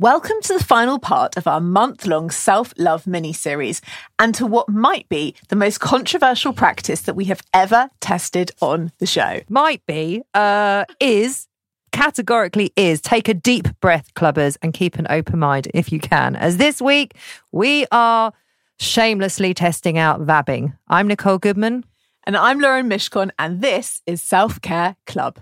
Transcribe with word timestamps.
Welcome 0.00 0.36
to 0.42 0.52
the 0.52 0.62
final 0.62 1.00
part 1.00 1.36
of 1.36 1.48
our 1.48 1.60
month 1.60 2.06
long 2.06 2.30
self 2.30 2.72
love 2.78 3.04
mini 3.04 3.32
series 3.32 3.82
and 4.16 4.32
to 4.36 4.46
what 4.46 4.68
might 4.68 5.08
be 5.08 5.34
the 5.48 5.56
most 5.56 5.80
controversial 5.80 6.52
practice 6.52 7.00
that 7.00 7.14
we 7.14 7.24
have 7.24 7.42
ever 7.52 7.90
tested 7.98 8.52
on 8.62 8.92
the 8.98 9.06
show. 9.06 9.40
Might 9.48 9.84
be, 9.86 10.22
uh, 10.34 10.84
is, 11.00 11.48
categorically 11.90 12.72
is. 12.76 13.00
Take 13.00 13.26
a 13.26 13.34
deep 13.34 13.66
breath, 13.80 14.14
clubbers, 14.14 14.56
and 14.62 14.72
keep 14.72 15.00
an 15.00 15.08
open 15.10 15.40
mind 15.40 15.66
if 15.74 15.90
you 15.90 15.98
can. 15.98 16.36
As 16.36 16.58
this 16.58 16.80
week, 16.80 17.16
we 17.50 17.84
are 17.90 18.32
shamelessly 18.78 19.52
testing 19.52 19.98
out 19.98 20.20
vabbing. 20.20 20.78
I'm 20.86 21.08
Nicole 21.08 21.38
Goodman. 21.38 21.84
And 22.22 22.36
I'm 22.36 22.60
Lauren 22.60 22.88
Mishcon, 22.88 23.32
and 23.36 23.60
this 23.62 24.00
is 24.06 24.22
Self 24.22 24.60
Care 24.60 24.94
Club. 25.06 25.40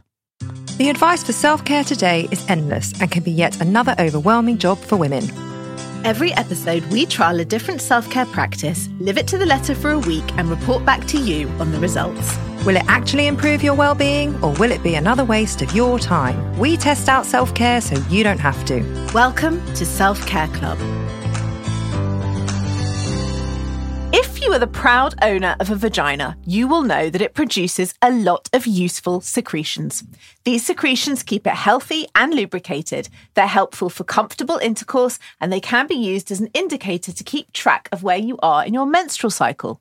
The 0.77 0.91
advice 0.91 1.23
for 1.23 1.33
self 1.33 1.65
care 1.65 1.85
today 1.85 2.29
is 2.31 2.45
endless 2.51 2.93
and 3.01 3.11
can 3.11 3.23
be 3.23 3.31
yet 3.31 3.63
another 3.63 3.95
overwhelming 3.99 4.59
job 4.59 4.77
for 4.77 4.97
women. 4.97 5.25
Every 6.05 6.35
episode, 6.35 6.85
we 6.87 7.07
trial 7.07 7.41
a 7.41 7.47
different 7.47 7.81
self 7.81 8.11
care 8.11 8.27
practice, 8.27 8.91
live 9.01 9.17
it 9.17 9.27
to 9.29 9.39
the 9.39 9.47
letter 9.47 9.75
for 9.75 9.93
a 9.93 9.99
week, 9.99 10.25
and 10.37 10.51
report 10.51 10.85
back 10.85 11.07
to 11.07 11.19
you 11.19 11.49
on 11.61 11.73
the 11.73 11.81
results. 11.81 12.37
Will 12.67 12.77
it 12.77 12.85
actually 12.89 13.27
improve 13.27 13.63
your 13.63 13.73
well 13.73 13.95
being 13.95 14.35
or 14.45 14.53
will 14.55 14.71
it 14.71 14.83
be 14.83 14.97
another 14.97 15.25
waste 15.25 15.63
of 15.63 15.75
your 15.75 15.99
time? 15.99 16.59
We 16.59 16.77
test 16.77 17.09
out 17.09 17.25
self 17.25 17.55
care 17.55 17.81
so 17.81 17.97
you 18.11 18.23
don't 18.23 18.41
have 18.41 18.63
to. 18.67 18.83
Welcome 19.15 19.65
to 19.77 19.87
Self 19.87 20.27
Care 20.27 20.49
Club. 20.49 20.79
You 24.47 24.53
are 24.53 24.61
the 24.61 24.67
proud 24.69 25.13
owner 25.23 25.57
of 25.59 25.73
a 25.73 25.75
vagina, 25.75 26.39
you 26.47 26.69
will 26.69 26.83
know 26.83 27.11
that 27.11 27.21
it 27.21 27.35
produces 27.35 27.93
a 28.01 28.13
lot 28.13 28.49
of 28.53 28.65
useful 28.65 29.21
secretions. 29.21 30.05
These 30.45 30.65
secretions 30.65 31.25
keep 31.25 31.49
it 31.49 31.55
healthy 31.55 32.07
and 32.15 32.33
lubricated. 32.33 33.09
They're 33.35 33.49
helpful 33.49 33.91
for 33.91 34.05
comfortable 34.05 34.59
intercourse 34.59 35.19
and 35.41 35.53
they 35.53 35.59
can 35.59 35.89
be 35.89 35.97
used 35.97 36.31
as 36.31 36.39
an 36.39 36.51
indicator 36.55 37.11
to 37.11 37.25
keep 37.25 37.53
track 37.53 37.89
of 37.91 38.05
where 38.05 38.19
you 38.19 38.39
are 38.41 38.65
in 38.65 38.73
your 38.73 38.87
menstrual 38.87 39.33
cycle. 39.33 39.81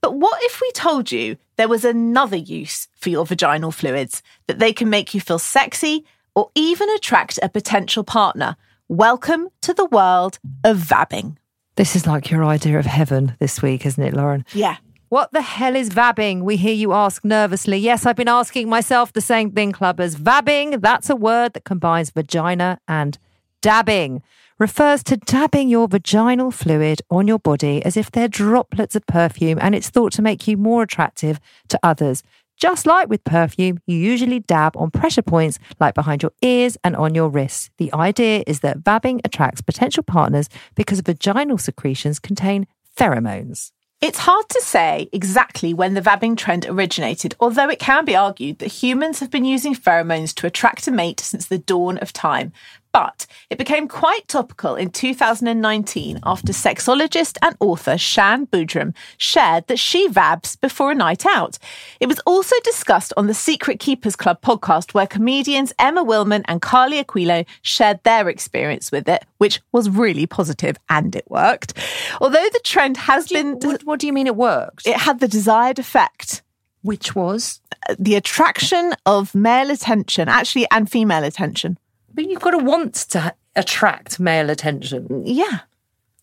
But 0.00 0.16
what 0.16 0.42
if 0.42 0.60
we 0.60 0.72
told 0.72 1.12
you 1.12 1.36
there 1.54 1.68
was 1.68 1.84
another 1.84 2.36
use 2.36 2.88
for 2.96 3.10
your 3.10 3.24
vaginal 3.24 3.70
fluids, 3.70 4.24
that 4.48 4.58
they 4.58 4.72
can 4.72 4.90
make 4.90 5.14
you 5.14 5.20
feel 5.20 5.38
sexy 5.38 6.04
or 6.34 6.50
even 6.56 6.90
attract 6.90 7.38
a 7.44 7.48
potential 7.48 8.02
partner? 8.02 8.56
Welcome 8.88 9.50
to 9.60 9.72
the 9.72 9.86
world 9.86 10.40
of 10.64 10.78
vabbing. 10.78 11.36
This 11.80 11.96
is 11.96 12.06
like 12.06 12.30
your 12.30 12.44
idea 12.44 12.78
of 12.78 12.84
heaven 12.84 13.36
this 13.38 13.62
week, 13.62 13.86
isn't 13.86 14.04
it, 14.04 14.12
Lauren? 14.12 14.44
Yeah. 14.52 14.76
What 15.08 15.32
the 15.32 15.40
hell 15.40 15.74
is 15.74 15.88
vabbing? 15.88 16.42
We 16.42 16.56
hear 16.56 16.74
you 16.74 16.92
ask 16.92 17.24
nervously. 17.24 17.78
Yes, 17.78 18.04
I've 18.04 18.16
been 18.16 18.28
asking 18.28 18.68
myself 18.68 19.14
the 19.14 19.22
same 19.22 19.50
thing, 19.50 19.72
clubbers. 19.72 20.14
Vabbing, 20.14 20.82
that's 20.82 21.08
a 21.08 21.16
word 21.16 21.54
that 21.54 21.64
combines 21.64 22.10
vagina 22.10 22.78
and 22.86 23.16
dabbing. 23.62 24.22
Refers 24.58 25.02
to 25.04 25.16
dabbing 25.16 25.70
your 25.70 25.88
vaginal 25.88 26.50
fluid 26.50 27.00
on 27.10 27.26
your 27.26 27.38
body 27.38 27.82
as 27.82 27.96
if 27.96 28.10
they're 28.10 28.28
droplets 28.28 28.94
of 28.94 29.06
perfume 29.06 29.58
and 29.58 29.74
it's 29.74 29.88
thought 29.88 30.12
to 30.12 30.20
make 30.20 30.46
you 30.46 30.58
more 30.58 30.82
attractive 30.82 31.40
to 31.68 31.80
others. 31.82 32.22
Just 32.60 32.84
like 32.84 33.08
with 33.08 33.24
perfume, 33.24 33.78
you 33.86 33.96
usually 33.96 34.40
dab 34.40 34.76
on 34.76 34.90
pressure 34.90 35.22
points 35.22 35.58
like 35.80 35.94
behind 35.94 36.22
your 36.22 36.32
ears 36.42 36.76
and 36.84 36.94
on 36.94 37.14
your 37.14 37.30
wrists. 37.30 37.70
The 37.78 37.90
idea 37.94 38.44
is 38.46 38.60
that 38.60 38.80
vabbing 38.80 39.20
attracts 39.24 39.62
potential 39.62 40.02
partners 40.02 40.50
because 40.74 41.00
vaginal 41.00 41.56
secretions 41.56 42.18
contain 42.18 42.66
pheromones. 42.94 43.72
It's 44.02 44.18
hard 44.18 44.48
to 44.50 44.60
say 44.62 45.08
exactly 45.10 45.72
when 45.72 45.94
the 45.94 46.00
vabbing 46.02 46.36
trend 46.36 46.66
originated, 46.66 47.34
although 47.40 47.68
it 47.68 47.78
can 47.78 48.04
be 48.04 48.16
argued 48.16 48.58
that 48.58 48.68
humans 48.68 49.20
have 49.20 49.30
been 49.30 49.44
using 49.44 49.74
pheromones 49.74 50.34
to 50.34 50.46
attract 50.46 50.86
a 50.86 50.90
mate 50.90 51.20
since 51.20 51.46
the 51.46 51.58
dawn 51.58 51.96
of 51.98 52.12
time. 52.12 52.52
But 52.92 53.26
it 53.50 53.58
became 53.58 53.86
quite 53.86 54.26
topical 54.26 54.74
in 54.74 54.90
2019 54.90 56.20
after 56.24 56.52
sexologist 56.52 57.38
and 57.40 57.54
author 57.60 57.96
Shan 57.96 58.46
Boodram 58.48 58.94
shared 59.16 59.68
that 59.68 59.78
she 59.78 60.08
vabs 60.08 60.60
before 60.60 60.90
a 60.90 60.94
night 60.94 61.24
out. 61.24 61.58
It 62.00 62.08
was 62.08 62.18
also 62.26 62.56
discussed 62.64 63.12
on 63.16 63.28
the 63.28 63.34
Secret 63.34 63.78
Keepers 63.78 64.16
Club 64.16 64.40
podcast, 64.40 64.92
where 64.92 65.06
comedians 65.06 65.72
Emma 65.78 66.04
Willmann 66.04 66.44
and 66.46 66.60
Carly 66.60 67.02
Aquilino 67.02 67.46
shared 67.62 68.02
their 68.02 68.28
experience 68.28 68.90
with 68.90 69.08
it, 69.08 69.24
which 69.38 69.60
was 69.70 69.88
really 69.88 70.26
positive 70.26 70.76
and 70.88 71.14
it 71.14 71.30
worked. 71.30 71.74
Although 72.20 72.48
the 72.52 72.60
trend 72.64 72.96
has 72.96 73.28
been. 73.28 73.52
What, 73.60 73.84
what 73.84 74.00
do 74.00 74.08
you 74.08 74.12
mean 74.12 74.26
it 74.26 74.36
worked? 74.36 74.86
It 74.86 74.96
had 74.96 75.20
the 75.20 75.28
desired 75.28 75.78
effect 75.78 76.42
Which 76.82 77.14
was? 77.14 77.60
Uh, 77.88 77.94
the 77.98 78.14
attraction 78.14 78.94
of 79.06 79.34
male 79.34 79.70
attention, 79.70 80.28
actually, 80.28 80.66
and 80.70 80.90
female 80.90 81.24
attention. 81.24 81.78
But 82.12 82.28
you've 82.28 82.40
got 82.40 82.52
to 82.52 82.58
want 82.58 82.94
to 82.94 83.34
attract 83.56 84.20
male 84.20 84.50
attention. 84.50 85.22
Yeah. 85.26 85.60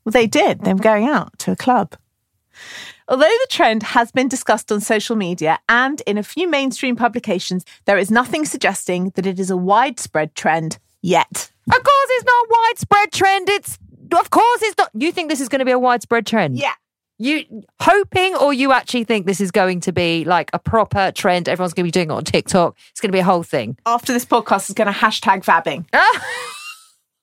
Well, 0.04 0.12
they 0.12 0.28
did. 0.28 0.62
They 0.62 0.74
were 0.74 0.80
going 0.80 1.08
out 1.08 1.38
to 1.40 1.52
a 1.52 1.56
club. 1.56 1.96
Although 3.10 3.24
the 3.24 3.48
trend 3.50 3.84
has 3.84 4.12
been 4.12 4.28
discussed 4.28 4.72
on 4.72 4.82
social 4.82 5.16
media 5.16 5.60
and 5.70 6.02
in 6.06 6.18
a 6.18 6.24
few 6.24 6.50
mainstream 6.50 6.96
publications, 6.96 7.64
there 7.86 7.98
is 7.98 8.12
nothing 8.12 8.44
suggesting 8.44 9.12
that 9.16 9.26
it 9.26 9.40
is 9.40 9.50
a 9.50 9.56
widespread 9.56 10.36
trend 10.36 10.78
yet. 11.02 11.52
Of 11.68 11.84
course, 11.84 12.10
it's 12.12 12.26
not 12.26 12.46
a 12.46 12.48
widespread 12.50 13.12
trend. 13.12 13.50
It's 13.50 13.78
of 14.12 14.30
course 14.30 14.62
it's 14.62 14.78
not. 14.78 14.92
You 14.94 15.12
think 15.12 15.30
this 15.30 15.42
is 15.42 15.50
going 15.50 15.60
to 15.60 15.66
be 15.66 15.72
a 15.72 15.80
widespread 15.80 16.26
trend? 16.26 16.58
Yeah. 16.58 16.74
You 17.20 17.64
hoping, 17.82 18.36
or 18.36 18.54
you 18.54 18.72
actually 18.72 19.04
think 19.04 19.26
this 19.26 19.42
is 19.42 19.50
going 19.50 19.80
to 19.82 19.92
be 19.92 20.24
like 20.24 20.52
a 20.54 20.60
proper 20.60 21.12
trend? 21.12 21.50
Everyone's 21.50 21.74
going 21.74 21.86
to 21.86 21.88
be 21.88 21.92
doing 21.92 22.12
it 22.12 22.14
on 22.14 22.24
TikTok. 22.24 22.78
It's 22.92 23.02
going 23.02 23.10
to 23.10 23.16
be 23.16 23.20
a 23.20 23.24
whole 23.24 23.44
thing. 23.44 23.76
After 23.88 24.14
this 24.14 24.26
podcast 24.26 24.70
is 24.70 24.76
going 24.76 24.92
to 24.92 24.98
hashtag 24.98 25.44
vabbing. 25.44 25.86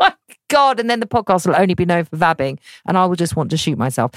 Oh 0.00 0.06
my 0.06 0.14
God. 0.48 0.80
And 0.80 0.90
then 0.90 0.98
the 0.98 1.06
podcast 1.06 1.46
will 1.46 1.54
only 1.54 1.74
be 1.74 1.84
known 1.84 2.04
for 2.04 2.16
vabbing, 2.16 2.58
and 2.84 2.98
I 2.98 3.06
will 3.06 3.14
just 3.14 3.36
want 3.36 3.50
to 3.50 3.56
shoot 3.56 3.78
myself. 3.78 4.10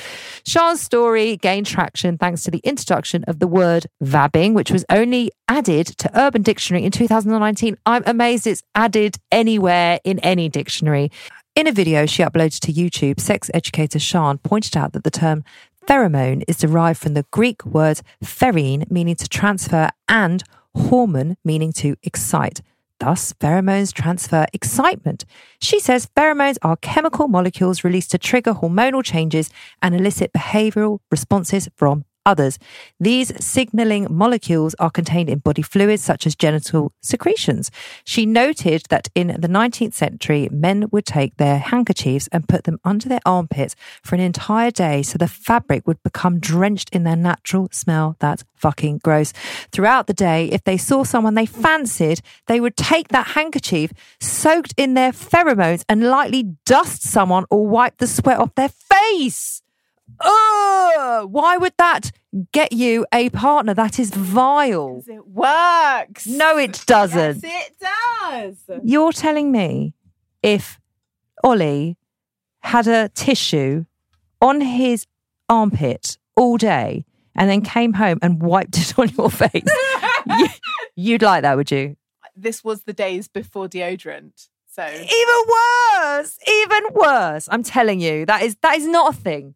Shan's 0.44 0.82
story 0.82 1.38
gained 1.38 1.68
traction 1.68 2.18
thanks 2.18 2.44
to 2.46 2.52
the 2.52 2.62
introduction 2.64 3.24
of 3.26 3.38
the 3.38 3.46
word 3.46 3.86
vabbing, 4.04 4.56
which 4.56 4.72
was 4.72 4.84
only 4.90 5.32
added 5.48 5.86
to 5.86 6.10
Urban 6.20 6.42
Dictionary 6.42 6.84
in 6.84 6.92
2019. 6.92 7.78
I'm 7.86 8.02
amazed 8.08 8.48
it's 8.48 8.64
added 8.74 9.18
anywhere 9.32 10.00
in 10.04 10.18
any 10.20 10.50
dictionary. 10.50 11.12
In 11.56 11.66
a 11.68 11.72
video 11.72 12.06
she 12.06 12.24
uploaded 12.24 12.60
to 12.62 12.74
YouTube, 12.74 13.20
sex 13.20 13.50
educator 13.54 14.00
Shan 14.00 14.38
pointed 14.40 14.78
out 14.78 14.94
that 14.94 15.04
the 15.04 15.12
term 15.12 15.44
pheromone 15.88 16.44
is 16.48 16.58
derived 16.58 17.00
from 17.00 17.14
the 17.14 17.26
Greek 17.32 17.66
word 17.66 18.02
pherein, 18.22 18.86
meaning 18.90 19.16
to 19.16 19.28
transfer, 19.28 19.90
and 20.10 20.44
hormone, 20.76 21.38
meaning 21.46 21.72
to 21.74 21.96
excite. 22.04 22.62
Thus, 23.00 23.34
pheromones 23.34 23.94
transfer 23.94 24.48
excitement. 24.54 25.24
She 25.62 25.80
says 25.80 26.10
pheromones 26.16 26.58
are 26.62 26.78
chemical 26.78 27.28
molecules 27.28 27.84
released 27.84 28.12
to 28.12 28.18
trigger 28.18 28.54
hormonal 28.56 29.04
changes 29.04 29.50
and 29.82 29.96
elicit 29.96 30.34
behavioral 30.34 31.00
responses 31.12 31.70
from 31.76 32.06
others. 32.28 32.60
These 33.00 33.32
signaling 33.44 34.08
molecules 34.10 34.76
are 34.76 34.92
contained 34.92 35.30
in 35.30 35.40
body 35.40 35.62
fluids 35.62 36.04
such 36.04 36.28
as 36.28 36.36
genital 36.36 36.92
secretions. 37.02 37.72
She 38.04 38.26
noted 38.26 38.84
that 38.90 39.08
in 39.16 39.28
the 39.40 39.48
19th 39.48 39.94
century, 39.94 40.50
men 40.52 40.90
would 40.92 41.06
take 41.06 41.38
their 41.38 41.58
handkerchiefs 41.58 42.28
and 42.32 42.48
put 42.48 42.66
them 42.66 42.80
under 42.84 43.08
their 43.08 43.22
armpits 43.26 43.76
for 44.04 44.16
an 44.16 44.22
entire 44.22 44.72
day 44.72 45.02
so 45.02 45.18
the 45.18 45.28
fabric 45.28 45.88
would 45.88 46.04
become 46.04 46.40
drenched 46.40 46.90
in 46.92 47.04
their 47.04 47.16
natural 47.16 47.70
smell. 47.72 48.18
That's 48.20 48.44
fucking 48.56 49.00
gross. 49.04 49.32
Throughout 49.72 50.08
the 50.08 50.14
day, 50.14 50.50
if 50.52 50.64
they 50.66 50.78
saw 50.78 51.04
someone 51.04 51.36
they 51.36 51.46
fancied, 51.46 52.22
they 52.48 52.60
would 52.60 52.76
take 52.76 53.08
that 53.10 53.28
handkerchief 53.28 53.94
soaked 54.20 54.74
in 54.76 54.94
their 54.94 55.14
pheromones 55.14 55.86
and 55.88 56.04
lightly 56.04 56.44
dust 56.66 57.04
someone 57.04 57.46
or 57.50 57.66
wipe 57.66 57.98
the 57.98 58.08
sweat 58.08 58.40
off 58.40 58.54
their 58.56 58.70
face. 58.70 59.62
Ugh! 60.20 61.28
Why 61.30 61.58
would 61.58 61.74
that 61.78 62.12
get 62.52 62.72
you 62.72 63.06
a 63.14 63.30
partner? 63.30 63.74
That 63.74 64.00
is 64.00 64.12
vile. 64.12 65.04
It 65.08 65.28
works. 65.28 66.28
No, 66.28 66.58
it 66.58 66.84
doesn't. 66.86 67.44
Yes, 67.44 67.68
it 67.70 68.66
does. 68.68 68.80
You're 68.84 69.12
telling 69.12 69.52
me 69.52 69.94
if 70.44 70.80
Ollie 71.44 71.98
had 72.62 72.88
a 72.88 73.10
tissue 73.10 73.86
on 74.42 74.62
his 74.62 75.06
armpit 75.50 76.18
all 76.36 76.58
day 76.58 77.06
and 77.36 77.50
then 77.50 77.62
came 77.62 77.94
home 77.94 78.20
and 78.22 78.42
wiped 78.42 78.78
it 78.78 78.98
on 79.00 79.10
your 79.10 79.30
face, 79.30 79.64
you, 80.38 80.48
you'd 80.96 81.22
like 81.22 81.44
that, 81.44 81.56
would 81.58 81.72
you? 81.72 81.96
This 82.36 82.64
was 82.64 82.84
the 82.84 82.94
days 82.94 83.28
before 83.28 83.68
deodorant. 83.68 84.50
So 84.70 84.86
Even 84.86 85.42
worse, 86.06 86.38
even 86.48 86.84
worse. 86.94 87.50
I'm 87.52 87.64
telling 87.64 88.00
you, 88.00 88.28
that 88.28 88.44
is 88.44 88.56
that 88.62 88.78
is 88.78 88.86
not 88.86 89.16
a 89.16 89.18
thing. 89.18 89.56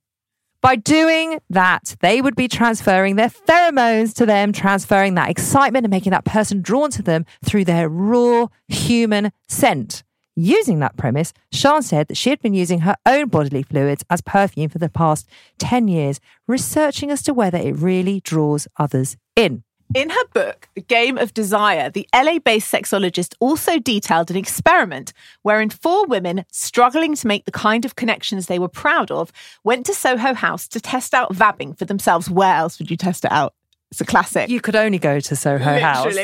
By 0.62 0.75
doing 0.75 1.40
that, 1.50 1.96
they 2.02 2.22
would 2.22 2.36
be 2.36 2.48
transferring 2.48 3.16
their 3.16 3.30
pheromones 3.30 4.13
to 4.16 4.28
them, 4.28 4.54
transferring 4.54 5.16
that 5.16 5.30
excitement 5.30 5.86
and 5.86 5.92
making 5.92 6.12
that 6.12 6.24
person 6.24 6.62
drawn 6.62 6.92
to 6.92 7.02
them 7.02 7.25
through 7.44 7.66
their 7.66 7.90
raw 7.90 8.48
human 8.68 9.31
scent. 9.48 10.04
Using 10.36 10.80
that 10.80 10.98
premise, 10.98 11.34
Shan 11.52 11.81
said 11.81 12.08
that 12.08 12.18
she 12.18 12.30
had 12.30 12.40
been 12.42 12.54
using 12.54 12.81
her 12.81 12.96
own 13.08 13.28
bodily 13.28 13.63
fluids 13.63 14.06
as 14.10 14.22
perfume 14.22 14.69
for 14.69 14.78
the 14.78 14.88
past 14.88 15.28
10 15.58 15.88
years, 15.88 16.19
researching 16.48 17.10
as 17.10 17.24
to 17.24 17.34
whether 17.34 17.57
it 17.57 17.75
really 17.75 18.22
draws 18.22 18.68
others 18.78 19.18
in. 19.36 19.64
In 19.94 20.10
her 20.10 20.28
book, 20.34 20.70
The 20.74 20.82
Game 20.82 21.18
of 21.18 21.34
Desire, 21.34 21.90
the 21.90 22.08
LA 22.16 22.40
based 22.40 22.72
sexologist 22.72 23.34
also 23.42 23.78
detailed 23.78 24.32
an 24.32 24.38
experiment 24.38 25.12
wherein 25.42 25.70
four 25.70 26.06
women 26.06 26.46
struggling 26.50 27.14
to 27.16 27.28
make 27.28 27.44
the 27.44 27.52
kind 27.52 27.84
of 27.84 27.98
connections 27.98 28.46
they 28.46 28.58
were 28.58 28.70
proud 28.70 29.12
of 29.12 29.34
went 29.66 29.86
to 29.88 29.94
Soho 29.94 30.34
House 30.34 30.70
to 30.70 30.80
test 30.80 31.14
out 31.14 31.34
vabbing 31.34 31.78
for 31.78 31.84
themselves. 31.84 32.30
Where 32.30 32.56
else 32.56 32.80
would 32.80 32.90
you 32.90 32.96
test 32.96 33.26
it 33.26 33.34
out? 33.34 33.54
It's 33.92 34.00
a 34.00 34.06
classic. 34.06 34.50
You 34.50 34.62
could 34.62 34.78
only 34.78 35.00
go 35.00 35.20
to 35.20 35.36
Soho 35.36 35.78
House. 35.78 36.16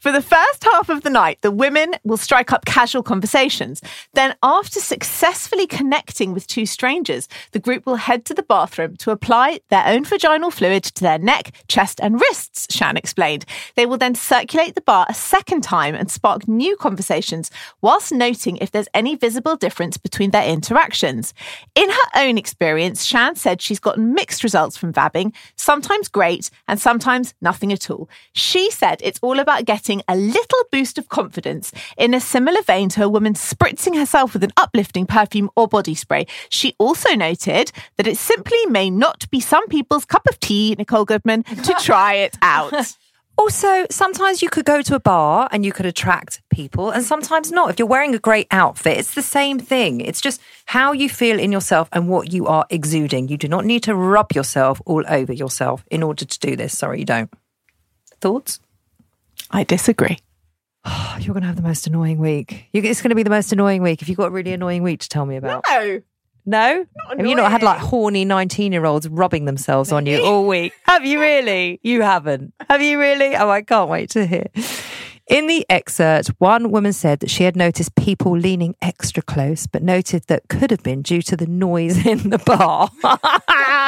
For 0.00 0.10
the 0.10 0.22
first 0.22 0.64
half 0.64 0.88
of 0.88 1.02
the 1.02 1.10
night, 1.10 1.38
the 1.42 1.50
women 1.50 1.92
will 2.02 2.16
strike 2.16 2.50
up 2.50 2.64
casual 2.64 3.02
conversations. 3.02 3.82
Then, 4.14 4.34
after 4.42 4.80
successfully 4.80 5.66
connecting 5.66 6.32
with 6.32 6.46
two 6.46 6.64
strangers, 6.64 7.28
the 7.52 7.58
group 7.58 7.84
will 7.84 7.96
head 7.96 8.24
to 8.24 8.34
the 8.34 8.42
bathroom 8.42 8.96
to 8.96 9.10
apply 9.10 9.60
their 9.68 9.86
own 9.86 10.04
vaginal 10.04 10.50
fluid 10.50 10.82
to 10.84 11.02
their 11.02 11.18
neck, 11.18 11.52
chest, 11.68 12.00
and 12.00 12.18
wrists, 12.18 12.74
Shan 12.74 12.96
explained. 12.96 13.44
They 13.74 13.84
will 13.84 13.98
then 13.98 14.14
circulate 14.14 14.74
the 14.74 14.80
bar 14.80 15.04
a 15.06 15.14
second 15.14 15.62
time 15.62 15.94
and 15.94 16.10
spark 16.10 16.48
new 16.48 16.74
conversations 16.74 17.50
whilst 17.82 18.12
noting 18.12 18.56
if 18.56 18.70
there's 18.70 18.88
any 18.94 19.14
visible 19.14 19.56
difference 19.56 19.98
between 19.98 20.30
their 20.30 20.48
interactions. 20.48 21.34
In 21.74 21.90
her 21.90 22.08
own 22.16 22.38
experience, 22.38 23.04
Shan 23.04 23.36
said 23.36 23.60
she's 23.60 23.78
gotten 23.78 24.14
mixed 24.14 24.42
results 24.42 24.78
from 24.78 24.90
vabbing, 24.90 25.34
sometimes 25.56 26.08
great 26.08 26.48
and 26.66 26.80
sometimes 26.80 26.93
nothing 27.40 27.72
at 27.72 27.90
all. 27.90 28.08
She 28.32 28.70
said 28.70 29.00
it's 29.02 29.18
all 29.22 29.38
about 29.38 29.64
getting 29.64 30.02
a 30.08 30.16
little 30.16 30.58
boost 30.70 30.98
of 30.98 31.08
confidence 31.08 31.72
in 31.96 32.14
a 32.14 32.20
similar 32.20 32.62
vein 32.62 32.88
to 32.90 33.04
a 33.04 33.08
woman 33.08 33.34
spritzing 33.34 33.96
herself 33.96 34.32
with 34.32 34.44
an 34.44 34.52
uplifting 34.56 35.06
perfume 35.06 35.50
or 35.56 35.68
body 35.68 35.94
spray. 35.94 36.26
She 36.48 36.74
also 36.78 37.14
noted 37.14 37.72
that 37.96 38.06
it 38.06 38.18
simply 38.18 38.66
may 38.66 38.90
not 38.90 39.28
be 39.30 39.40
some 39.40 39.66
people's 39.68 40.04
cup 40.04 40.26
of 40.28 40.38
tea, 40.40 40.74
Nicole 40.78 41.04
Goodman, 41.04 41.42
to 41.44 41.74
try 41.80 42.14
it 42.14 42.36
out. 42.42 42.96
Also, 43.36 43.86
sometimes 43.90 44.42
you 44.42 44.48
could 44.48 44.64
go 44.64 44.80
to 44.80 44.94
a 44.94 45.00
bar 45.00 45.48
and 45.50 45.64
you 45.64 45.72
could 45.72 45.86
attract 45.86 46.40
people, 46.50 46.90
and 46.90 47.04
sometimes 47.04 47.50
not. 47.50 47.70
If 47.70 47.78
you're 47.78 47.88
wearing 47.88 48.14
a 48.14 48.18
great 48.18 48.46
outfit, 48.50 48.96
it's 48.98 49.14
the 49.14 49.22
same 49.22 49.58
thing. 49.58 50.00
It's 50.00 50.20
just 50.20 50.40
how 50.66 50.92
you 50.92 51.08
feel 51.08 51.38
in 51.38 51.50
yourself 51.50 51.88
and 51.92 52.08
what 52.08 52.32
you 52.32 52.46
are 52.46 52.64
exuding. 52.70 53.28
You 53.28 53.36
do 53.36 53.48
not 53.48 53.64
need 53.64 53.82
to 53.84 53.94
rub 53.94 54.32
yourself 54.32 54.80
all 54.86 55.04
over 55.08 55.32
yourself 55.32 55.84
in 55.90 56.02
order 56.02 56.24
to 56.24 56.38
do 56.38 56.54
this. 56.54 56.78
Sorry, 56.78 57.00
you 57.00 57.04
don't. 57.04 57.30
Thoughts? 58.20 58.60
I 59.50 59.64
disagree. 59.64 60.18
Oh, 60.84 61.16
you're 61.20 61.34
going 61.34 61.42
to 61.42 61.48
have 61.48 61.56
the 61.56 61.62
most 61.62 61.86
annoying 61.86 62.18
week. 62.18 62.66
It's 62.72 63.02
going 63.02 63.10
to 63.10 63.16
be 63.16 63.24
the 63.24 63.30
most 63.30 63.52
annoying 63.52 63.82
week 63.82 64.00
if 64.00 64.08
you've 64.08 64.18
got 64.18 64.28
a 64.28 64.30
really 64.30 64.52
annoying 64.52 64.82
week 64.82 65.00
to 65.00 65.08
tell 65.08 65.26
me 65.26 65.36
about. 65.36 65.64
No. 65.68 66.02
No? 66.46 66.84
Have 67.08 67.26
you 67.26 67.34
not 67.34 67.50
had 67.50 67.62
like 67.62 67.78
horny 67.78 68.24
19 68.24 68.72
year 68.72 68.84
olds 68.84 69.08
rubbing 69.08 69.46
themselves 69.46 69.92
on 69.92 70.06
you 70.06 70.22
all 70.22 70.46
week? 70.46 70.72
Have 70.84 71.04
you 71.04 71.20
really? 71.20 71.80
You 71.82 72.02
haven't. 72.02 72.52
Have 72.68 72.82
you 72.82 72.98
really? 72.98 73.34
Oh, 73.34 73.48
I 73.48 73.62
can't 73.62 73.88
wait 73.88 74.10
to 74.10 74.26
hear. 74.26 74.46
In 75.26 75.46
the 75.46 75.64
excerpt, 75.70 76.28
one 76.36 76.70
woman 76.70 76.92
said 76.92 77.20
that 77.20 77.30
she 77.30 77.44
had 77.44 77.56
noticed 77.56 77.94
people 77.94 78.36
leaning 78.36 78.76
extra 78.82 79.22
close, 79.22 79.66
but 79.66 79.82
noted 79.82 80.24
that 80.26 80.48
could 80.48 80.70
have 80.70 80.82
been 80.82 81.00
due 81.00 81.22
to 81.22 81.34
the 81.34 81.46
noise 81.46 82.04
in 82.04 82.28
the 82.28 82.38
bar. 82.38 82.90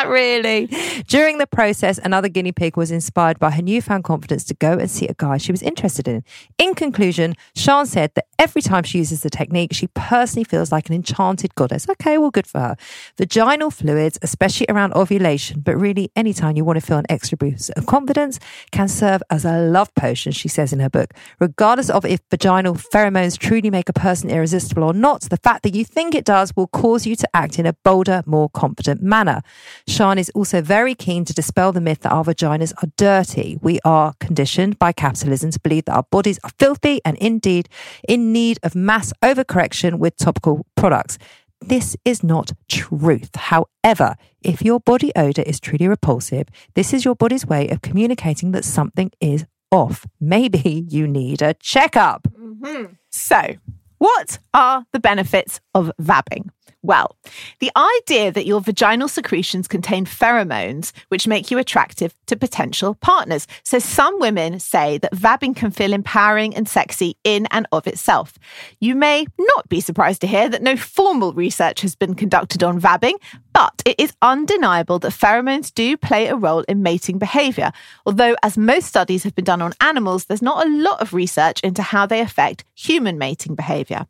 really? 0.05 0.67
During 1.07 1.39
the 1.39 1.47
process, 1.47 1.99
another 1.99 2.29
guinea 2.29 2.53
pig 2.53 2.77
was 2.77 2.91
inspired 2.91 3.39
by 3.39 3.51
her 3.51 3.63
newfound 3.63 4.05
confidence 4.05 4.45
to 4.45 4.55
go 4.55 4.73
and 4.73 4.91
see 4.91 5.07
a 5.07 5.15
guy 5.15 5.37
she 5.39 5.53
was 5.53 5.63
interested 5.63 6.09
in. 6.09 6.25
In 6.59 6.75
conclusion, 6.75 7.35
Shan 7.55 7.87
said 7.87 8.13
that 8.15 8.27
every 8.39 8.63
time 8.63 8.83
she 8.83 8.99
uses 8.99 9.23
the 9.23 9.31
technique, 9.31 9.73
she 9.73 9.89
personally 9.89 10.45
feels 10.45 10.71
like 10.73 10.89
an 10.89 10.95
enchanted 10.95 11.55
goddess. 11.55 11.89
Okay, 11.89 12.19
well, 12.19 12.31
good 12.31 12.47
for 12.47 12.61
her. 12.61 12.77
Vaginal 13.17 13.71
fluids, 13.71 14.19
especially 14.23 14.67
around 14.69 14.93
ovulation, 14.95 15.61
but 15.61 15.77
really 15.77 16.11
anytime 16.17 16.57
you 16.57 16.65
want 16.65 16.79
to 16.79 16.85
feel 16.85 16.99
an 16.99 17.07
extra 17.09 17.37
boost 17.37 17.71
of 17.71 17.87
confidence, 17.87 18.39
can 18.73 18.89
serve 18.89 19.23
as 19.31 19.45
a 19.45 19.59
love 19.59 19.95
potion, 19.95 20.33
she 20.33 20.49
says 20.49 20.73
in 20.73 20.81
her 20.81 20.91
book. 20.91 21.15
Regardless 21.41 21.91
of 21.91 22.05
if 22.05 22.21
vaginal 22.31 22.75
pheromones 22.75 23.39
truly 23.39 23.71
make 23.71 23.89
a 23.89 23.93
person 23.93 24.31
irresistible 24.31 24.85
or 24.85 24.93
not, 24.93 25.23
the 25.23 25.37
fact 25.37 25.63
that 25.63 25.75
you 25.75 25.85
think 25.85 26.15
it 26.15 26.25
does 26.25 26.55
will 26.57 26.67
cause 26.69 27.07
you 27.07 27.17
to 27.17 27.29
act 27.35 27.59
in 27.59 27.67
a 27.67 27.73
bolder, 27.73 28.23
more 28.27 28.49
confident 28.51 29.03
manner. 29.03 29.43
Shan 29.97 30.19
is 30.19 30.31
also 30.35 30.61
very 30.61 30.95
keen 30.95 31.25
to 31.25 31.33
dispel 31.33 31.73
the 31.73 31.81
myth 31.81 32.01
that 32.01 32.13
our 32.13 32.23
vaginas 32.23 32.75
are 32.83 32.91
dirty. 32.99 33.59
We 33.63 33.81
are 33.83 34.13
conditioned 34.21 34.79
by 34.79 34.93
capitalism 34.93 35.53
to 35.53 35.61
believe 35.61 35.87
that 35.87 35.95
our 35.95 36.03
bodies 36.11 36.39
are 36.45 36.51
filthy 36.59 37.01
and 37.03 37.17
indeed 37.17 37.71
in 38.07 38.31
need 38.31 38.59
of 38.63 38.75
mass 38.75 39.15
overcorrection 39.23 39.99
with 39.99 40.19
topical 40.19 40.67
products. 40.77 41.17
This 41.63 41.97
is 42.05 42.23
not 42.23 42.53
truth. 42.69 43.31
However, 43.37 44.17
if 44.43 44.61
your 44.61 44.81
body 44.81 45.13
odor 45.17 45.41
is 45.41 45.59
truly 45.59 45.89
repulsive, 45.89 46.49
this 46.75 46.93
is 46.93 47.07
your 47.07 47.15
body's 47.15 47.47
way 47.47 47.67
of 47.71 47.81
communicating 47.81 48.53
that 48.53 48.67
something 48.67 49.11
is 49.19 49.47
off. 49.71 50.05
Maybe 50.21 50.85
you 50.91 51.09
need 51.09 51.41
a 51.41 51.55
checkup. 51.55 52.29
Mm-hmm. 52.39 52.93
So, 53.09 53.55
what 53.99 54.39
are 54.55 54.85
the 54.93 55.01
benefits 55.01 55.61
of 55.75 55.91
vabbing? 56.01 56.51
Well, 56.83 57.17
the 57.59 57.73
idea 57.77 58.31
that 58.31 58.47
your 58.47 58.61
vaginal 58.61 59.09
secretions 59.09 59.67
contain 59.67 60.07
pheromones 60.07 60.93
which 61.09 61.27
make 61.27 61.51
you 61.51 61.59
attractive 61.59 62.15
to 62.27 62.37
potential 62.37 62.95
partners. 62.95 63.49
So, 63.65 63.81
some 63.81 64.21
women 64.21 64.61
say 64.61 64.99
that 64.99 65.13
vabbing 65.13 65.57
can 65.57 65.73
feel 65.73 65.93
empowering 65.93 66.55
and 66.55 66.69
sexy 66.69 67.17
in 67.25 67.47
and 67.51 67.67
of 67.73 67.89
itself. 67.89 68.39
You 68.79 68.95
may 68.95 69.27
not 69.37 69.69
be 69.69 69.81
surprised 69.81 70.21
to 70.21 70.29
hear 70.29 70.49
that 70.49 70.63
no 70.63 70.77
formal 70.77 71.33
research 71.33 71.81
has 71.81 71.97
been 71.97 72.15
conducted 72.15 72.63
on 72.63 72.81
vabbing, 72.81 73.15
but 73.57 73.83
it 73.87 73.99
is 73.99 74.13
undeniable 74.21 74.99
that 74.99 75.13
pheromones 75.13 75.73
do 75.73 75.97
play 75.97 76.27
a 76.27 76.37
role 76.37 76.61
in 76.69 76.83
mating 76.83 77.17
behavior. 77.17 77.73
Although, 78.05 78.37
as 78.43 78.59
most 78.59 78.85
studies 78.85 79.25
have 79.25 79.35
been 79.35 79.47
done 79.47 79.63
on 79.63 79.73
animals, 79.81 80.27
there's 80.27 80.43
not 80.43 80.67
a 80.67 80.69
lot 80.69 81.01
of 81.01 81.15
research 81.15 81.61
into 81.63 81.81
how 81.81 82.05
they 82.05 82.21
affect 82.21 82.67
human 82.75 83.17
mating 83.17 83.55
behavior. 83.55 84.05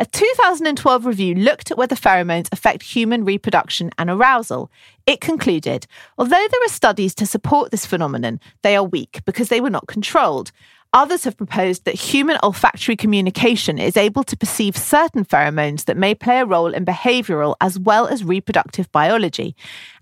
A 0.00 0.06
2012 0.06 1.06
review 1.06 1.36
looked 1.36 1.70
at 1.70 1.78
whether 1.78 1.94
pheromones 1.94 2.48
affect 2.50 2.82
human 2.82 3.24
reproduction 3.24 3.92
and 3.98 4.10
arousal. 4.10 4.68
It 5.06 5.20
concluded, 5.20 5.86
although 6.16 6.34
there 6.50 6.64
are 6.64 6.68
studies 6.68 7.14
to 7.16 7.26
support 7.26 7.70
this 7.70 7.86
phenomenon, 7.86 8.40
they 8.62 8.74
are 8.74 8.82
weak 8.82 9.20
because 9.24 9.48
they 9.48 9.60
were 9.60 9.70
not 9.70 9.86
controlled. 9.86 10.50
Others 10.94 11.24
have 11.24 11.36
proposed 11.36 11.84
that 11.84 11.94
human 11.94 12.38
olfactory 12.42 12.96
communication 12.96 13.78
is 13.78 13.96
able 13.96 14.24
to 14.24 14.36
perceive 14.36 14.74
certain 14.74 15.22
pheromones 15.22 15.84
that 15.84 15.98
may 15.98 16.14
play 16.14 16.40
a 16.40 16.46
role 16.46 16.72
in 16.72 16.86
behavioral 16.86 17.56
as 17.60 17.78
well 17.78 18.06
as 18.06 18.24
reproductive 18.24 18.90
biology. 18.90 19.54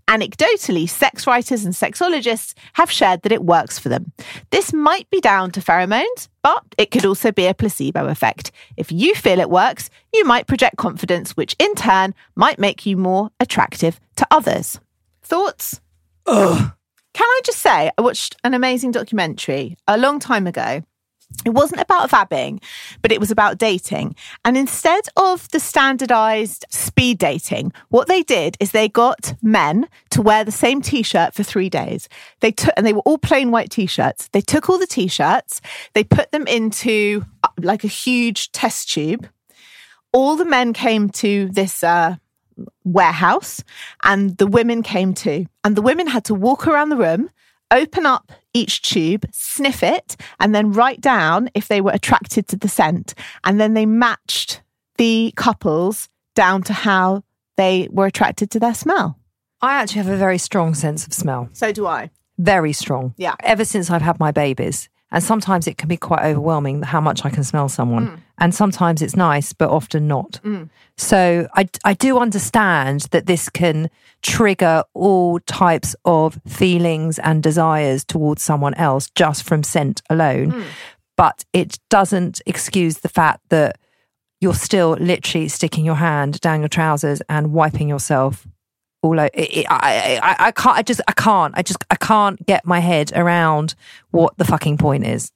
Anecdotally, 0.06 0.88
sex 0.88 1.26
writers 1.26 1.64
and 1.64 1.74
sexologists 1.74 2.54
have 2.74 2.88
shared 2.88 3.22
that 3.22 3.32
it 3.32 3.44
works 3.44 3.80
for 3.80 3.88
them. 3.88 4.12
This 4.50 4.72
might 4.72 5.10
be 5.10 5.20
down 5.20 5.50
to 5.52 5.60
pheromones, 5.60 6.28
but 6.42 6.62
it 6.78 6.92
could 6.92 7.04
also 7.04 7.32
be 7.32 7.46
a 7.46 7.54
placebo 7.54 8.06
effect. 8.06 8.52
If 8.76 8.92
you 8.92 9.16
feel 9.16 9.40
it 9.40 9.50
works, 9.50 9.90
you 10.12 10.24
might 10.24 10.46
project 10.46 10.76
confidence, 10.76 11.32
which 11.32 11.56
in 11.58 11.74
turn 11.74 12.14
might 12.36 12.60
make 12.60 12.86
you 12.86 12.96
more 12.96 13.30
attractive 13.40 13.98
to 14.16 14.26
others. 14.30 14.78
Thoughts? 15.24 15.80
Can 17.16 17.26
I 17.26 17.40
just 17.44 17.60
say, 17.60 17.90
I 17.96 18.02
watched 18.02 18.36
an 18.44 18.52
amazing 18.52 18.90
documentary 18.90 19.78
a 19.88 19.96
long 19.96 20.20
time 20.20 20.46
ago. 20.46 20.82
It 21.46 21.48
wasn't 21.48 21.80
about 21.80 22.10
vabbing, 22.10 22.62
but 23.00 23.10
it 23.10 23.20
was 23.20 23.30
about 23.30 23.56
dating. 23.56 24.16
And 24.44 24.54
instead 24.54 25.04
of 25.16 25.48
the 25.48 25.58
standardized 25.58 26.66
speed 26.68 27.16
dating, 27.16 27.72
what 27.88 28.06
they 28.06 28.22
did 28.22 28.58
is 28.60 28.72
they 28.72 28.90
got 28.90 29.32
men 29.40 29.88
to 30.10 30.20
wear 30.20 30.44
the 30.44 30.52
same 30.52 30.82
t-shirt 30.82 31.32
for 31.32 31.42
three 31.42 31.70
days. 31.70 32.10
They 32.40 32.52
took, 32.52 32.74
and 32.76 32.84
they 32.84 32.92
were 32.92 33.00
all 33.06 33.16
plain 33.16 33.50
white 33.50 33.70
t-shirts. 33.70 34.28
They 34.34 34.42
took 34.42 34.68
all 34.68 34.76
the 34.76 34.86
t-shirts, 34.86 35.62
they 35.94 36.04
put 36.04 36.32
them 36.32 36.46
into 36.46 37.24
uh, 37.42 37.48
like 37.62 37.82
a 37.82 37.88
huge 37.88 38.52
test 38.52 38.92
tube. 38.92 39.26
All 40.12 40.36
the 40.36 40.44
men 40.44 40.74
came 40.74 41.08
to 41.08 41.48
this, 41.48 41.82
uh, 41.82 42.16
warehouse 42.84 43.62
and 44.02 44.36
the 44.38 44.46
women 44.46 44.82
came 44.82 45.14
too. 45.14 45.46
And 45.64 45.76
the 45.76 45.82
women 45.82 46.06
had 46.06 46.24
to 46.26 46.34
walk 46.34 46.66
around 46.66 46.88
the 46.88 46.96
room, 46.96 47.30
open 47.70 48.06
up 48.06 48.32
each 48.54 48.82
tube, 48.82 49.26
sniff 49.32 49.82
it, 49.82 50.16
and 50.40 50.54
then 50.54 50.72
write 50.72 51.00
down 51.00 51.50
if 51.54 51.68
they 51.68 51.80
were 51.80 51.90
attracted 51.92 52.48
to 52.48 52.56
the 52.56 52.68
scent. 52.68 53.14
And 53.44 53.60
then 53.60 53.74
they 53.74 53.86
matched 53.86 54.62
the 54.96 55.32
couples 55.36 56.08
down 56.34 56.62
to 56.64 56.72
how 56.72 57.22
they 57.56 57.88
were 57.90 58.06
attracted 58.06 58.50
to 58.52 58.60
their 58.60 58.74
smell. 58.74 59.18
I 59.60 59.74
actually 59.74 60.02
have 60.02 60.08
a 60.08 60.16
very 60.16 60.38
strong 60.38 60.74
sense 60.74 61.06
of 61.06 61.12
smell. 61.12 61.48
So 61.52 61.72
do 61.72 61.86
I. 61.86 62.10
Very 62.38 62.72
strong. 62.72 63.14
Yeah. 63.16 63.34
Ever 63.42 63.64
since 63.64 63.90
I've 63.90 64.02
had 64.02 64.20
my 64.20 64.30
babies. 64.30 64.88
And 65.12 65.22
sometimes 65.22 65.66
it 65.66 65.78
can 65.78 65.88
be 65.88 65.96
quite 65.96 66.24
overwhelming 66.24 66.82
how 66.82 67.00
much 67.00 67.24
I 67.24 67.30
can 67.30 67.44
smell 67.44 67.68
someone. 67.68 68.08
Mm. 68.08 68.18
And 68.38 68.54
sometimes 68.54 69.02
it's 69.02 69.16
nice, 69.16 69.52
but 69.52 69.70
often 69.70 70.08
not. 70.08 70.40
Mm. 70.44 70.68
So 70.96 71.48
I, 71.54 71.68
I 71.84 71.94
do 71.94 72.18
understand 72.18 73.02
that 73.12 73.26
this 73.26 73.48
can 73.48 73.88
trigger 74.22 74.82
all 74.94 75.38
types 75.40 75.94
of 76.04 76.40
feelings 76.46 77.18
and 77.20 77.42
desires 77.42 78.04
towards 78.04 78.42
someone 78.42 78.74
else 78.74 79.08
just 79.14 79.44
from 79.44 79.62
scent 79.62 80.02
alone. 80.10 80.52
Mm. 80.52 80.64
But 81.16 81.44
it 81.52 81.78
doesn't 81.88 82.42
excuse 82.44 82.98
the 82.98 83.08
fact 83.08 83.40
that 83.50 83.78
you're 84.40 84.54
still 84.54 84.96
literally 85.00 85.48
sticking 85.48 85.84
your 85.84 85.94
hand 85.94 86.40
down 86.40 86.60
your 86.60 86.68
trousers 86.68 87.22
and 87.28 87.52
wiping 87.52 87.88
yourself 87.88 88.46
all 89.02 89.18
it, 89.18 89.66
I, 89.68 90.18
I, 90.22 90.36
I 90.46 90.50
can't. 90.50 90.78
I 90.78 90.82
just. 90.82 91.00
I 91.06 91.12
can't. 91.12 91.54
I 91.56 91.62
just. 91.62 91.84
I 91.90 91.96
can't 91.96 92.44
get 92.46 92.66
my 92.66 92.80
head 92.80 93.12
around 93.14 93.74
what 94.10 94.36
the 94.36 94.44
fucking 94.44 94.78
point 94.78 95.06
is. 95.06 95.32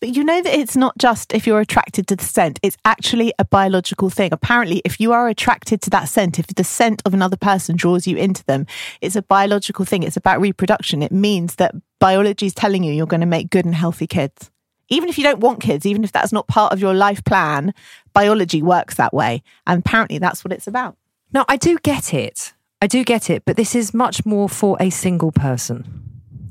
But 0.00 0.14
you 0.14 0.22
know 0.22 0.40
that 0.40 0.56
it's 0.56 0.76
not 0.76 0.96
just 0.96 1.34
if 1.34 1.44
you're 1.44 1.60
attracted 1.60 2.06
to 2.06 2.16
the 2.16 2.24
scent, 2.24 2.60
it's 2.62 2.76
actually 2.84 3.32
a 3.38 3.44
biological 3.44 4.10
thing. 4.10 4.32
Apparently, 4.32 4.80
if 4.84 5.00
you 5.00 5.12
are 5.12 5.28
attracted 5.28 5.82
to 5.82 5.90
that 5.90 6.08
scent, 6.08 6.38
if 6.38 6.46
the 6.46 6.62
scent 6.62 7.02
of 7.04 7.14
another 7.14 7.36
person 7.36 7.74
draws 7.74 8.06
you 8.06 8.16
into 8.16 8.44
them, 8.44 8.66
it's 9.00 9.16
a 9.16 9.22
biological 9.22 9.84
thing. 9.84 10.04
It's 10.04 10.16
about 10.16 10.40
reproduction. 10.40 11.02
It 11.02 11.10
means 11.10 11.56
that 11.56 11.74
biology 11.98 12.46
is 12.46 12.54
telling 12.54 12.84
you 12.84 12.92
you're 12.92 13.06
going 13.06 13.22
to 13.22 13.26
make 13.26 13.50
good 13.50 13.64
and 13.64 13.74
healthy 13.74 14.06
kids. 14.06 14.52
Even 14.88 15.08
if 15.08 15.18
you 15.18 15.24
don't 15.24 15.40
want 15.40 15.60
kids, 15.60 15.84
even 15.84 16.04
if 16.04 16.12
that's 16.12 16.32
not 16.32 16.46
part 16.46 16.72
of 16.72 16.80
your 16.80 16.94
life 16.94 17.24
plan, 17.24 17.74
biology 18.14 18.62
works 18.62 18.94
that 18.94 19.12
way. 19.12 19.42
And 19.66 19.80
apparently, 19.80 20.18
that's 20.18 20.44
what 20.44 20.52
it's 20.52 20.68
about. 20.68 20.96
No, 21.32 21.44
I 21.48 21.56
do 21.56 21.76
get 21.82 22.14
it. 22.14 22.52
I 22.80 22.86
do 22.86 23.04
get 23.04 23.28
it. 23.30 23.42
But 23.44 23.56
this 23.56 23.74
is 23.74 23.92
much 23.92 24.24
more 24.24 24.48
for 24.48 24.76
a 24.80 24.90
single 24.90 25.32
person, 25.32 25.84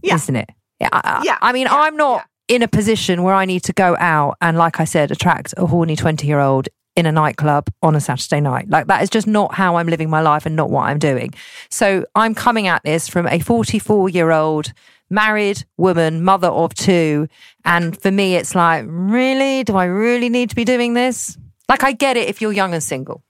Yeah. 0.03 0.15
isn't 0.15 0.35
it? 0.35 0.49
Yeah. 0.79 0.89
I, 0.91 1.21
Yeah, 1.23 1.37
I 1.41 1.51
mean, 1.53 1.67
yeah, 1.67 1.75
I'm 1.75 1.95
not 1.97 2.25
in 2.47 2.61
a 2.61 2.67
position 2.67 3.23
where 3.23 3.33
I 3.33 3.45
need 3.45 3.63
to 3.63 3.73
go 3.73 3.95
out 3.99 4.37
and, 4.41 4.57
like 4.57 4.79
I 4.79 4.85
said, 4.85 5.11
attract 5.11 5.53
a 5.57 5.65
horny 5.65 5.95
20 5.95 6.27
year 6.27 6.39
old 6.39 6.67
in 6.95 7.05
a 7.05 7.11
nightclub 7.11 7.69
on 7.83 7.95
a 7.95 7.99
Saturday 8.01 8.41
night. 8.41 8.69
Like 8.69 8.87
that 8.87 9.03
is 9.03 9.09
just 9.09 9.27
not 9.27 9.53
how 9.53 9.75
I'm 9.75 9.87
living 9.87 10.09
my 10.09 10.21
life 10.21 10.45
and 10.47 10.55
not 10.55 10.69
what 10.71 10.83
I'm 10.87 10.97
doing. 10.97 11.33
So 11.69 12.05
I'm 12.15 12.33
coming 12.33 12.67
at 12.67 12.81
this 12.83 13.07
from 13.07 13.27
a 13.27 13.37
44 13.39 14.09
year 14.09 14.31
old 14.31 14.73
married 15.09 15.63
woman, 15.77 16.23
mother 16.23 16.47
of 16.47 16.73
two. 16.73 17.27
And 17.63 17.99
for 18.01 18.09
me, 18.11 18.35
it's 18.35 18.55
like, 18.55 18.83
really? 18.87 19.63
Do 19.63 19.75
I 19.77 19.85
really 19.85 20.27
need 20.29 20.49
to 20.49 20.55
be 20.55 20.65
doing 20.65 20.95
this? 20.95 21.37
Like, 21.69 21.83
I 21.83 21.91
get 21.91 22.17
it 22.17 22.29
if 22.29 22.41
you're 22.41 22.51
young 22.51 22.73
and 22.73 22.81
single. 22.83 23.21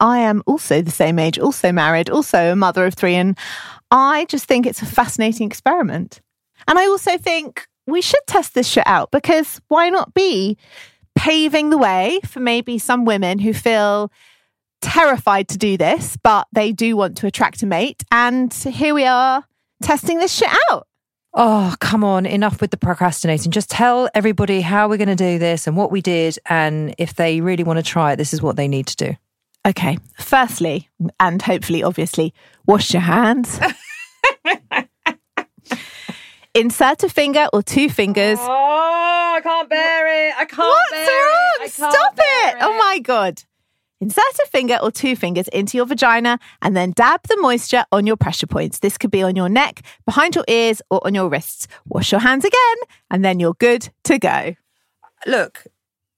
I 0.00 0.18
am 0.18 0.42
also 0.46 0.82
the 0.82 0.90
same 0.90 1.18
age, 1.18 1.38
also 1.38 1.72
married, 1.72 2.10
also 2.10 2.52
a 2.52 2.56
mother 2.56 2.84
of 2.84 2.94
three. 2.94 3.14
And 3.14 3.38
I 3.90 4.24
just 4.26 4.46
think 4.46 4.66
it's 4.66 4.82
a 4.82 4.86
fascinating 4.86 5.46
experiment. 5.46 6.20
And 6.66 6.78
I 6.78 6.86
also 6.86 7.16
think 7.18 7.66
we 7.86 8.00
should 8.00 8.20
test 8.26 8.54
this 8.54 8.68
shit 8.68 8.86
out 8.86 9.10
because 9.10 9.60
why 9.68 9.90
not 9.90 10.14
be 10.14 10.56
paving 11.14 11.70
the 11.70 11.78
way 11.78 12.20
for 12.26 12.40
maybe 12.40 12.78
some 12.78 13.04
women 13.04 13.38
who 13.38 13.52
feel 13.52 14.10
terrified 14.80 15.48
to 15.48 15.58
do 15.58 15.76
this, 15.76 16.16
but 16.22 16.46
they 16.52 16.72
do 16.72 16.96
want 16.96 17.16
to 17.18 17.26
attract 17.26 17.62
a 17.62 17.66
mate. 17.66 18.02
And 18.10 18.52
here 18.52 18.94
we 18.94 19.04
are 19.04 19.44
testing 19.82 20.18
this 20.18 20.32
shit 20.32 20.50
out. 20.70 20.86
Oh, 21.36 21.74
come 21.80 22.04
on, 22.04 22.26
enough 22.26 22.60
with 22.60 22.70
the 22.70 22.76
procrastinating. 22.76 23.50
Just 23.50 23.70
tell 23.70 24.08
everybody 24.14 24.60
how 24.60 24.88
we're 24.88 24.98
going 24.98 25.08
to 25.08 25.16
do 25.16 25.38
this 25.38 25.66
and 25.66 25.76
what 25.76 25.90
we 25.90 26.00
did. 26.00 26.38
And 26.46 26.94
if 26.96 27.14
they 27.14 27.40
really 27.40 27.64
want 27.64 27.78
to 27.78 27.82
try 27.82 28.12
it, 28.12 28.16
this 28.16 28.32
is 28.32 28.40
what 28.40 28.56
they 28.56 28.68
need 28.68 28.86
to 28.88 28.96
do. 28.96 29.16
Okay. 29.66 29.98
Firstly, 30.18 30.88
and 31.18 31.40
hopefully, 31.40 31.82
obviously, 31.82 32.34
wash 32.66 32.92
your 32.92 33.02
hands. 33.02 33.58
Insert 36.54 37.02
a 37.02 37.08
finger 37.08 37.48
or 37.52 37.62
two 37.62 37.88
fingers. 37.88 38.38
Oh, 38.40 39.34
I 39.36 39.40
can't 39.40 39.68
bear 39.68 40.28
it. 40.28 40.34
I 40.36 40.44
can't 40.44 40.68
What's 40.68 41.80
wrong? 41.80 41.90
Stop 41.92 42.14
it. 42.16 42.56
Oh 42.60 42.78
my 42.78 43.00
God. 43.00 43.42
Insert 44.00 44.38
a 44.44 44.46
finger 44.52 44.78
or 44.82 44.90
two 44.92 45.16
fingers 45.16 45.48
into 45.48 45.76
your 45.76 45.86
vagina 45.86 46.38
and 46.62 46.76
then 46.76 46.92
dab 46.92 47.22
the 47.26 47.38
moisture 47.40 47.84
on 47.90 48.06
your 48.06 48.16
pressure 48.16 48.46
points. 48.46 48.80
This 48.80 48.98
could 48.98 49.10
be 49.10 49.22
on 49.22 49.34
your 49.34 49.48
neck, 49.48 49.82
behind 50.04 50.34
your 50.34 50.44
ears, 50.46 50.82
or 50.90 51.04
on 51.06 51.14
your 51.14 51.28
wrists. 51.28 51.66
Wash 51.86 52.12
your 52.12 52.20
hands 52.20 52.44
again, 52.44 52.76
and 53.10 53.24
then 53.24 53.40
you're 53.40 53.54
good 53.54 53.88
to 54.04 54.18
go. 54.18 54.54
Look, 55.26 55.64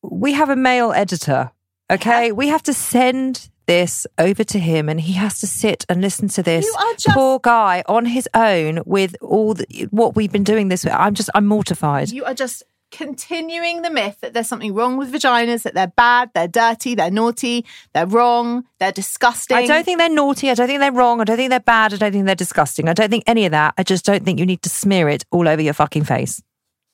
we 0.02 0.32
have 0.32 0.50
a 0.50 0.56
male 0.56 0.92
editor, 0.92 1.52
okay? 1.90 2.32
We 2.32 2.48
have 2.48 2.62
to 2.64 2.72
send 2.72 3.48
this 3.66 4.06
over 4.16 4.44
to 4.44 4.58
him 4.58 4.88
and 4.88 5.00
he 5.00 5.14
has 5.14 5.40
to 5.40 5.46
sit 5.46 5.84
and 5.88 6.00
listen 6.00 6.28
to 6.28 6.42
this 6.42 6.64
just- 6.98 7.08
poor 7.16 7.40
guy 7.40 7.82
on 7.88 8.04
his 8.06 8.28
own 8.32 8.80
with 8.86 9.16
all 9.20 9.54
the, 9.54 9.88
what 9.90 10.14
we've 10.14 10.30
been 10.30 10.44
doing 10.44 10.68
this 10.68 10.86
i'm 10.86 11.14
just 11.14 11.28
i'm 11.34 11.46
mortified 11.46 12.08
You 12.12 12.24
are 12.26 12.32
just 12.34 12.62
continuing 12.92 13.82
the 13.82 13.90
myth 13.90 14.18
that 14.20 14.32
there's 14.32 14.46
something 14.46 14.72
wrong 14.72 14.96
with 14.96 15.12
vaginas, 15.12 15.64
that 15.64 15.74
they're 15.74 15.92
bad, 15.96 16.30
they're 16.34 16.48
dirty, 16.48 16.94
they're 16.94 17.10
naughty, 17.10 17.66
they're 17.92 18.06
wrong, 18.06 18.64
they're 18.78 18.92
disgusting. 18.92 19.56
I 19.56 19.66
don't 19.66 19.84
think 19.84 19.98
they're 19.98 20.08
naughty. 20.08 20.50
I 20.50 20.54
don't 20.54 20.68
think 20.68 20.78
they're 20.80 20.92
wrong. 20.92 21.20
I 21.20 21.24
don't 21.24 21.36
think 21.36 21.50
they're 21.50 21.60
bad. 21.60 21.92
I 21.92 21.96
don't 21.96 22.12
think 22.12 22.26
they're 22.26 22.34
disgusting. 22.34 22.88
I 22.88 22.92
don't 22.92 23.10
think 23.10 23.24
any 23.26 23.44
of 23.44 23.50
that. 23.50 23.74
I 23.76 23.82
just 23.82 24.04
don't 24.04 24.24
think 24.24 24.38
you 24.38 24.46
need 24.46 24.62
to 24.62 24.68
smear 24.70 25.08
it 25.08 25.24
all 25.32 25.48
over 25.48 25.60
your 25.60 25.74
fucking 25.74 26.04
face. 26.04 26.40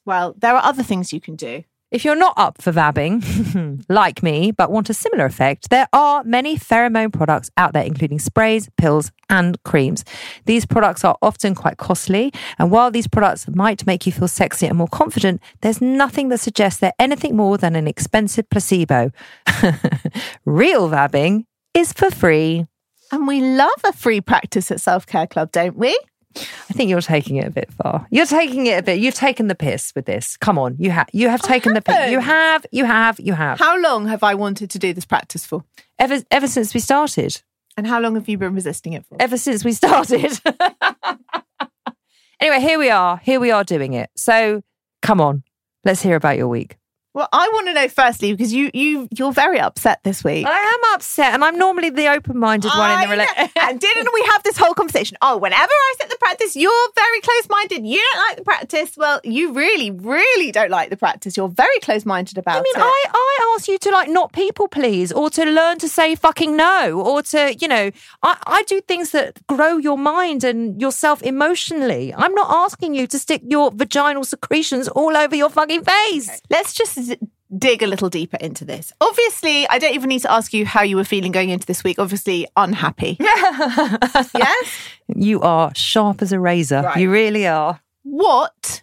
Well, 0.06 0.34
there 0.38 0.54
are 0.56 0.64
other 0.64 0.82
things 0.82 1.12
you 1.12 1.20
can 1.20 1.36
do. 1.36 1.62
If 1.92 2.06
you're 2.06 2.16
not 2.16 2.32
up 2.38 2.62
for 2.62 2.72
vabbing, 2.72 3.84
like 3.90 4.22
me, 4.22 4.50
but 4.50 4.72
want 4.72 4.88
a 4.88 4.94
similar 4.94 5.26
effect, 5.26 5.68
there 5.68 5.86
are 5.92 6.24
many 6.24 6.56
pheromone 6.56 7.12
products 7.12 7.50
out 7.58 7.74
there, 7.74 7.84
including 7.84 8.18
sprays, 8.18 8.70
pills, 8.78 9.12
and 9.28 9.62
creams. 9.64 10.02
These 10.46 10.64
products 10.64 11.04
are 11.04 11.18
often 11.20 11.54
quite 11.54 11.76
costly, 11.76 12.32
and 12.58 12.70
while 12.70 12.90
these 12.90 13.06
products 13.06 13.46
might 13.46 13.86
make 13.86 14.06
you 14.06 14.12
feel 14.12 14.26
sexy 14.26 14.66
and 14.66 14.78
more 14.78 14.88
confident, 14.88 15.42
there's 15.60 15.82
nothing 15.82 16.30
that 16.30 16.38
suggests 16.38 16.80
they're 16.80 16.94
anything 16.98 17.36
more 17.36 17.58
than 17.58 17.76
an 17.76 17.86
expensive 17.86 18.48
placebo. 18.48 19.10
Real 20.46 20.88
vabbing 20.88 21.44
is 21.74 21.92
for 21.92 22.10
free. 22.10 22.66
And 23.12 23.26
we 23.26 23.42
love 23.42 23.80
a 23.84 23.92
free 23.92 24.22
practice 24.22 24.70
at 24.70 24.80
Self 24.80 25.06
Care 25.06 25.26
Club, 25.26 25.52
don't 25.52 25.76
we? 25.76 25.98
I 26.36 26.72
think 26.72 26.90
you're 26.90 27.00
taking 27.00 27.36
it 27.36 27.46
a 27.46 27.50
bit 27.50 27.72
far. 27.72 28.06
You're 28.10 28.26
taking 28.26 28.66
it 28.66 28.78
a 28.78 28.82
bit. 28.82 28.98
You've 28.98 29.14
taken 29.14 29.48
the 29.48 29.54
piss 29.54 29.92
with 29.94 30.06
this. 30.06 30.36
Come 30.36 30.58
on, 30.58 30.76
you 30.78 30.90
have. 30.90 31.08
You 31.12 31.28
have 31.28 31.42
taken 31.42 31.74
the 31.74 31.82
piss. 31.82 32.10
You 32.10 32.20
haven't. 32.20 32.72
You 32.72 32.84
have. 32.84 33.20
You 33.20 33.32
have. 33.34 33.58
How 33.58 33.80
long 33.80 34.06
have 34.08 34.22
I 34.22 34.34
wanted 34.34 34.70
to 34.70 34.78
do 34.78 34.92
this 34.92 35.04
practice 35.04 35.44
for? 35.44 35.64
Ever 35.98 36.22
ever 36.30 36.46
since 36.46 36.74
we 36.74 36.80
started. 36.80 37.42
And 37.76 37.86
how 37.86 38.00
long 38.00 38.14
have 38.16 38.28
you 38.28 38.36
been 38.36 38.54
resisting 38.54 38.92
it 38.92 39.06
for? 39.06 39.16
Ever 39.18 39.38
since 39.38 39.64
we 39.64 39.72
started. 39.72 40.38
anyway, 42.40 42.60
here 42.60 42.78
we 42.78 42.90
are. 42.90 43.16
Here 43.18 43.40
we 43.40 43.50
are 43.50 43.64
doing 43.64 43.94
it. 43.94 44.10
So 44.14 44.62
come 45.00 45.20
on, 45.20 45.42
let's 45.84 46.02
hear 46.02 46.16
about 46.16 46.36
your 46.36 46.48
week. 46.48 46.76
Well, 47.14 47.28
I 47.30 47.48
want 47.48 47.66
to 47.66 47.74
know 47.74 47.88
firstly 47.88 48.32
because 48.32 48.54
you 48.54 48.70
you 48.72 49.06
you're 49.10 49.32
very 49.32 49.60
upset 49.60 50.02
this 50.02 50.24
week. 50.24 50.46
I 50.46 50.58
am 50.58 50.94
upset, 50.94 51.34
and 51.34 51.44
I'm 51.44 51.58
normally 51.58 51.90
the 51.90 52.08
open-minded 52.08 52.70
one 52.70 52.90
in 52.90 53.08
the 53.08 53.14
relationship. 53.14 53.50
and 53.60 53.78
didn't 53.78 54.08
we 54.14 54.22
have 54.32 54.42
this 54.44 54.56
whole 54.56 54.72
conversation? 54.72 55.18
Oh, 55.20 55.36
whenever 55.36 55.70
I 55.70 55.94
set 55.98 56.08
the 56.08 56.16
practice, 56.16 56.56
you're 56.56 56.88
very 56.94 57.20
close-minded. 57.20 57.86
You 57.86 57.98
don't 57.98 58.28
like 58.28 58.36
the 58.38 58.44
practice. 58.44 58.96
Well, 58.96 59.20
you 59.24 59.52
really, 59.52 59.90
really 59.90 60.52
don't 60.52 60.70
like 60.70 60.88
the 60.88 60.96
practice. 60.96 61.36
You're 61.36 61.48
very 61.48 61.78
close-minded 61.80 62.38
about 62.38 62.56
I 62.56 62.62
mean, 62.62 62.76
it. 62.76 62.80
I, 62.80 63.04
I 63.12 63.54
ask 63.54 63.68
you 63.68 63.78
to 63.78 63.90
like 63.90 64.08
not 64.08 64.32
people 64.32 64.68
please 64.68 65.12
or 65.12 65.28
to 65.30 65.44
learn 65.44 65.78
to 65.80 65.90
say 65.90 66.14
fucking 66.14 66.56
no 66.56 66.98
or 66.98 67.20
to, 67.22 67.54
you 67.60 67.68
know, 67.68 67.90
I, 68.22 68.38
I 68.46 68.62
do 68.62 68.80
things 68.80 69.10
that 69.10 69.46
grow 69.46 69.76
your 69.76 69.98
mind 69.98 70.44
and 70.44 70.80
yourself 70.80 71.22
emotionally. 71.22 72.14
I'm 72.14 72.34
not 72.34 72.48
asking 72.50 72.94
you 72.94 73.06
to 73.08 73.18
stick 73.18 73.42
your 73.46 73.70
vaginal 73.70 74.24
secretions 74.24 74.88
all 74.88 75.14
over 75.14 75.36
your 75.36 75.50
fucking 75.50 75.84
face. 75.84 76.40
Let's 76.48 76.72
just 76.72 77.01
z- 77.02 77.18
dig 77.56 77.82
a 77.82 77.86
little 77.86 78.08
deeper 78.08 78.36
into 78.38 78.64
this. 78.64 78.92
Obviously, 79.00 79.68
I 79.68 79.78
don't 79.78 79.94
even 79.94 80.08
need 80.08 80.20
to 80.20 80.32
ask 80.32 80.52
you 80.52 80.64
how 80.64 80.82
you 80.82 80.96
were 80.96 81.04
feeling 81.04 81.32
going 81.32 81.50
into 81.50 81.66
this 81.66 81.84
week. 81.84 81.98
Obviously, 81.98 82.46
unhappy. 82.56 83.16
yes? 83.20 84.78
You 85.14 85.40
are 85.42 85.72
sharp 85.74 86.22
as 86.22 86.32
a 86.32 86.40
razor. 86.40 86.82
Right. 86.82 86.96
You 86.98 87.10
really 87.10 87.46
are. 87.46 87.80
What 88.02 88.82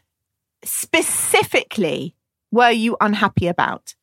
specifically 0.64 2.16
were 2.52 2.72
you 2.72 2.98
unhappy 3.02 3.48
about? 3.48 3.96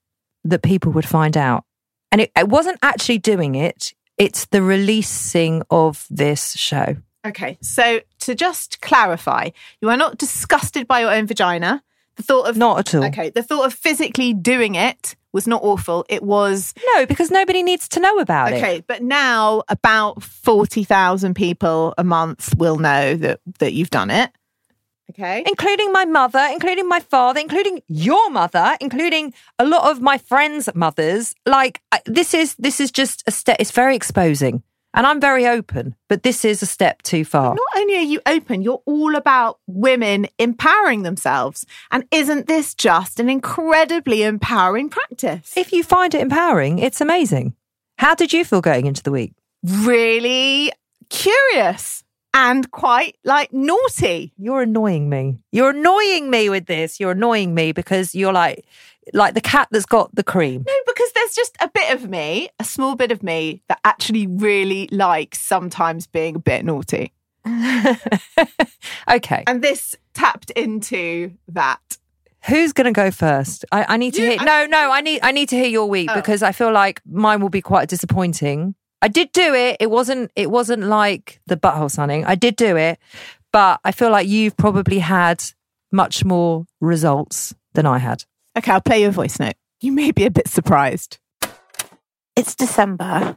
That 0.44 0.62
people 0.62 0.92
would 0.92 1.06
find 1.06 1.36
out. 1.36 1.64
And 2.12 2.20
it, 2.20 2.32
it 2.36 2.48
wasn't 2.48 2.78
actually 2.82 3.18
doing 3.18 3.54
it, 3.56 3.92
it's 4.16 4.46
the 4.46 4.62
releasing 4.62 5.62
of 5.70 6.06
this 6.08 6.52
show. 6.52 6.96
Okay, 7.26 7.58
so 7.60 8.00
to 8.20 8.34
just 8.36 8.80
clarify, 8.80 9.50
you 9.80 9.90
are 9.90 9.96
not 9.96 10.16
disgusted 10.16 10.86
by 10.86 11.00
your 11.00 11.12
own 11.12 11.26
vagina. 11.26 11.82
The 12.16 12.22
thought 12.22 12.48
of 12.48 12.56
Not 12.56 12.78
at 12.80 12.94
all. 12.94 13.04
Okay, 13.04 13.30
the 13.30 13.42
thought 13.42 13.66
of 13.66 13.74
physically 13.74 14.32
doing 14.32 14.74
it 14.74 15.16
was 15.32 15.46
not 15.46 15.62
awful. 15.62 16.04
It 16.08 16.22
was 16.22 16.72
No, 16.94 17.04
because 17.06 17.30
nobody 17.30 17.62
needs 17.62 17.88
to 17.90 18.00
know 18.00 18.18
about 18.18 18.52
it. 18.52 18.56
okay, 18.56 18.82
but 18.86 19.02
now 19.02 19.62
about 19.68 20.22
forty 20.22 20.82
thousand 20.84 21.34
people 21.34 21.92
a 21.98 22.04
month 22.04 22.54
will 22.56 22.76
know 22.78 23.14
that 23.16 23.40
that 23.58 23.72
you've 23.74 23.90
done 23.90 24.10
it. 24.10 24.30
Okay, 25.10 25.44
including 25.46 25.92
my 25.92 26.04
mother, 26.04 26.48
including 26.52 26.88
my 26.88 26.98
father, 27.00 27.38
including 27.38 27.80
your 27.86 28.28
mother, 28.30 28.76
including 28.80 29.32
a 29.58 29.64
lot 29.64 29.88
of 29.90 30.00
my 30.02 30.18
friends' 30.18 30.68
mothers. 30.74 31.34
Like 31.44 31.80
I- 31.92 32.00
this 32.06 32.34
is 32.34 32.54
this 32.58 32.80
is 32.80 32.90
just 32.90 33.22
a 33.26 33.30
step. 33.30 33.56
It's 33.60 33.70
very 33.70 33.94
exposing, 33.94 34.62
and 34.94 35.06
I'm 35.06 35.20
very 35.20 35.46
open, 35.46 35.94
but 36.08 36.22
this 36.22 36.44
is 36.44 36.62
a 36.62 36.66
step 36.66 37.02
too 37.02 37.24
far. 37.24 37.54
not 37.54 37.80
only 37.82 37.96
are 37.96 38.00
you 38.00 38.20
open, 38.26 38.62
you're 38.62 38.82
all 38.86 39.14
about 39.14 39.58
women 39.66 40.26
empowering 40.38 41.02
themselves. 41.02 41.66
And 41.90 42.04
isn't 42.10 42.46
this 42.46 42.74
just 42.74 43.20
an 43.20 43.28
incredibly 43.28 44.22
empowering 44.22 44.88
practice? 44.88 45.52
If 45.56 45.72
you 45.72 45.82
find 45.82 46.14
it 46.14 46.20
empowering, 46.20 46.78
it's 46.78 47.00
amazing. 47.00 47.54
How 47.98 48.14
did 48.14 48.32
you 48.32 48.44
feel 48.44 48.60
going 48.60 48.86
into 48.86 49.02
the 49.02 49.10
week? 49.10 49.32
really 49.66 50.72
curious 51.10 52.04
and 52.34 52.70
quite 52.70 53.16
like 53.24 53.52
naughty. 53.52 54.32
You're 54.36 54.62
annoying 54.62 55.08
me. 55.08 55.38
You're 55.52 55.70
annoying 55.70 56.30
me 56.30 56.48
with 56.48 56.66
this. 56.66 57.00
You're 57.00 57.12
annoying 57.12 57.54
me 57.54 57.72
because 57.72 58.14
you're 58.14 58.32
like 58.32 58.64
like 59.12 59.34
the 59.34 59.40
cat 59.40 59.68
that's 59.70 59.86
got 59.86 60.14
the 60.14 60.22
cream. 60.24 60.64
No, 60.66 60.74
because 60.86 61.12
there's 61.12 61.34
just 61.34 61.56
a 61.60 61.68
bit 61.68 61.94
of 61.94 62.08
me, 62.10 62.48
a 62.58 62.64
small 62.64 62.96
bit 62.96 63.12
of 63.12 63.22
me 63.22 63.62
that 63.68 63.78
actually 63.84 64.26
really 64.26 64.88
likes 64.90 65.40
sometimes 65.40 66.06
being 66.06 66.36
a 66.36 66.40
bit 66.40 66.64
naughty. 66.64 67.12
okay. 69.10 69.44
And 69.46 69.62
this 69.62 69.96
tapped 70.14 70.50
into 70.50 71.32
that. 71.48 71.80
Who's 72.48 72.72
going 72.72 72.84
to 72.86 72.92
go 72.92 73.10
first? 73.10 73.64
I, 73.72 73.84
I 73.88 73.96
need 73.96 74.14
to 74.14 74.22
You- 74.22 74.30
hear. 74.32 74.40
I- 74.40 74.44
no, 74.44 74.66
no, 74.66 74.90
I 74.92 75.00
need. 75.00 75.20
I 75.22 75.32
need 75.32 75.48
to 75.50 75.56
hear 75.56 75.66
your 75.66 75.86
week 75.88 76.10
Oh. 76.10 76.14
because 76.14 76.42
I 76.42 76.52
feel 76.52 76.72
like 76.72 77.00
mine 77.06 77.40
will 77.40 77.48
be 77.48 77.62
quite 77.62 77.88
disappointing. 77.88 78.74
I 79.02 79.08
did 79.08 79.32
do 79.32 79.54
it. 79.54 79.76
It 79.80 79.90
wasn't. 79.90 80.30
It 80.36 80.50
wasn't 80.50 80.84
like 80.84 81.40
the 81.46 81.56
butthole 81.56 81.90
sunning. 81.90 82.24
I 82.24 82.34
did 82.34 82.56
do 82.56 82.76
it, 82.76 82.98
but 83.52 83.80
I 83.84 83.92
feel 83.92 84.10
like 84.10 84.28
you've 84.28 84.56
probably 84.56 85.00
had 85.00 85.42
much 85.92 86.24
more 86.24 86.66
results 86.80 87.54
than 87.74 87.84
I 87.86 87.98
had. 87.98 88.24
Okay, 88.56 88.72
I'll 88.72 88.80
play 88.80 89.02
your 89.02 89.10
voice 89.10 89.38
note. 89.38 89.54
You 89.80 89.92
may 89.92 90.12
be 90.12 90.24
a 90.24 90.30
bit 90.30 90.48
surprised. 90.48 91.18
It's 92.34 92.54
December. 92.54 93.36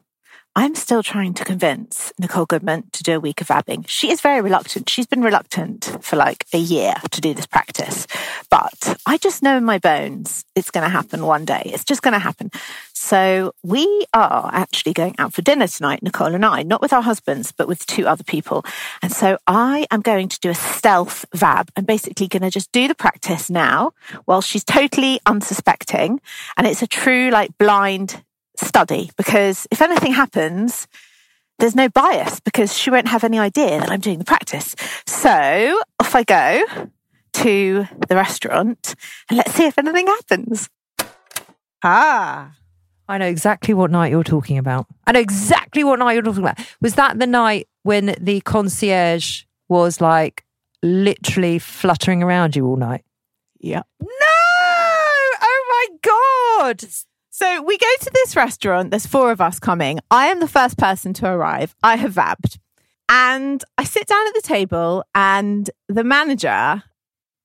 I'm 0.59 0.75
still 0.75 1.01
trying 1.01 1.35
to 1.35 1.45
convince 1.45 2.11
Nicole 2.19 2.45
Goodman 2.45 2.89
to 2.91 3.01
do 3.01 3.15
a 3.15 3.19
week 3.21 3.39
of 3.39 3.47
vabbing. 3.47 3.85
She 3.87 4.11
is 4.11 4.19
very 4.19 4.41
reluctant. 4.41 4.89
She's 4.89 5.07
been 5.07 5.21
reluctant 5.21 5.95
for 6.01 6.17
like 6.17 6.45
a 6.51 6.57
year 6.57 6.95
to 7.11 7.21
do 7.21 7.33
this 7.33 7.45
practice. 7.45 8.05
But 8.49 8.99
I 9.05 9.15
just 9.15 9.41
know 9.41 9.55
in 9.55 9.63
my 9.63 9.77
bones 9.77 10.43
it's 10.55 10.69
going 10.69 10.83
to 10.83 10.89
happen 10.89 11.25
one 11.25 11.45
day. 11.45 11.61
It's 11.67 11.85
just 11.85 12.01
going 12.01 12.11
to 12.11 12.19
happen. 12.19 12.51
So 12.93 13.53
we 13.63 14.05
are 14.13 14.49
actually 14.51 14.91
going 14.91 15.15
out 15.17 15.31
for 15.33 15.41
dinner 15.41 15.65
tonight, 15.65 16.03
Nicole 16.03 16.35
and 16.35 16.45
I, 16.45 16.63
not 16.63 16.81
with 16.81 16.91
our 16.91 17.03
husbands, 17.03 17.53
but 17.53 17.69
with 17.69 17.85
two 17.85 18.05
other 18.05 18.25
people. 18.25 18.65
And 19.01 19.13
so 19.13 19.37
I 19.47 19.87
am 19.91 20.01
going 20.01 20.27
to 20.27 20.39
do 20.41 20.49
a 20.49 20.55
stealth 20.55 21.25
vab. 21.33 21.69
I'm 21.77 21.85
basically 21.85 22.27
going 22.27 22.43
to 22.43 22.51
just 22.51 22.73
do 22.73 22.89
the 22.89 22.95
practice 22.95 23.49
now 23.49 23.93
while 24.25 24.41
she's 24.41 24.65
totally 24.65 25.21
unsuspecting. 25.25 26.19
And 26.57 26.67
it's 26.67 26.81
a 26.81 26.87
true 26.87 27.29
like 27.29 27.57
blind 27.57 28.25
study 28.65 29.11
because 29.17 29.67
if 29.71 29.81
anything 29.81 30.13
happens, 30.13 30.87
there's 31.59 31.75
no 31.75 31.89
bias 31.89 32.39
because 32.39 32.75
she 32.75 32.89
won't 32.89 33.07
have 33.07 33.23
any 33.23 33.37
idea 33.37 33.79
that 33.79 33.91
I'm 33.91 33.99
doing 33.99 34.19
the 34.19 34.25
practice. 34.25 34.75
So 35.05 35.81
off 35.99 36.15
I 36.15 36.23
go 36.23 36.65
to 37.33 37.85
the 38.07 38.15
restaurant 38.15 38.95
and 39.29 39.37
let's 39.37 39.53
see 39.53 39.65
if 39.65 39.77
anything 39.77 40.07
happens. 40.07 40.69
Ah. 41.83 42.53
I 43.07 43.17
know 43.17 43.25
exactly 43.25 43.73
what 43.73 43.89
night 43.89 44.11
you're 44.11 44.23
talking 44.23 44.57
about. 44.57 44.85
I 45.07 45.13
know 45.13 45.19
exactly 45.19 45.83
what 45.83 45.99
night 45.99 46.13
you're 46.13 46.21
talking 46.21 46.43
about. 46.43 46.59
Was 46.79 46.95
that 46.95 47.17
the 47.17 47.25
night 47.25 47.67
when 47.83 48.15
the 48.19 48.41
concierge 48.41 49.43
was 49.67 49.99
like 49.99 50.45
literally 50.83 51.57
fluttering 51.59 52.21
around 52.21 52.55
you 52.55 52.67
all 52.67 52.75
night? 52.75 53.03
Yeah. 53.59 53.81
No! 53.99 54.07
Oh 55.41 55.87
my 56.01 56.69
god! 56.71 56.85
So 57.39 57.61
we 57.61 57.77
go 57.77 57.87
to 58.01 58.11
this 58.13 58.35
restaurant. 58.35 58.89
There's 58.89 59.05
four 59.05 59.31
of 59.31 59.39
us 59.39 59.59
coming. 59.59 60.01
I 60.11 60.27
am 60.27 60.41
the 60.41 60.47
first 60.47 60.77
person 60.77 61.13
to 61.13 61.27
arrive. 61.27 61.73
I 61.81 61.95
have 61.95 62.15
vabbed. 62.15 62.59
And 63.07 63.63
I 63.77 63.85
sit 63.85 64.07
down 64.07 64.27
at 64.27 64.33
the 64.33 64.41
table, 64.41 65.05
and 65.15 65.69
the 65.87 66.03
manager 66.03 66.83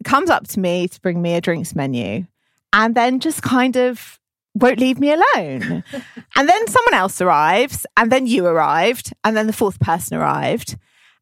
comes 0.02 0.30
up 0.30 0.48
to 0.48 0.58
me 0.58 0.88
to 0.88 1.00
bring 1.00 1.22
me 1.22 1.34
a 1.34 1.40
drinks 1.40 1.76
menu 1.76 2.26
and 2.72 2.96
then 2.96 3.20
just 3.20 3.42
kind 3.42 3.76
of 3.76 4.18
won't 4.56 4.80
leave 4.80 4.98
me 4.98 5.12
alone. 5.12 5.84
and 6.34 6.48
then 6.48 6.66
someone 6.66 6.94
else 6.94 7.20
arrives, 7.20 7.86
and 7.96 8.10
then 8.10 8.26
you 8.26 8.46
arrived, 8.46 9.12
and 9.22 9.36
then 9.36 9.46
the 9.46 9.52
fourth 9.52 9.78
person 9.78 10.16
arrived. 10.18 10.76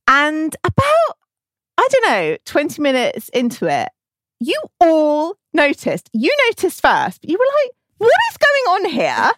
And 0.09 0.57
about, 0.65 1.19
I 1.77 1.89
don't 1.91 2.11
know, 2.11 2.37
20 2.47 2.81
minutes 2.81 3.29
into 3.35 3.67
it, 3.67 3.91
you 4.41 4.59
all 4.81 5.37
noticed. 5.53 6.09
You 6.15 6.35
noticed 6.49 6.81
first, 6.81 7.21
but 7.21 7.29
you 7.29 7.37
were 7.39 7.45
like, 7.65 7.73
what 8.03 8.21
is 8.31 8.37
going 8.37 8.67
on 8.75 8.91
here? 8.91 9.31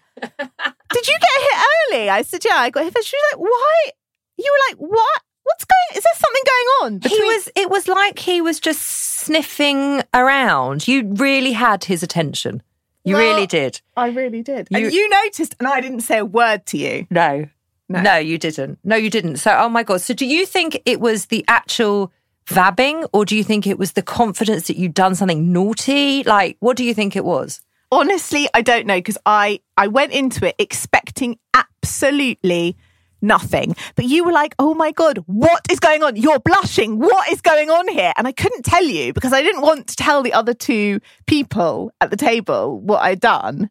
Did 0.92 1.06
you 1.08 1.18
get 1.20 1.40
here 1.40 1.60
early? 1.98 2.10
I 2.10 2.22
said, 2.22 2.44
yeah, 2.44 2.56
I 2.56 2.70
got 2.70 2.82
here 2.82 2.92
first. 2.92 3.08
She 3.08 3.16
was 3.16 3.24
like, 3.32 3.40
why? 3.40 3.90
You 4.38 4.52
were 4.52 4.72
like, 4.72 4.90
what? 4.90 5.20
What's 5.44 5.64
going? 5.64 5.98
Is 5.98 6.04
there 6.04 6.12
something 6.16 6.42
going 6.46 6.66
on? 6.82 7.10
He 7.10 7.22
was 7.22 7.48
it 7.54 7.70
was 7.70 7.86
like 7.86 8.18
he 8.18 8.40
was 8.40 8.58
just 8.60 8.80
sniffing 8.80 10.02
around. 10.14 10.88
You 10.88 11.12
really 11.14 11.52
had 11.52 11.84
his 11.84 12.02
attention. 12.02 12.62
You 13.04 13.16
Well, 13.16 13.34
really 13.34 13.46
did. 13.46 13.82
I 13.96 14.08
really 14.08 14.42
did. 14.42 14.68
You- 14.70 14.78
and 14.86 14.92
you 14.92 15.08
noticed, 15.10 15.54
and 15.58 15.68
I 15.68 15.82
didn't 15.82 16.00
say 16.00 16.18
a 16.18 16.24
word 16.24 16.64
to 16.66 16.78
you. 16.78 17.06
No. 17.10 17.46
No. 17.90 18.00
No, 18.00 18.16
you 18.16 18.38
didn't. 18.38 18.78
No, 18.82 18.96
you 18.96 19.10
didn't. 19.10 19.36
So, 19.36 19.54
oh 19.54 19.68
my 19.68 19.82
God. 19.82 20.00
So, 20.00 20.14
do 20.14 20.24
you 20.24 20.46
think 20.46 20.80
it 20.86 21.00
was 21.00 21.26
the 21.26 21.44
actual 21.48 22.10
vabbing 22.46 23.06
or 23.12 23.26
do 23.26 23.36
you 23.36 23.44
think 23.44 23.66
it 23.66 23.78
was 23.78 23.92
the 23.92 24.02
confidence 24.02 24.66
that 24.68 24.78
you'd 24.78 24.94
done 24.94 25.14
something 25.14 25.52
naughty? 25.52 26.22
Like, 26.24 26.56
what 26.60 26.78
do 26.78 26.84
you 26.84 26.94
think 26.94 27.14
it 27.16 27.24
was? 27.26 27.60
Honestly, 27.94 28.48
I 28.52 28.62
don't 28.62 28.86
know 28.86 28.98
because 28.98 29.18
I 29.24 29.60
I 29.76 29.86
went 29.86 30.12
into 30.12 30.46
it 30.46 30.56
expecting 30.58 31.38
absolutely 31.54 32.76
nothing. 33.22 33.76
But 33.94 34.06
you 34.06 34.24
were 34.24 34.32
like, 34.32 34.56
"Oh 34.58 34.74
my 34.74 34.90
god, 34.90 35.18
what 35.26 35.62
is 35.70 35.78
going 35.78 36.02
on? 36.02 36.16
You're 36.16 36.40
blushing. 36.40 36.98
What 36.98 37.28
is 37.30 37.40
going 37.40 37.70
on 37.70 37.86
here?" 37.86 38.12
And 38.16 38.26
I 38.26 38.32
couldn't 38.32 38.64
tell 38.64 38.84
you 38.84 39.12
because 39.12 39.32
I 39.32 39.42
didn't 39.42 39.62
want 39.62 39.86
to 39.86 39.96
tell 39.96 40.24
the 40.24 40.32
other 40.32 40.54
two 40.54 40.98
people 41.26 41.92
at 42.00 42.10
the 42.10 42.16
table 42.16 42.80
what 42.80 43.00
I'd 43.02 43.20
done. 43.20 43.70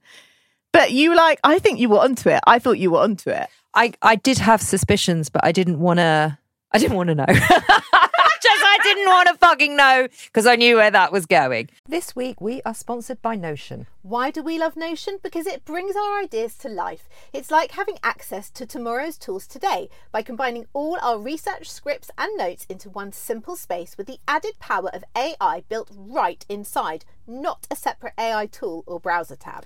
But 0.71 0.93
you 0.93 1.09
were 1.09 1.17
like, 1.17 1.39
"I 1.43 1.59
think 1.59 1.79
you 1.79 1.89
were 1.89 1.99
onto 1.99 2.29
it. 2.29 2.39
I 2.47 2.59
thought 2.59 2.79
you 2.79 2.91
were 2.91 3.01
onto 3.01 3.29
it." 3.29 3.49
I, 3.73 3.91
I 4.01 4.15
did 4.15 4.37
have 4.37 4.61
suspicions, 4.61 5.29
but 5.29 5.43
I 5.43 5.51
didn't 5.51 5.79
want 5.79 5.97
to, 5.97 6.37
I 6.71 6.77
didn't 6.77 6.95
want 6.95 7.09
to 7.09 7.15
know. 7.15 7.25
Just, 8.93 8.99
I 8.99 9.05
didn't 9.05 9.13
want 9.13 9.29
to 9.29 9.47
fucking 9.47 9.75
know 9.75 10.07
because 10.25 10.45
I 10.45 10.55
knew 10.55 10.75
where 10.75 10.91
that 10.91 11.11
was 11.11 11.25
going. 11.25 11.69
This 11.87 12.15
week, 12.15 12.39
we 12.39 12.61
are 12.63 12.73
sponsored 12.73 13.21
by 13.21 13.35
Notion. 13.35 13.87
Why 14.03 14.29
do 14.29 14.43
we 14.43 14.59
love 14.59 14.75
Notion? 14.75 15.17
Because 15.23 15.47
it 15.47 15.65
brings 15.65 15.95
our 15.95 16.21
ideas 16.21 16.57
to 16.59 16.69
life. 16.69 17.09
It's 17.31 17.49
like 17.49 17.71
having 17.71 17.97
access 18.03 18.49
to 18.51 18.65
tomorrow's 18.65 19.17
tools 19.17 19.47
today 19.47 19.89
by 20.11 20.21
combining 20.21 20.67
all 20.73 20.99
our 21.01 21.17
research, 21.17 21.71
scripts, 21.71 22.11
and 22.17 22.37
notes 22.37 22.65
into 22.69 22.89
one 22.89 23.11
simple 23.11 23.55
space 23.55 23.97
with 23.97 24.07
the 24.07 24.19
added 24.27 24.59
power 24.59 24.89
of 24.93 25.03
AI 25.15 25.63
built 25.69 25.89
right 25.95 26.45
inside, 26.47 27.05
not 27.25 27.65
a 27.71 27.75
separate 27.75 28.13
AI 28.19 28.45
tool 28.45 28.83
or 28.85 28.99
browser 28.99 29.35
tab. 29.35 29.65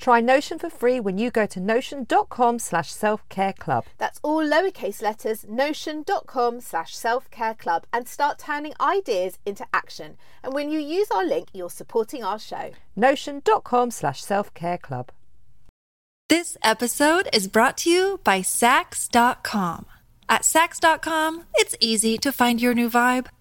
Try 0.00 0.20
Notion 0.22 0.58
for 0.58 0.70
free 0.70 0.98
when 0.98 1.18
you 1.18 1.30
go 1.30 1.44
to 1.44 1.60
notion.com 1.60 2.58
slash 2.58 2.90
self-care 2.90 3.52
club. 3.52 3.84
That's 3.98 4.18
all 4.22 4.42
lowercase 4.42 5.02
letters, 5.02 5.46
notion.com 5.46 6.60
slash 6.62 6.96
self 6.96 7.30
care 7.30 7.54
club, 7.54 7.84
and 7.92 8.08
start 8.08 8.38
turning 8.38 8.72
ideas 8.80 9.38
into 9.44 9.66
action. 9.74 10.16
And 10.42 10.54
when 10.54 10.70
you 10.70 10.80
use 10.80 11.10
our 11.10 11.24
link, 11.24 11.48
you're 11.52 11.68
supporting 11.68 12.24
our 12.24 12.38
show. 12.38 12.70
Notion.com 12.96 13.90
slash 13.90 14.22
self-care 14.24 14.78
club. 14.78 15.12
This 16.30 16.56
episode 16.62 17.28
is 17.34 17.46
brought 17.46 17.76
to 17.78 17.90
you 17.90 18.20
by 18.24 18.40
Saks.com. 18.40 19.84
At 20.30 20.42
Saks.com, 20.42 21.44
it's 21.56 21.76
easy 21.78 22.16
to 22.18 22.32
find 22.32 22.62
your 22.62 22.72
new 22.72 22.88
vibe. 22.88 23.26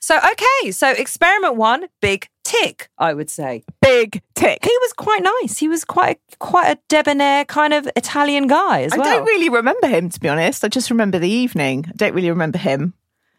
So, 0.00 0.18
okay. 0.18 0.70
So 0.70 0.90
experiment 0.90 1.56
one, 1.56 1.86
big 2.00 2.28
tick, 2.42 2.88
I 2.98 3.14
would 3.14 3.30
say. 3.30 3.64
Big 3.80 4.22
tick. 4.34 4.64
He 4.64 4.76
was 4.80 4.92
quite 4.94 5.22
nice. 5.22 5.58
He 5.58 5.68
was 5.68 5.84
quite 5.84 6.16
a, 6.32 6.36
quite 6.38 6.70
a 6.70 6.80
debonair 6.88 7.44
kind 7.44 7.72
of 7.72 7.88
Italian 7.96 8.46
guy 8.46 8.82
as 8.82 8.92
I 8.92 8.98
well. 8.98 9.18
don't 9.18 9.26
really 9.26 9.48
remember 9.50 9.86
him, 9.86 10.08
to 10.08 10.18
be 10.20 10.28
honest. 10.28 10.64
I 10.64 10.68
just 10.68 10.90
remember 10.90 11.18
the 11.18 11.28
evening. 11.28 11.84
I 11.88 11.92
don't 11.92 12.14
really 12.14 12.30
remember 12.30 12.58
him. 12.58 12.94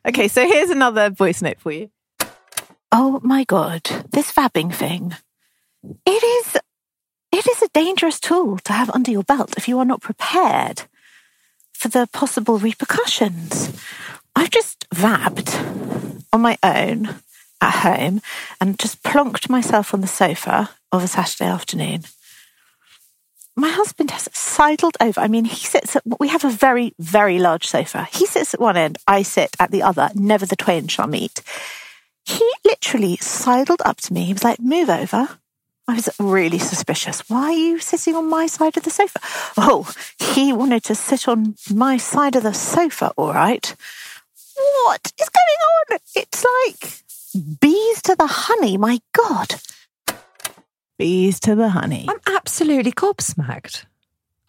Okay, 0.07 0.27
so 0.27 0.47
here's 0.47 0.69
another 0.69 1.09
voice 1.09 1.41
note 1.41 1.59
for 1.59 1.71
you. 1.71 1.89
Oh 2.91 3.19
my 3.23 3.43
god, 3.43 3.83
this 4.11 4.31
vabbing 4.31 4.73
thing. 4.73 5.15
It 6.05 6.23
is 6.23 6.57
it 7.31 7.47
is 7.47 7.61
a 7.61 7.69
dangerous 7.69 8.19
tool 8.19 8.57
to 8.59 8.73
have 8.73 8.89
under 8.89 9.09
your 9.09 9.23
belt 9.23 9.53
if 9.57 9.67
you 9.67 9.79
are 9.79 9.85
not 9.85 10.01
prepared 10.01 10.83
for 11.73 11.87
the 11.87 12.07
possible 12.11 12.57
repercussions. 12.57 13.71
I've 14.35 14.51
just 14.51 14.89
vabbed 14.89 16.00
on 16.33 16.41
my 16.41 16.57
own 16.63 17.15
at 17.61 17.73
home 17.81 18.21
and 18.59 18.79
just 18.79 19.03
plonked 19.03 19.49
myself 19.49 19.93
on 19.93 20.01
the 20.01 20.07
sofa 20.07 20.69
of 20.91 21.03
a 21.03 21.07
Saturday 21.07 21.49
afternoon. 21.49 22.03
My 23.55 23.69
husband 23.69 24.11
has 24.11 24.29
sidled 24.33 24.95
over. 25.01 25.19
I 25.19 25.27
mean, 25.27 25.45
he 25.45 25.65
sits 25.65 25.95
at, 25.95 26.03
we 26.19 26.29
have 26.29 26.45
a 26.45 26.49
very, 26.49 26.93
very 26.99 27.37
large 27.37 27.67
sofa. 27.67 28.07
He 28.11 28.25
sits 28.25 28.53
at 28.53 28.61
one 28.61 28.77
end, 28.77 28.97
I 29.07 29.23
sit 29.23 29.55
at 29.59 29.71
the 29.71 29.83
other. 29.83 30.09
Never 30.15 30.45
the 30.45 30.55
twain 30.55 30.87
shall 30.87 31.07
meet. 31.07 31.41
He 32.25 32.49
literally 32.63 33.17
sidled 33.17 33.81
up 33.83 33.97
to 34.01 34.13
me. 34.13 34.23
He 34.23 34.33
was 34.33 34.43
like, 34.43 34.59
move 34.59 34.89
over. 34.89 35.37
I 35.87 35.95
was 35.95 36.09
really 36.19 36.59
suspicious. 36.59 37.29
Why 37.29 37.47
are 37.47 37.51
you 37.51 37.79
sitting 37.79 38.15
on 38.15 38.29
my 38.29 38.47
side 38.47 38.77
of 38.77 38.83
the 38.83 38.89
sofa? 38.89 39.19
Oh, 39.57 39.91
he 40.17 40.53
wanted 40.53 40.83
to 40.85 40.95
sit 40.95 41.27
on 41.27 41.55
my 41.73 41.97
side 41.97 42.35
of 42.37 42.43
the 42.43 42.53
sofa, 42.53 43.11
all 43.17 43.33
right. 43.33 43.75
What 44.85 45.11
is 45.19 45.29
going 45.29 45.61
on? 45.91 45.99
It's 46.15 46.45
like 46.45 47.59
bees 47.59 48.01
to 48.03 48.15
the 48.15 48.27
honey. 48.27 48.77
My 48.77 48.99
God. 49.13 49.55
Bees 50.97 51.39
to 51.41 51.55
the 51.55 51.69
honey. 51.69 52.05
I'm 52.09 52.19
absolutely 52.35 52.91
gobsmacked. 52.91 53.85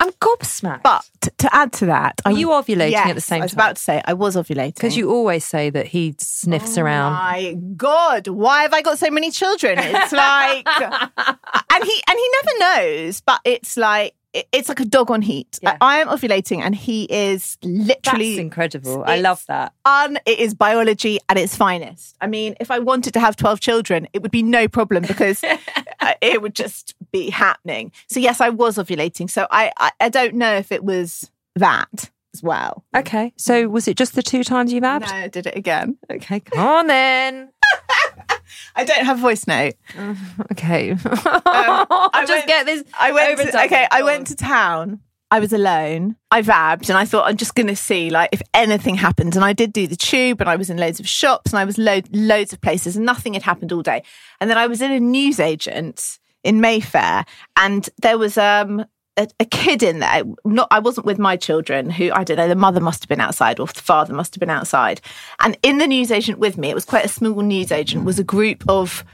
I'm 0.00 0.10
gobsmacked. 0.12 0.82
But 0.82 1.04
to 1.38 1.54
add 1.54 1.72
to 1.74 1.86
that, 1.86 2.20
Are 2.24 2.32
you 2.32 2.48
ovulating 2.48 2.90
Yes, 2.90 3.08
at 3.08 3.14
the 3.14 3.20
same 3.20 3.36
time? 3.36 3.42
I 3.42 3.44
was 3.44 3.52
time? 3.52 3.58
about 3.60 3.76
to 3.76 3.82
say 3.82 4.02
I 4.04 4.14
was 4.14 4.34
ovulating 4.36 4.74
Because 4.74 4.96
you 4.96 5.10
always 5.12 5.44
say 5.44 5.70
that 5.70 5.86
he 5.86 6.16
sniffs 6.18 6.76
Oh 6.76 6.82
around. 6.82 7.12
My 7.12 7.56
God, 7.76 8.26
why 8.26 8.62
have 8.62 8.74
I 8.74 8.82
got 8.82 8.98
so 8.98 9.10
many 9.10 9.30
children? 9.30 9.78
It's 9.78 10.12
like, 10.12 10.66
and 10.66 11.84
he 11.84 12.02
and 12.08 12.18
he 12.18 12.30
never 12.42 12.58
knows, 12.58 13.20
but 13.20 13.40
it's 13.44 13.76
like 13.76 14.08
it- 14.08 14.14
it's 14.34 14.68
like 14.68 14.80
a 14.80 14.84
dog 14.84 15.10
on 15.10 15.22
heat. 15.22 15.58
Yeah. 15.62 15.76
I 15.80 16.00
am 16.00 16.08
ovulating, 16.08 16.60
and 16.60 16.74
he 16.74 17.04
is 17.04 17.58
literally 17.62 18.30
That's 18.30 18.40
incredible. 18.40 19.04
I 19.06 19.20
love 19.20 19.44
that. 19.48 19.72
Un, 19.84 20.18
it 20.26 20.38
is 20.38 20.54
biology 20.54 21.18
at 21.28 21.36
its 21.36 21.56
finest. 21.56 22.16
I 22.20 22.26
mean, 22.26 22.54
if 22.60 22.70
I 22.70 22.78
wanted 22.78 23.12
to 23.14 23.20
have 23.20 23.36
12 23.36 23.60
children, 23.60 24.08
it 24.12 24.22
would 24.22 24.30
be 24.30 24.42
no 24.42 24.68
problem 24.68 25.04
because 25.06 25.42
it 26.22 26.42
would 26.42 26.54
just 26.54 26.94
be 27.12 27.30
happening. 27.30 27.92
So, 28.08 28.20
yes, 28.20 28.40
I 28.40 28.48
was 28.48 28.78
ovulating. 28.78 29.28
So, 29.28 29.46
I, 29.50 29.72
I, 29.78 29.92
I 30.00 30.08
don't 30.08 30.34
know 30.34 30.54
if 30.54 30.72
it 30.72 30.82
was 30.82 31.30
that 31.56 32.10
as 32.34 32.42
well. 32.42 32.84
Okay. 32.96 33.32
So 33.36 33.68
was 33.68 33.86
it 33.88 33.96
just 33.96 34.14
the 34.14 34.22
two 34.22 34.42
times 34.44 34.72
you've 34.72 34.82
No. 34.82 35.00
I 35.02 35.28
did 35.28 35.46
it 35.46 35.56
again. 35.56 35.98
Okay. 36.10 36.40
Come 36.40 36.66
on 36.66 36.86
then. 36.86 37.50
I 38.76 38.84
don't 38.84 39.04
have 39.04 39.18
voice 39.18 39.46
note. 39.46 39.74
Okay. 40.52 40.92
I 41.06 41.86
I'll 41.90 42.26
just 42.26 42.30
went- 42.32 42.46
get 42.46 42.66
this. 42.66 42.84
I 42.98 43.12
went 43.12 43.30
over 43.40 43.50
to, 43.50 43.64
okay. 43.64 43.86
I 43.90 44.02
went 44.02 44.26
to 44.28 44.36
town. 44.36 45.00
I 45.30 45.40
was 45.40 45.52
alone. 45.54 46.16
I 46.30 46.42
vabbed 46.42 46.90
and 46.90 46.98
I 46.98 47.06
thought 47.06 47.26
I'm 47.26 47.38
just 47.38 47.54
going 47.54 47.68
to 47.68 47.76
see 47.76 48.10
like 48.10 48.28
if 48.32 48.42
anything 48.52 48.96
happens. 48.96 49.34
And 49.34 49.44
I 49.44 49.54
did 49.54 49.72
do 49.72 49.86
the 49.86 49.96
tube 49.96 50.40
and 50.42 50.50
I 50.50 50.56
was 50.56 50.68
in 50.68 50.76
loads 50.76 51.00
of 51.00 51.08
shops 51.08 51.52
and 51.52 51.58
I 51.58 51.64
was 51.64 51.78
lo- 51.78 52.02
loads 52.12 52.52
of 52.52 52.60
places 52.60 52.96
and 52.96 53.06
nothing 53.06 53.32
had 53.32 53.42
happened 53.42 53.72
all 53.72 53.80
day. 53.82 54.02
And 54.40 54.50
then 54.50 54.58
I 54.58 54.66
was 54.66 54.82
in 54.82 54.90
a 54.92 55.00
newsagent 55.00 56.18
in 56.44 56.60
Mayfair 56.60 57.24
and 57.56 57.88
there 58.02 58.18
was 58.18 58.36
um 58.36 58.84
a, 59.16 59.28
a 59.40 59.44
kid 59.44 59.82
in 59.82 59.98
there. 59.98 60.22
Not 60.44 60.68
I 60.70 60.78
wasn't 60.78 61.06
with 61.06 61.18
my 61.18 61.36
children 61.36 61.90
who 61.90 62.10
I 62.12 62.24
don't 62.24 62.36
know, 62.36 62.48
the 62.48 62.54
mother 62.54 62.80
must 62.80 63.02
have 63.02 63.08
been 63.08 63.20
outside 63.20 63.60
or 63.60 63.66
the 63.66 63.80
father 63.80 64.14
must 64.14 64.34
have 64.34 64.40
been 64.40 64.50
outside. 64.50 65.00
And 65.40 65.56
in 65.62 65.78
the 65.78 65.86
newsagent 65.86 66.38
with 66.38 66.56
me, 66.58 66.70
it 66.70 66.74
was 66.74 66.84
quite 66.84 67.04
a 67.04 67.08
small 67.08 67.42
newsagent, 67.42 68.04
was 68.04 68.18
a 68.18 68.24
group 68.24 68.64
of 68.68 69.04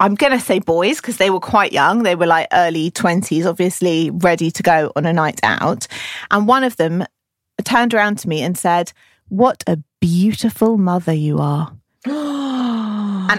I'm 0.00 0.14
going 0.14 0.32
to 0.32 0.40
say 0.40 0.60
boys 0.60 0.98
because 0.98 1.16
they 1.16 1.30
were 1.30 1.40
quite 1.40 1.72
young. 1.72 2.04
They 2.04 2.14
were 2.14 2.26
like 2.26 2.46
early 2.52 2.90
20s, 2.92 3.44
obviously 3.44 4.10
ready 4.10 4.50
to 4.52 4.62
go 4.62 4.92
on 4.94 5.06
a 5.06 5.12
night 5.12 5.40
out. 5.42 5.88
And 6.30 6.46
one 6.46 6.62
of 6.62 6.76
them 6.76 7.04
turned 7.64 7.94
around 7.94 8.18
to 8.20 8.28
me 8.28 8.42
and 8.42 8.56
said, 8.56 8.92
What 9.28 9.64
a 9.66 9.82
beautiful 10.00 10.78
mother 10.78 11.12
you 11.12 11.38
are. 11.38 11.72
and 12.06 12.14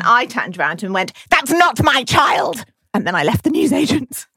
I 0.03 0.27
turned 0.29 0.59
around 0.59 0.83
and 0.83 0.93
went, 0.93 1.13
That's 1.29 1.51
not 1.51 1.81
my 1.81 2.03
child. 2.03 2.65
And 2.93 3.07
then 3.07 3.15
I 3.15 3.23
left 3.23 3.45
the 3.45 3.51
newsagent. 3.51 4.27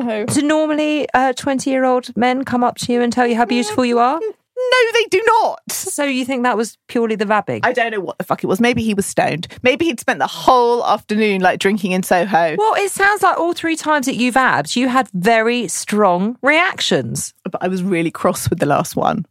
Oh. 0.00 0.24
Do 0.26 0.42
normally 0.42 1.08
uh, 1.12 1.32
20 1.32 1.70
year 1.70 1.84
old 1.84 2.16
men 2.16 2.44
come 2.44 2.62
up 2.62 2.76
to 2.78 2.92
you 2.92 3.02
and 3.02 3.12
tell 3.12 3.26
you 3.26 3.36
how 3.36 3.44
beautiful 3.44 3.84
you 3.84 3.98
are? 3.98 4.20
No, 4.20 4.92
they 4.92 5.04
do 5.06 5.22
not. 5.26 5.60
So 5.70 6.04
you 6.04 6.24
think 6.24 6.42
that 6.42 6.56
was 6.56 6.76
purely 6.88 7.14
the 7.14 7.24
vabbing? 7.24 7.60
I 7.62 7.72
don't 7.72 7.92
know 7.92 8.00
what 8.00 8.18
the 8.18 8.24
fuck 8.24 8.42
it 8.44 8.48
was. 8.48 8.60
Maybe 8.60 8.82
he 8.82 8.92
was 8.94 9.06
stoned. 9.06 9.48
Maybe 9.62 9.84
he'd 9.86 10.00
spent 10.00 10.18
the 10.18 10.26
whole 10.26 10.84
afternoon 10.84 11.40
like 11.40 11.58
drinking 11.60 11.92
in 11.92 12.02
Soho. 12.02 12.56
well, 12.56 12.74
it 12.74 12.90
sounds 12.90 13.22
like 13.22 13.38
all 13.38 13.52
three 13.52 13.76
times 13.76 14.06
that 14.06 14.16
you've 14.16 14.36
abbed, 14.36 14.76
you 14.76 14.88
had 14.88 15.08
very 15.14 15.68
strong 15.68 16.36
reactions. 16.42 17.34
But 17.44 17.62
I 17.62 17.68
was 17.68 17.82
really 17.82 18.10
cross 18.10 18.50
with 18.50 18.58
the 18.58 18.66
last 18.66 18.96
one. 18.96 19.26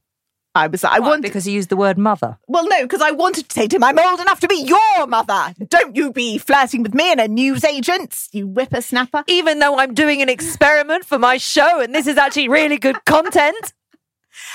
I 0.58 0.68
was 0.68 0.84
like, 0.84 0.94
I 0.94 1.00
wanted 1.00 1.22
because 1.22 1.48
you 1.48 1.54
used 1.54 1.70
the 1.70 1.78
word 1.78 1.98
mother. 1.98 2.38
Well, 2.48 2.68
no, 2.68 2.84
because 2.84 3.02
I 3.02 3.12
wanted 3.12 3.48
to 3.50 3.54
say 3.54 3.68
to 3.68 3.76
him, 3.76 3.84
I'm 3.84 4.00
old 4.00 4.20
enough 4.20 4.40
to 4.42 4.48
be 4.48 4.64
your 4.64 5.08
mother. 5.08 5.54
Don't 5.68 5.96
you 5.96 6.12
be 6.12 6.38
flirting 6.38 6.84
with 6.84 6.94
me 6.94 7.12
and 7.12 7.22
a 7.22 7.28
newsagent, 7.28 8.28
you 8.32 8.48
whippersnapper. 8.48 9.24
Even 9.28 9.60
though 9.60 9.78
I'm 9.78 9.94
doing 9.94 10.22
an 10.22 10.30
experiment 10.30 11.06
for 11.06 11.20
my 11.20 11.38
show 11.38 11.80
and 11.80 11.94
this 11.94 12.08
is 12.08 12.18
actually 12.18 12.50
really 12.50 12.78
good 12.78 13.04
content. 13.06 13.74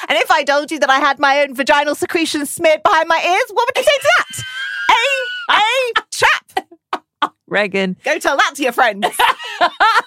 And 0.08 0.16
if 0.16 0.30
I 0.30 0.44
told 0.44 0.70
you 0.70 0.78
that 0.78 0.90
I 0.90 1.00
had 1.00 1.18
my 1.18 1.40
own 1.40 1.56
vaginal 1.56 1.96
secretions 1.96 2.50
smeared 2.50 2.84
behind 2.84 3.08
my 3.08 3.16
ears, 3.16 3.50
what 3.52 3.68
would 3.68 3.76
you 3.76 3.82
say 3.82 3.98
to 4.00 4.08
that? 4.16 4.44
a, 5.50 5.54
a 5.54 6.02
trap. 6.10 7.32
Regan. 7.46 7.96
Go 8.04 8.18
tell 8.18 8.36
that 8.36 8.52
to 8.56 8.62
your 8.62 8.72
friends. 8.72 9.06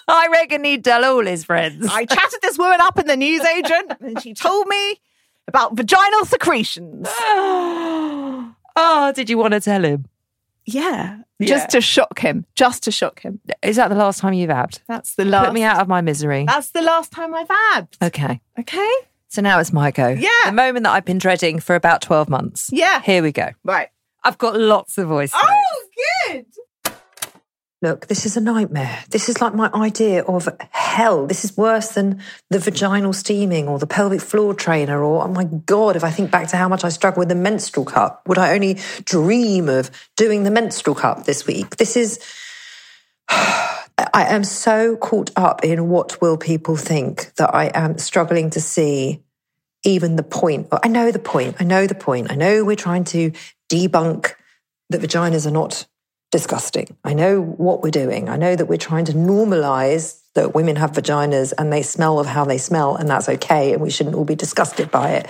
I 0.08 0.28
reckon 0.32 0.64
he'd 0.64 0.84
tell 0.84 1.04
all 1.04 1.24
his 1.24 1.44
friends. 1.44 1.86
I 1.90 2.04
chatted 2.04 2.40
this 2.42 2.58
woman 2.58 2.80
up 2.80 2.98
in 2.98 3.06
the 3.06 3.16
newsagent 3.16 3.92
and 4.00 4.20
she 4.20 4.34
told 4.34 4.66
me 4.66 5.00
about 5.48 5.76
vaginal 5.76 6.24
secretions. 6.24 7.06
oh, 7.10 9.12
did 9.14 9.30
you 9.30 9.38
want 9.38 9.54
to 9.54 9.60
tell 9.60 9.84
him? 9.84 10.06
Yeah. 10.64 11.18
Yeah. 11.38 11.46
Just 11.46 11.70
to 11.70 11.80
shock 11.80 12.18
him. 12.18 12.46
Just 12.54 12.82
to 12.84 12.90
shock 12.90 13.20
him. 13.20 13.40
Is 13.62 13.76
that 13.76 13.88
the 13.88 13.94
last 13.94 14.20
time 14.20 14.32
you've 14.32 14.50
abbed? 14.50 14.80
That's 14.88 15.14
the 15.14 15.24
last. 15.24 15.46
Put 15.46 15.54
me 15.54 15.62
out 15.62 15.80
of 15.80 15.88
my 15.88 16.00
misery. 16.00 16.44
That's 16.46 16.70
the 16.70 16.82
last 16.82 17.12
time 17.12 17.34
I've 17.34 17.50
abbed. 17.74 17.98
Okay. 18.02 18.40
Okay. 18.58 18.90
So 19.28 19.42
now 19.42 19.60
it's 19.60 19.72
my 19.72 19.90
go. 19.90 20.08
Yeah. 20.08 20.30
The 20.46 20.52
moment 20.52 20.84
that 20.84 20.92
I've 20.92 21.04
been 21.04 21.18
dreading 21.18 21.60
for 21.60 21.74
about 21.74 22.00
12 22.00 22.28
months. 22.28 22.70
Yeah. 22.72 23.00
Here 23.02 23.22
we 23.22 23.32
go. 23.32 23.50
Right. 23.64 23.88
I've 24.24 24.38
got 24.38 24.58
lots 24.58 24.98
of 24.98 25.08
voice. 25.08 25.32
notes. 25.32 25.44
Oh, 25.46 25.84
good. 26.32 26.46
Look, 27.86 28.08
this 28.08 28.26
is 28.26 28.36
a 28.36 28.40
nightmare. 28.40 29.04
This 29.10 29.28
is 29.28 29.40
like 29.40 29.54
my 29.54 29.70
idea 29.72 30.24
of 30.24 30.48
hell. 30.70 31.26
This 31.26 31.44
is 31.44 31.56
worse 31.56 31.90
than 31.90 32.20
the 32.50 32.58
vaginal 32.58 33.12
steaming 33.12 33.68
or 33.68 33.78
the 33.78 33.86
pelvic 33.86 34.20
floor 34.20 34.54
trainer. 34.54 35.02
Or, 35.02 35.22
oh 35.22 35.28
my 35.28 35.44
God, 35.44 35.94
if 35.94 36.02
I 36.02 36.10
think 36.10 36.32
back 36.32 36.48
to 36.48 36.56
how 36.56 36.68
much 36.68 36.82
I 36.82 36.88
struggle 36.88 37.20
with 37.20 37.28
the 37.28 37.36
menstrual 37.36 37.86
cup, 37.86 38.22
would 38.26 38.38
I 38.38 38.54
only 38.54 38.78
dream 39.04 39.68
of 39.68 39.90
doing 40.16 40.42
the 40.42 40.50
menstrual 40.50 40.96
cup 40.96 41.24
this 41.24 41.46
week? 41.46 41.76
This 41.76 41.96
is. 41.96 42.18
I 43.98 44.26
am 44.34 44.44
so 44.44 44.96
caught 44.96 45.30
up 45.36 45.64
in 45.64 45.88
what 45.88 46.20
will 46.20 46.36
people 46.36 46.76
think 46.76 47.32
that 47.36 47.54
I 47.54 47.70
am 47.72 47.96
struggling 47.96 48.50
to 48.50 48.60
see 48.60 49.22
even 49.84 50.16
the 50.16 50.22
point. 50.22 50.68
I 50.70 50.88
know 50.88 51.10
the 51.10 51.18
point. 51.18 51.56
I 51.60 51.64
know 51.64 51.86
the 51.86 51.94
point. 51.94 52.30
I 52.30 52.34
know 52.34 52.62
we're 52.62 52.76
trying 52.76 53.04
to 53.04 53.32
debunk 53.70 54.34
that 54.90 55.00
vaginas 55.00 55.46
are 55.46 55.50
not 55.50 55.86
disgusting. 56.30 56.96
I 57.04 57.14
know 57.14 57.40
what 57.40 57.82
we're 57.82 57.90
doing. 57.90 58.28
I 58.28 58.36
know 58.36 58.56
that 58.56 58.66
we're 58.66 58.76
trying 58.76 59.04
to 59.06 59.12
normalize 59.12 60.20
that 60.34 60.54
women 60.54 60.76
have 60.76 60.92
vaginas 60.92 61.52
and 61.56 61.72
they 61.72 61.82
smell 61.82 62.18
of 62.18 62.26
how 62.26 62.44
they 62.44 62.58
smell, 62.58 62.96
and 62.96 63.08
that's 63.08 63.28
okay, 63.28 63.72
and 63.72 63.80
we 63.80 63.90
shouldn't 63.90 64.16
all 64.16 64.24
be 64.24 64.34
disgusted 64.34 64.90
by 64.90 65.12
it. 65.12 65.26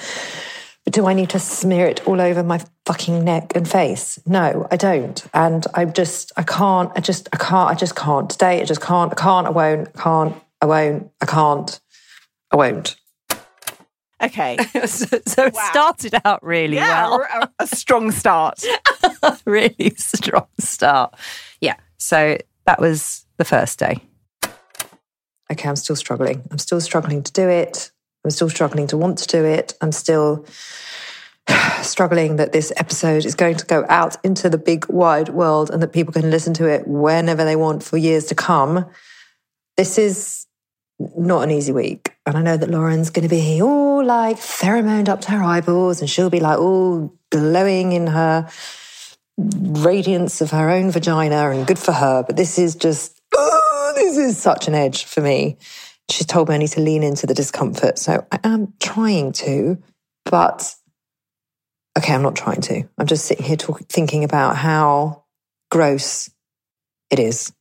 But 0.84 0.94
do 0.94 1.06
I 1.06 1.14
need 1.14 1.30
to 1.30 1.40
smear 1.40 1.86
it 1.86 2.06
all 2.06 2.20
over 2.20 2.42
my 2.42 2.60
fucking 2.84 3.24
neck 3.24 3.52
and 3.56 3.68
face? 3.68 4.20
No, 4.24 4.68
I 4.70 4.76
don't. 4.76 5.24
And 5.34 5.66
I 5.74 5.84
just, 5.84 6.32
I 6.36 6.44
can't, 6.44 6.92
I 6.94 7.00
just, 7.00 7.28
I 7.32 7.36
can't, 7.38 7.70
I 7.70 7.74
just 7.74 7.96
can't. 7.96 8.30
Today, 8.30 8.60
I 8.60 8.64
just 8.64 8.80
can't, 8.80 9.10
I 9.10 9.16
can't, 9.16 9.46
I 9.48 9.50
won't, 9.50 9.88
I 9.88 10.00
can't, 10.00 10.36
I 10.60 10.66
won't, 10.66 11.10
I 11.20 11.26
can't, 11.26 11.80
I 12.52 12.56
won't. 12.56 12.96
Okay. 14.22 14.56
so, 14.86 15.06
so 15.26 15.44
it 15.46 15.56
started 15.56 16.14
out 16.24 16.42
really 16.42 16.76
Yeah, 16.76 17.08
well. 17.08 17.26
a, 17.34 17.50
a 17.60 17.66
strong 17.66 18.10
start. 18.10 18.62
really 19.44 19.92
strong 19.96 20.46
start. 20.58 21.14
Yeah. 21.60 21.76
So 21.98 22.38
that 22.64 22.80
was 22.80 23.26
the 23.36 23.44
first 23.44 23.78
day. 23.78 23.98
okay, 25.52 25.68
I'm 25.68 25.76
still 25.76 25.96
struggling. 25.96 26.42
I'm 26.50 26.58
still 26.58 26.80
struggling 26.80 27.22
to 27.22 27.32
do 27.32 27.48
it. 27.48 27.90
I'm 28.24 28.30
still 28.30 28.48
struggling 28.50 28.86
to 28.88 28.96
want 28.96 29.18
to 29.18 29.26
do 29.28 29.44
it. 29.44 29.74
I'm 29.80 29.92
still 29.92 30.44
struggling 31.82 32.36
that 32.36 32.52
this 32.52 32.72
episode 32.76 33.24
is 33.24 33.34
going 33.34 33.56
to 33.56 33.66
go 33.66 33.84
out 33.88 34.16
into 34.24 34.48
the 34.48 34.58
big 34.58 34.86
wide 34.88 35.28
world 35.28 35.70
and 35.70 35.82
that 35.82 35.92
people 35.92 36.12
can 36.12 36.30
listen 36.30 36.54
to 36.54 36.66
it 36.68 36.88
whenever 36.88 37.44
they 37.44 37.54
want 37.56 37.82
for 37.84 37.96
years 37.98 38.24
to 38.26 38.34
come. 38.34 38.86
This 39.76 39.98
is 39.98 40.46
not 40.98 41.42
an 41.42 41.50
easy 41.50 41.72
week. 41.72 42.15
And 42.26 42.36
I 42.36 42.42
know 42.42 42.56
that 42.56 42.70
Lauren's 42.70 43.10
going 43.10 43.28
to 43.28 43.34
be 43.34 43.62
all 43.62 44.04
like 44.04 44.38
pheromoned 44.38 45.08
up 45.08 45.20
to 45.22 45.30
her 45.30 45.42
eyeballs 45.42 46.00
and 46.00 46.10
she'll 46.10 46.28
be 46.28 46.40
like 46.40 46.58
all 46.58 47.16
glowing 47.30 47.92
in 47.92 48.08
her 48.08 48.50
radiance 49.38 50.40
of 50.40 50.50
her 50.50 50.68
own 50.68 50.90
vagina 50.90 51.50
and 51.50 51.68
good 51.68 51.78
for 51.78 51.92
her. 51.92 52.24
But 52.24 52.36
this 52.36 52.58
is 52.58 52.74
just, 52.74 53.20
oh, 53.32 53.92
this 53.94 54.16
is 54.16 54.36
such 54.36 54.66
an 54.66 54.74
edge 54.74 55.04
for 55.04 55.20
me. 55.20 55.56
She's 56.10 56.26
told 56.26 56.48
me 56.48 56.56
I 56.56 56.58
need 56.58 56.68
to 56.70 56.80
lean 56.80 57.04
into 57.04 57.28
the 57.28 57.34
discomfort. 57.34 57.96
So 57.96 58.26
I 58.32 58.40
am 58.42 58.74
trying 58.80 59.30
to, 59.32 59.80
but 60.24 60.74
okay, 61.96 62.12
I'm 62.12 62.22
not 62.22 62.34
trying 62.34 62.60
to. 62.62 62.88
I'm 62.98 63.06
just 63.06 63.26
sitting 63.26 63.46
here 63.46 63.56
talk, 63.56 63.82
thinking 63.88 64.24
about 64.24 64.56
how 64.56 65.24
gross 65.70 66.28
it 67.10 67.20
is. 67.20 67.52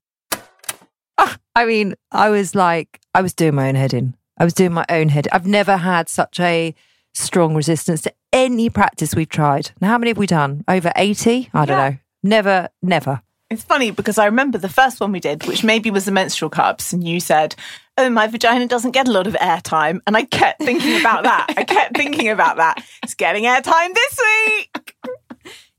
Ah, 1.20 1.38
I 1.56 1.66
mean, 1.66 1.94
I 2.12 2.32
was 2.32 2.56
like, 2.56 3.00
I 3.14 3.22
was 3.22 3.36
doing 3.36 3.54
my 3.54 3.68
own 3.68 3.76
head 3.76 3.94
in. 3.94 4.16
I 4.38 4.44
was 4.44 4.54
doing 4.54 4.74
my 4.74 4.86
own 4.90 5.10
head. 5.10 5.28
I've 5.32 5.48
never 5.48 5.78
had 5.78 6.10
such 6.10 6.40
a 6.40 6.76
strong 7.14 7.56
resistance 7.56 8.02
to 8.02 8.14
any 8.34 8.70
practice 8.70 9.16
we've 9.16 9.30
tried. 9.30 9.72
Now, 9.82 9.90
how 9.90 9.98
many 9.98 10.10
have 10.10 10.18
we 10.18 10.28
done? 10.28 10.64
Over 10.68 10.92
80? 10.96 11.50
I 11.54 11.66
don't 11.66 11.78
know. 11.78 11.98
Never, 12.24 12.70
never. 12.82 13.22
It's 13.50 13.64
funny 13.64 13.92
because 13.92 14.18
I 14.18 14.26
remember 14.26 14.58
the 14.58 14.70
first 14.70 15.00
one 15.00 15.12
we 15.12 15.20
did, 15.20 15.46
which 15.46 15.64
maybe 15.64 15.92
was 15.92 16.06
the 16.06 16.12
menstrual 16.12 16.50
cups, 16.50 16.92
and 16.92 17.08
you 17.08 17.20
said, 17.20 17.56
Oh, 17.98 18.10
my 18.10 18.28
vagina 18.28 18.68
doesn't 18.68 18.92
get 18.92 19.08
a 19.08 19.12
lot 19.12 19.28
of 19.28 19.36
airtime. 19.36 20.00
And 20.06 20.18
I 20.18 20.26
kept 20.26 20.62
thinking 20.62 21.00
about 21.00 21.24
that. 21.24 21.54
I 21.56 21.64
kept 21.64 21.96
thinking 21.96 22.28
about 22.30 22.58
that. 22.58 22.84
It's 23.04 23.14
getting 23.14 23.46
airtime 23.46 23.94
this 23.94 24.20
week. 24.20 24.96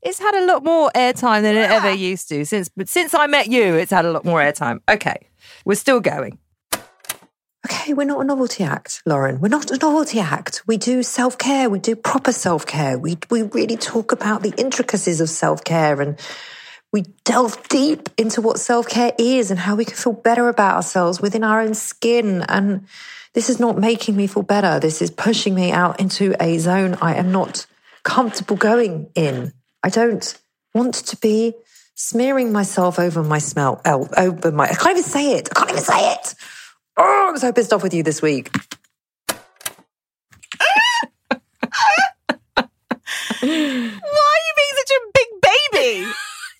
It's 0.01 0.17
had 0.17 0.35
a 0.35 0.45
lot 0.45 0.63
more 0.63 0.89
airtime 0.95 1.41
than 1.41 1.57
it 1.57 1.69
ever 1.69 1.91
used 1.91 2.29
to. 2.29 2.45
Since 2.45 2.69
but 2.69 2.87
since 2.87 3.13
I 3.13 3.27
met 3.27 3.47
you, 3.47 3.75
it's 3.75 3.91
had 3.91 4.05
a 4.05 4.11
lot 4.11 4.25
more 4.25 4.39
airtime. 4.39 4.79
Okay. 4.89 5.27
We're 5.65 5.75
still 5.75 5.99
going. 5.99 6.39
Okay, 7.69 7.93
we're 7.93 8.05
not 8.05 8.21
a 8.21 8.23
novelty 8.23 8.63
act, 8.63 9.01
Lauren. 9.05 9.41
We're 9.41 9.49
not 9.49 9.71
a 9.71 9.77
novelty 9.77 10.21
act. 10.21 10.63
We 10.67 10.77
do 10.77 11.03
self 11.03 11.37
care. 11.37 11.69
We 11.69 11.79
do 11.79 11.97
proper 11.97 12.31
self 12.31 12.65
care. 12.65 12.97
We 12.97 13.17
we 13.29 13.41
really 13.41 13.75
talk 13.75 14.13
about 14.13 14.41
the 14.41 14.53
intricacies 14.57 15.19
of 15.19 15.29
self 15.29 15.65
care 15.65 15.99
and 15.99 16.17
we 16.93 17.01
delve 17.25 17.67
deep 17.67 18.07
into 18.17 18.39
what 18.39 18.57
self 18.57 18.87
care 18.87 19.11
is 19.19 19.51
and 19.51 19.59
how 19.59 19.75
we 19.75 19.83
can 19.83 19.97
feel 19.97 20.13
better 20.13 20.47
about 20.47 20.77
ourselves 20.77 21.19
within 21.19 21.43
our 21.43 21.59
own 21.59 21.73
skin. 21.73 22.45
And 22.47 22.87
this 23.33 23.49
is 23.49 23.59
not 23.59 23.77
making 23.77 24.15
me 24.15 24.27
feel 24.27 24.43
better. 24.43 24.79
This 24.79 25.01
is 25.01 25.11
pushing 25.11 25.53
me 25.53 25.73
out 25.73 25.99
into 25.99 26.41
a 26.41 26.59
zone 26.59 26.97
I 27.01 27.15
am 27.15 27.33
not 27.33 27.65
comfortable 28.03 28.55
going 28.55 29.09
in. 29.13 29.51
I 29.83 29.89
don't 29.89 30.39
want 30.73 30.93
to 30.93 31.17
be 31.17 31.53
smearing 31.95 32.53
myself 32.53 32.97
over 32.97 33.23
my 33.23 33.39
smell, 33.39 33.81
over 33.83 34.53
my. 34.53 34.69
I 34.69 34.75
can't 34.75 34.91
even 34.91 35.03
say 35.03 35.33
it. 35.33 35.49
I 35.51 35.53
can't 35.53 35.71
even 35.71 35.83
say 35.83 36.13
it. 36.13 36.33
Oh, 36.97 37.27
I'm 37.29 37.37
so 37.37 37.51
pissed 37.53 37.73
off 37.73 37.83
with 37.83 37.93
you 37.93 38.03
this 38.03 38.21
week. 38.21 38.49
Why 43.39 43.45
are 43.45 44.43
you 44.45 44.53
being 44.55 44.75
such 44.75 44.91
a 44.91 45.01
big 45.13 45.27
baby? 45.41 46.07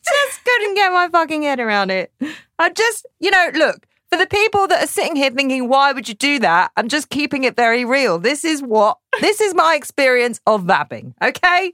just 0.06 0.46
couldn't 0.46 0.76
get 0.76 0.92
my 0.92 1.10
fucking 1.10 1.44
head 1.44 1.60
around 1.60 1.92
it. 1.92 2.12
I 2.60 2.70
just, 2.70 3.08
you 3.20 3.32
know, 3.32 3.50
look, 3.54 3.86
for 4.12 4.18
the 4.18 4.28
people 4.28 4.68
that 4.68 4.84
are 4.84 4.88
sitting 4.88 5.16
here 5.16 5.32
thinking, 5.32 5.68
why 5.68 5.92
would 5.92 6.08
you 6.08 6.16
do 6.16 6.40
that? 6.40 6.72
I'm 6.78 6.88
just 6.88 7.10
keeping 7.10 7.44
it 7.44 7.56
very 7.56 7.84
real. 7.84 8.20
This 8.20 8.46
is 8.46 8.62
what, 8.62 9.00
this 9.22 9.42
is 9.42 9.54
my 9.54 9.76
experience 9.76 10.40
of 10.46 10.64
vabbing, 10.64 11.14
okay? 11.22 11.74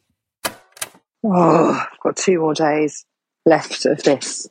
Oh, 1.24 1.86
I've 1.92 2.00
got 2.00 2.18
two 2.18 2.40
more 2.40 2.54
days 2.54 3.06
left 3.46 3.86
of 3.86 4.04
this 4.04 4.48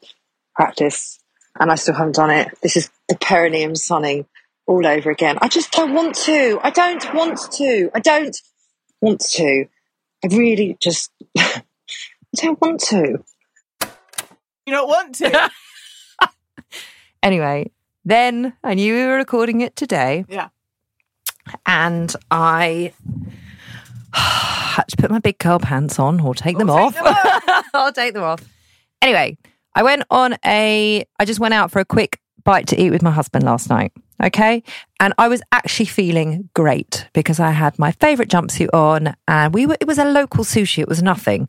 practice, 0.55 1.19
and 1.59 1.71
I 1.71 1.75
still 1.75 1.95
haven't 1.95 2.17
done 2.17 2.31
it. 2.31 2.57
This 2.63 2.77
is 2.77 2.91
the 3.13 3.19
perineum 3.19 3.75
sunning 3.75 4.25
all 4.67 4.87
over 4.87 5.11
again. 5.11 5.37
I 5.43 5.49
just 5.49 5.71
don't 5.73 5.93
want 5.93 6.15
to. 6.25 6.59
I 6.63 6.71
don't 6.71 7.15
want 7.15 7.39
to. 7.53 7.91
I 7.95 8.01
don't 8.01 8.41
want 9.03 9.21
to. 9.21 9.67
I 10.25 10.27
really 10.29 10.79
just 10.81 11.13
I 11.37 11.63
don't 12.37 12.59
want 12.59 12.81
to. 12.81 13.23
You 14.65 14.73
don't 14.73 14.89
want 14.89 15.15
to. 15.17 15.51
Anyway, 17.25 17.71
then 18.05 18.53
I 18.65 18.75
knew 18.75 18.95
we 18.97 19.07
were 19.07 19.15
recording 19.15 19.61
it 19.61 19.77
today. 19.77 20.25
Yeah. 20.29 20.49
And 21.65 22.13
I 22.33 22.93
had 24.13 24.89
to 24.89 24.97
put 24.97 25.09
my 25.09 25.21
big 25.21 25.39
curl 25.39 25.61
pants 25.61 26.01
on 26.01 26.19
or 26.19 26.35
take 26.35 26.59
them 26.59 26.69
off. 26.69 26.97
I'll 27.73 27.93
take 27.93 28.15
them 28.15 28.25
off. 28.25 28.43
Anyway, 29.01 29.39
I 29.77 29.85
went 29.85 30.03
on 30.11 30.37
a, 30.45 31.07
I 31.17 31.25
just 31.25 31.39
went 31.39 31.55
out 31.55 31.71
for 31.71 31.79
a 31.79 31.85
quick 31.85 32.19
bite 32.45 32.67
to 32.69 32.81
eat 32.81 32.91
with 32.91 33.03
my 33.03 33.11
husband 33.11 33.45
last 33.45 33.69
night. 33.71 33.93
Okay. 34.23 34.63
And 35.01 35.13
I 35.19 35.29
was 35.29 35.43
actually 35.51 35.87
feeling 35.87 36.49
great 36.55 37.09
because 37.13 37.41
I 37.41 37.51
had 37.51 37.79
my 37.79 37.93
favorite 37.93 38.29
jumpsuit 38.29 38.69
on 38.73 39.15
and 39.27 39.53
we 39.53 39.67
were, 39.67 39.77
it 39.81 39.87
was 39.87 39.99
a 39.99 40.05
local 40.05 40.45
sushi. 40.45 40.79
It 40.79 40.89
was 40.89 41.03
nothing. 41.03 41.49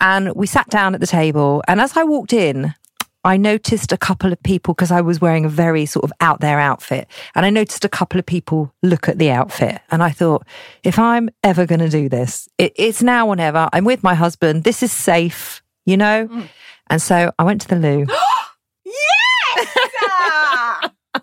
And 0.00 0.34
we 0.34 0.46
sat 0.46 0.68
down 0.70 0.94
at 0.94 1.00
the 1.00 1.06
table. 1.06 1.62
And 1.68 1.80
as 1.80 1.96
I 1.96 2.04
walked 2.04 2.32
in, 2.32 2.74
I 3.22 3.36
noticed 3.36 3.92
a 3.92 3.98
couple 3.98 4.32
of 4.32 4.42
people 4.42 4.72
because 4.72 4.90
I 4.90 5.02
was 5.02 5.20
wearing 5.20 5.44
a 5.44 5.50
very 5.50 5.84
sort 5.84 6.04
of 6.04 6.12
out 6.22 6.40
there 6.40 6.58
outfit. 6.58 7.06
And 7.34 7.44
I 7.44 7.50
noticed 7.50 7.84
a 7.84 7.88
couple 7.88 8.18
of 8.18 8.24
people 8.24 8.72
look 8.82 9.10
at 9.10 9.18
the 9.18 9.30
outfit. 9.30 9.78
And 9.90 10.02
I 10.02 10.08
thought, 10.08 10.46
if 10.82 10.98
I'm 10.98 11.28
ever 11.44 11.66
going 11.66 11.80
to 11.80 11.90
do 11.90 12.08
this, 12.08 12.48
it, 12.56 12.72
it's 12.76 13.02
now 13.02 13.28
or 13.28 13.36
never. 13.36 13.68
I'm 13.74 13.84
with 13.84 14.02
my 14.02 14.14
husband. 14.14 14.64
This 14.64 14.82
is 14.82 14.90
safe, 14.90 15.62
you 15.84 15.98
know? 15.98 16.28
Mm. 16.28 16.48
And 16.86 17.02
so 17.02 17.30
I 17.38 17.44
went 17.44 17.60
to 17.60 17.68
the 17.68 17.76
loo. 17.76 18.06
yes! 18.86 19.89
Ah. 20.20 20.92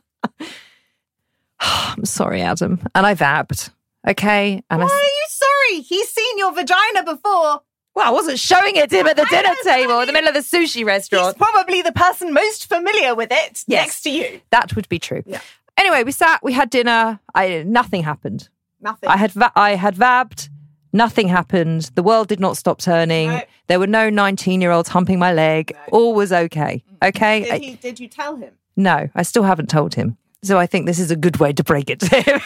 I'm 1.59 2.05
sorry, 2.05 2.41
Adam. 2.41 2.79
And 2.95 3.05
I 3.05 3.15
vabbed. 3.15 3.71
Okay. 4.07 4.61
And 4.69 4.81
Why 4.81 4.85
I, 4.87 4.89
are 4.89 5.03
you 5.03 5.25
sorry? 5.27 5.81
He's 5.81 6.09
seen 6.09 6.37
your 6.37 6.53
vagina 6.53 7.03
before. 7.03 7.61
well, 7.95 8.07
I 8.07 8.11
wasn't 8.11 8.39
showing 8.39 8.75
it 8.75 8.89
to 8.91 8.97
him 8.99 9.07
at 9.07 9.15
the 9.17 9.25
dinner 9.25 9.49
I 9.49 9.61
table 9.63 9.99
in 9.99 10.07
the 10.07 10.13
middle 10.13 10.29
of 10.29 10.35
the 10.35 10.41
sushi 10.41 10.85
restaurant. 10.85 11.35
He's 11.35 11.47
probably 11.47 11.81
the 11.81 11.91
person 11.91 12.33
most 12.33 12.67
familiar 12.69 13.15
with 13.15 13.29
it 13.31 13.63
Yes. 13.67 13.85
next 13.87 14.01
to 14.03 14.09
you. 14.11 14.41
That 14.51 14.75
would 14.75 14.87
be 14.87 14.99
true. 14.99 15.23
Yeah. 15.25 15.41
Anyway, 15.77 16.03
we 16.03 16.11
sat, 16.11 16.43
we 16.43 16.53
had 16.53 16.69
dinner. 16.69 17.19
I, 17.35 17.63
nothing 17.63 18.03
happened. 18.03 18.49
Nothing. 18.81 19.09
I 19.09 19.17
had 19.17 19.31
va- 19.31 19.51
I 19.55 19.75
had 19.75 19.95
vabbed. 19.95 20.49
Nothing 20.93 21.27
happened. 21.27 21.91
The 21.95 22.03
world 22.03 22.27
did 22.27 22.39
not 22.39 22.55
stop 22.57 22.79
turning. 22.79 23.29
No. 23.29 23.41
There 23.67 23.79
were 23.79 23.87
no 23.87 24.09
19 24.09 24.61
year 24.61 24.71
olds 24.71 24.89
humping 24.89 25.19
my 25.19 25.33
leg. 25.33 25.75
All 25.91 26.13
was 26.13 26.31
okay. 26.31 26.83
Mm. 27.01 27.07
Okay. 27.09 27.43
did, 27.43 27.61
he, 27.61 27.75
did 27.75 27.99
you 27.99 28.07
tell 28.07 28.35
him? 28.37 28.53
No, 28.77 29.09
I 29.13 29.23
still 29.23 29.43
haven't 29.43 29.69
told 29.69 29.95
him. 29.95 30.17
So 30.43 30.57
I 30.57 30.65
think 30.67 30.85
this 30.85 30.99
is 30.99 31.11
a 31.11 31.15
good 31.15 31.37
way 31.37 31.51
to 31.51 31.63
break 31.63 31.89
it 31.89 31.99
to 31.99 32.21
him. 32.21 32.39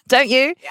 Don't 0.08 0.28
you? 0.28 0.54
Yeah. 0.62 0.70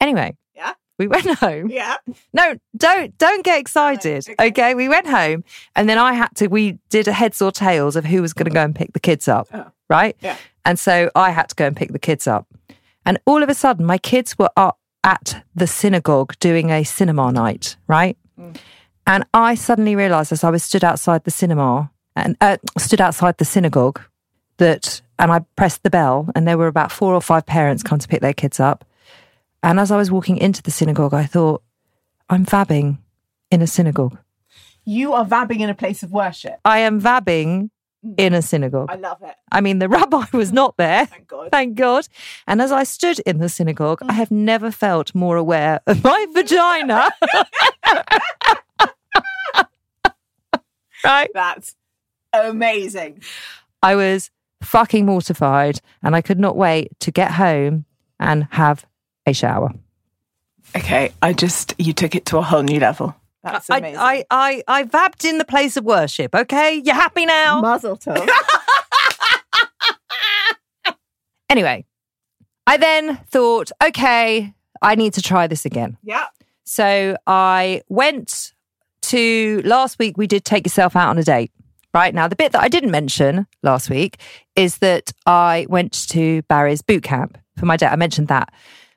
Anyway, 0.00 0.36
Yeah. 0.54 0.72
we 0.98 1.06
went 1.06 1.26
home. 1.38 1.70
Yeah. 1.70 1.96
No, 2.34 2.56
don't 2.76 3.16
don't 3.18 3.44
get 3.44 3.58
excited. 3.60 4.28
okay. 4.28 4.48
okay. 4.48 4.74
we 4.74 4.88
went 4.88 5.06
home, 5.06 5.44
and 5.76 5.88
then 5.88 5.96
I 5.98 6.12
had 6.12 6.28
to. 6.36 6.48
We 6.48 6.78
did 6.90 7.06
a 7.08 7.12
heads 7.12 7.40
or 7.40 7.52
tails 7.52 7.94
of 7.96 8.04
who 8.04 8.20
was 8.20 8.32
going 8.34 8.46
to 8.50 8.54
go 8.54 8.62
and 8.64 8.74
pick 8.74 8.92
the 8.92 9.00
kids 9.00 9.28
up, 9.28 9.46
Oh. 9.54 9.66
right? 9.88 10.16
Yeah. 10.20 10.36
And 10.64 10.78
so 10.78 11.08
I 11.14 11.30
had 11.30 11.48
to 11.50 11.54
go 11.54 11.66
and 11.66 11.76
pick 11.76 11.92
the 11.92 11.98
kids 12.00 12.26
up, 12.26 12.46
and 13.06 13.18
all 13.24 13.42
of 13.42 13.48
a 13.48 13.54
sudden, 13.54 13.86
my 13.86 13.98
kids 13.98 14.36
were 14.38 14.50
up 14.56 14.78
at 15.04 15.42
the 15.54 15.66
synagogue 15.66 16.34
doing 16.40 16.70
a 16.70 16.82
cinema 16.84 17.30
night, 17.32 17.76
right? 17.88 18.16
And 19.06 19.24
I 19.34 19.54
suddenly 19.56 19.96
realised 19.96 20.32
as 20.32 20.44
I 20.44 20.50
was 20.50 20.62
stood 20.62 20.84
outside 20.84 21.24
the 21.24 21.30
cinema 21.30 21.90
and 22.14 22.36
uh, 22.40 22.56
stood 22.78 23.00
outside 23.00 23.38
the 23.38 23.44
synagogue 23.44 24.00
that, 24.62 25.02
and 25.18 25.32
I 25.32 25.40
pressed 25.56 25.82
the 25.82 25.90
bell, 25.90 26.30
and 26.34 26.46
there 26.46 26.56
were 26.56 26.68
about 26.68 26.92
four 26.92 27.14
or 27.14 27.20
five 27.20 27.44
parents 27.44 27.82
come 27.82 27.98
to 27.98 28.08
pick 28.08 28.20
their 28.20 28.32
kids 28.32 28.60
up. 28.60 28.84
And 29.62 29.78
as 29.78 29.90
I 29.90 29.96
was 29.96 30.10
walking 30.10 30.38
into 30.38 30.62
the 30.62 30.70
synagogue, 30.70 31.14
I 31.14 31.24
thought, 31.24 31.62
I'm 32.30 32.46
vabbing 32.46 32.98
in 33.50 33.60
a 33.60 33.66
synagogue. 33.66 34.18
You 34.84 35.12
are 35.12 35.24
vabbing 35.24 35.60
in 35.60 35.68
a 35.68 35.74
place 35.74 36.02
of 36.02 36.12
worship. 36.12 36.58
I 36.64 36.78
am 36.78 37.00
vabbing 37.00 37.70
hmm. 38.02 38.12
in 38.16 38.34
a 38.34 38.42
synagogue. 38.42 38.90
I 38.90 38.96
love 38.96 39.22
it. 39.22 39.34
I 39.50 39.60
mean, 39.60 39.80
the 39.80 39.88
rabbi 39.98 40.24
was 40.32 40.52
not 40.52 40.76
there. 40.76 41.06
Thank 41.06 41.26
God. 41.26 41.48
Thank 41.50 41.76
God. 41.76 42.06
And 42.46 42.62
as 42.62 42.70
I 42.70 42.84
stood 42.84 43.18
in 43.20 43.38
the 43.38 43.48
synagogue, 43.48 44.00
I 44.02 44.12
hmm. 44.12 44.18
have 44.18 44.30
never 44.30 44.70
felt 44.70 45.14
more 45.14 45.36
aware 45.36 45.80
of 45.86 46.04
my 46.04 46.26
vagina. 46.32 47.10
right? 51.04 51.30
That's 51.34 51.74
amazing. 52.32 53.22
I 53.82 53.96
was 53.96 54.30
fucking 54.62 55.06
mortified 55.06 55.80
and 56.02 56.14
I 56.16 56.22
could 56.22 56.38
not 56.38 56.56
wait 56.56 56.98
to 57.00 57.10
get 57.10 57.32
home 57.32 57.84
and 58.18 58.46
have 58.50 58.86
a 59.26 59.32
shower. 59.32 59.70
Okay, 60.76 61.12
I 61.20 61.32
just 61.32 61.74
you 61.78 61.92
took 61.92 62.14
it 62.14 62.26
to 62.26 62.38
a 62.38 62.42
whole 62.42 62.62
new 62.62 62.80
level. 62.80 63.14
That's 63.42 63.68
I, 63.68 63.78
amazing. 63.78 63.98
I, 63.98 64.24
I, 64.30 64.62
I 64.68 64.84
vabbed 64.84 65.28
in 65.28 65.38
the 65.38 65.44
place 65.44 65.76
of 65.76 65.84
worship, 65.84 66.34
okay? 66.34 66.80
you're 66.84 66.94
happy 66.94 67.26
now? 67.26 67.60
Mazel 67.60 67.96
tov. 67.96 68.28
Anyway, 71.52 71.84
I 72.66 72.78
then 72.78 73.18
thought, 73.30 73.72
okay, 73.84 74.54
I 74.80 74.94
need 74.94 75.12
to 75.12 75.20
try 75.20 75.46
this 75.46 75.66
again. 75.66 75.98
yeah. 76.02 76.28
So 76.64 77.18
I 77.26 77.82
went 77.90 78.54
to 79.02 79.60
last 79.66 79.98
week, 79.98 80.16
we 80.16 80.26
did 80.26 80.46
take 80.46 80.64
yourself 80.64 80.96
out 80.96 81.10
on 81.10 81.18
a 81.18 81.22
date. 81.22 81.52
Right 81.94 82.14
now, 82.14 82.26
the 82.26 82.36
bit 82.36 82.52
that 82.52 82.62
I 82.62 82.68
didn't 82.68 82.90
mention 82.90 83.46
last 83.62 83.90
week 83.90 84.18
is 84.56 84.78
that 84.78 85.12
I 85.26 85.66
went 85.68 86.08
to 86.08 86.40
Barry's 86.42 86.80
boot 86.80 87.02
camp 87.02 87.36
for 87.58 87.66
my 87.66 87.76
date. 87.76 87.88
I 87.92 87.96
mentioned 87.96 88.28
that. 88.28 88.52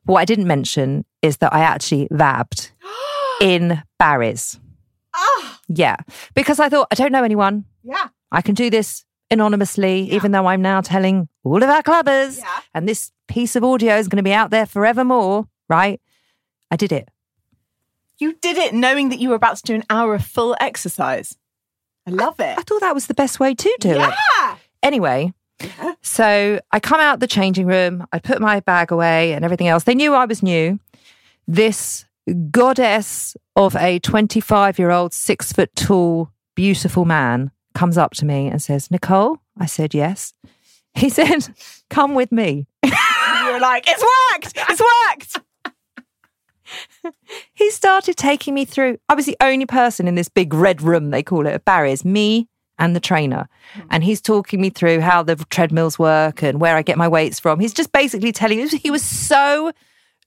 What 0.05 0.19
I 0.19 0.25
didn't 0.25 0.47
mention 0.47 1.03
is 1.21 1.37
that 1.37 1.53
I 1.53 1.59
actually 1.59 2.07
vabbed 2.09 2.71
in 3.41 3.81
Barry's. 3.99 4.59
Ah, 5.13 5.59
Yeah. 5.67 5.97
Because 6.35 6.59
I 6.59 6.69
thought, 6.69 6.87
I 6.91 6.95
don't 6.95 7.11
know 7.11 7.23
anyone. 7.23 7.65
yeah. 7.83 8.07
I 8.31 8.41
can 8.41 8.55
do 8.55 8.69
this 8.69 9.03
anonymously, 9.31 10.01
Yeah. 10.03 10.15
even 10.15 10.31
though 10.31 10.45
I'm 10.47 10.61
now 10.61 10.81
telling 10.81 11.27
all 11.43 11.61
of 11.63 11.69
our 11.69 11.81
clubbers, 11.83 12.39
Yeah. 12.39 12.59
and 12.73 12.87
this 12.87 13.11
piece 13.27 13.55
of 13.55 13.63
audio 13.63 13.95
is 13.97 14.07
going 14.07 14.17
to 14.17 14.23
be 14.23 14.33
out 14.33 14.51
there 14.51 14.65
forevermore, 14.65 15.47
right? 15.69 15.99
I 16.71 16.75
did 16.75 16.91
it. 16.91 17.09
You 18.19 18.33
did 18.41 18.57
it 18.57 18.73
knowing 18.73 19.09
that 19.09 19.19
you 19.19 19.29
were 19.29 19.35
about 19.35 19.57
to 19.57 19.63
do 19.63 19.75
an 19.75 19.83
hour 19.89 20.15
of 20.15 20.23
full 20.25 20.55
exercise. 20.59 21.37
I 22.07 22.11
love 22.11 22.39
it. 22.39 22.57
I 22.57 22.61
thought 22.61 22.81
that 22.81 22.93
was 22.93 23.07
the 23.07 23.13
best 23.13 23.39
way 23.39 23.53
to 23.55 23.77
do 23.79 23.91
it. 23.91 23.97
yeah. 24.39 24.57
Anyway, 24.83 25.33
so 26.01 26.59
I 26.71 26.79
come 26.79 26.99
out 26.99 27.19
the 27.19 27.27
changing 27.27 27.65
room, 27.65 28.05
I 28.11 28.19
put 28.19 28.39
my 28.41 28.59
bag 28.59 28.91
away 28.91 29.33
and 29.33 29.43
everything 29.43 29.67
else. 29.67 29.83
They 29.83 29.95
knew 29.95 30.13
I 30.13 30.25
was 30.25 30.43
new. 30.43 30.79
This 31.47 32.05
goddess 32.51 33.35
of 33.55 33.75
a 33.75 33.99
25 33.99 34.77
year 34.77 34.91
old, 34.91 35.13
six 35.13 35.51
foot 35.53 35.75
tall, 35.75 36.29
beautiful 36.55 37.05
man 37.05 37.51
comes 37.73 37.97
up 37.97 38.13
to 38.15 38.25
me 38.25 38.47
and 38.47 38.61
says, 38.61 38.91
Nicole? 38.91 39.39
I 39.57 39.65
said, 39.65 39.93
yes. 39.93 40.33
He 40.93 41.09
said, 41.09 41.47
come 41.89 42.13
with 42.13 42.31
me. 42.31 42.67
You 42.83 42.91
were 43.51 43.59
like, 43.59 43.85
it's 43.87 44.03
worked. 44.33 44.53
It's 44.69 44.81
worked. 44.81 45.44
he 47.53 47.71
started 47.71 48.17
taking 48.17 48.53
me 48.53 48.65
through. 48.65 48.97
I 49.09 49.15
was 49.15 49.25
the 49.25 49.37
only 49.41 49.65
person 49.65 50.07
in 50.07 50.15
this 50.15 50.29
big 50.29 50.53
red 50.53 50.81
room, 50.81 51.09
they 51.09 51.23
call 51.23 51.47
it, 51.47 51.53
at 51.53 51.65
Barry's, 51.65 52.05
me 52.05 52.47
and 52.77 52.95
the 52.95 52.99
trainer. 52.99 53.47
Hmm. 53.73 53.81
And 53.91 54.03
he's 54.03 54.21
talking 54.21 54.61
me 54.61 54.69
through 54.69 55.01
how 55.01 55.23
the 55.23 55.35
treadmills 55.49 55.97
work 55.97 56.43
and 56.43 56.59
where 56.59 56.75
I 56.75 56.81
get 56.81 56.97
my 56.97 57.07
weights 57.07 57.39
from. 57.39 57.59
He's 57.59 57.73
just 57.73 57.91
basically 57.91 58.31
telling 58.31 58.57
me 58.57 58.67
he 58.67 58.91
was 58.91 59.03
so 59.03 59.71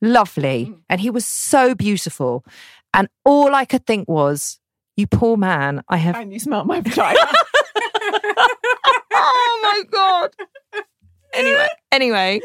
lovely 0.00 0.64
hmm. 0.64 0.74
and 0.88 1.00
he 1.00 1.10
was 1.10 1.26
so 1.26 1.74
beautiful. 1.74 2.44
And 2.94 3.08
all 3.24 3.54
I 3.54 3.64
could 3.64 3.86
think 3.86 4.08
was, 4.08 4.58
you 4.96 5.06
poor 5.06 5.36
man, 5.36 5.82
I 5.88 5.98
have. 5.98 6.16
And 6.16 6.32
you 6.32 6.40
smell 6.40 6.64
my 6.64 6.80
vagina. 6.80 7.18
oh 9.12 9.60
my 9.62 9.82
God. 9.90 10.30
Anyway, 11.34 11.68
anyway. 11.92 12.40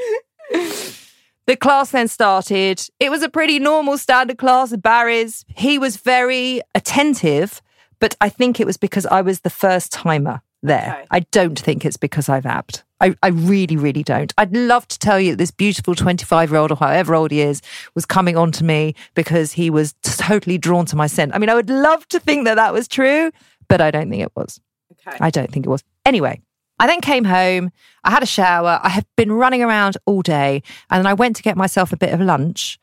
The 1.46 1.56
class 1.58 1.92
then 1.92 2.08
started. 2.08 2.82
It 3.00 3.12
was 3.12 3.22
a 3.22 3.30
pretty 3.30 3.60
normal 3.60 3.98
standard 3.98 4.38
class 4.38 4.72
at 4.72 4.82
Barry's. 4.82 5.44
He 5.50 5.78
was 5.78 5.98
very 5.98 6.62
attentive, 6.74 7.62
but 8.00 8.16
I 8.22 8.30
think 8.30 8.60
it 8.60 8.66
was 8.66 8.78
because 8.78 9.06
I 9.06 9.22
was 9.22 9.42
the 9.42 9.50
first 9.50 9.92
timer 9.92 10.42
there. 10.62 10.96
Okay. 10.98 11.08
I 11.12 11.20
don't 11.32 11.60
think 11.60 11.86
it's 11.86 11.98
because 11.98 12.30
I've 12.30 12.44
vabbed. 12.44 12.84
I, 13.02 13.16
I 13.22 13.28
really, 13.28 13.76
really 13.76 14.04
don't. 14.04 14.34
I'd 14.38 14.56
love 14.56 14.88
to 14.88 14.98
tell 14.98 15.20
you 15.20 15.32
that 15.32 15.38
this 15.38 15.52
beautiful 15.52 15.94
25 15.94 16.50
year 16.52 16.60
old 16.60 16.72
or 16.72 16.78
however 16.78 17.14
old 17.14 17.32
he 17.32 17.42
is 17.42 17.62
was 17.96 18.06
coming 18.06 18.38
on 18.38 18.54
to 18.54 18.64
me 18.64 18.96
because 19.14 19.52
he 19.52 19.70
was 19.70 19.94
totally 20.04 20.58
drawn 20.58 20.86
to 20.86 20.96
my 20.96 21.08
scent. 21.08 21.36
I 21.36 21.38
mean, 21.38 21.50
I 21.50 21.56
would 21.56 21.70
love 21.70 22.08
to 22.10 22.20
think 22.20 22.46
that 22.46 22.56
that 22.56 22.72
was 22.72 22.88
true, 22.88 23.32
but 23.68 23.82
I 23.82 23.92
don't 23.92 24.10
think 24.10 24.24
it 24.24 24.32
was. 24.36 24.62
okay. 25.06 25.18
I 25.20 25.30
don't 25.30 25.52
think 25.52 25.66
it 25.66 25.70
was. 25.70 25.84
Anyway, 26.06 26.42
I 26.84 26.88
then 26.88 27.00
came 27.00 27.24
home. 27.24 27.72
I 28.04 28.12
had 28.12 28.24
a 28.24 28.26
shower. 28.26 28.78
I 28.84 28.90
had 28.90 29.06
been 29.16 29.32
running 29.32 29.64
around 29.64 29.96
all 30.06 30.22
day. 30.22 30.62
And 30.90 31.00
then 31.00 31.08
I 31.08 31.14
went 31.14 31.38
to 31.38 31.42
get 31.42 31.56
myself 31.56 31.94
a 31.94 31.98
bit 31.98 32.14
of 32.14 32.20
lunch. 32.20 32.78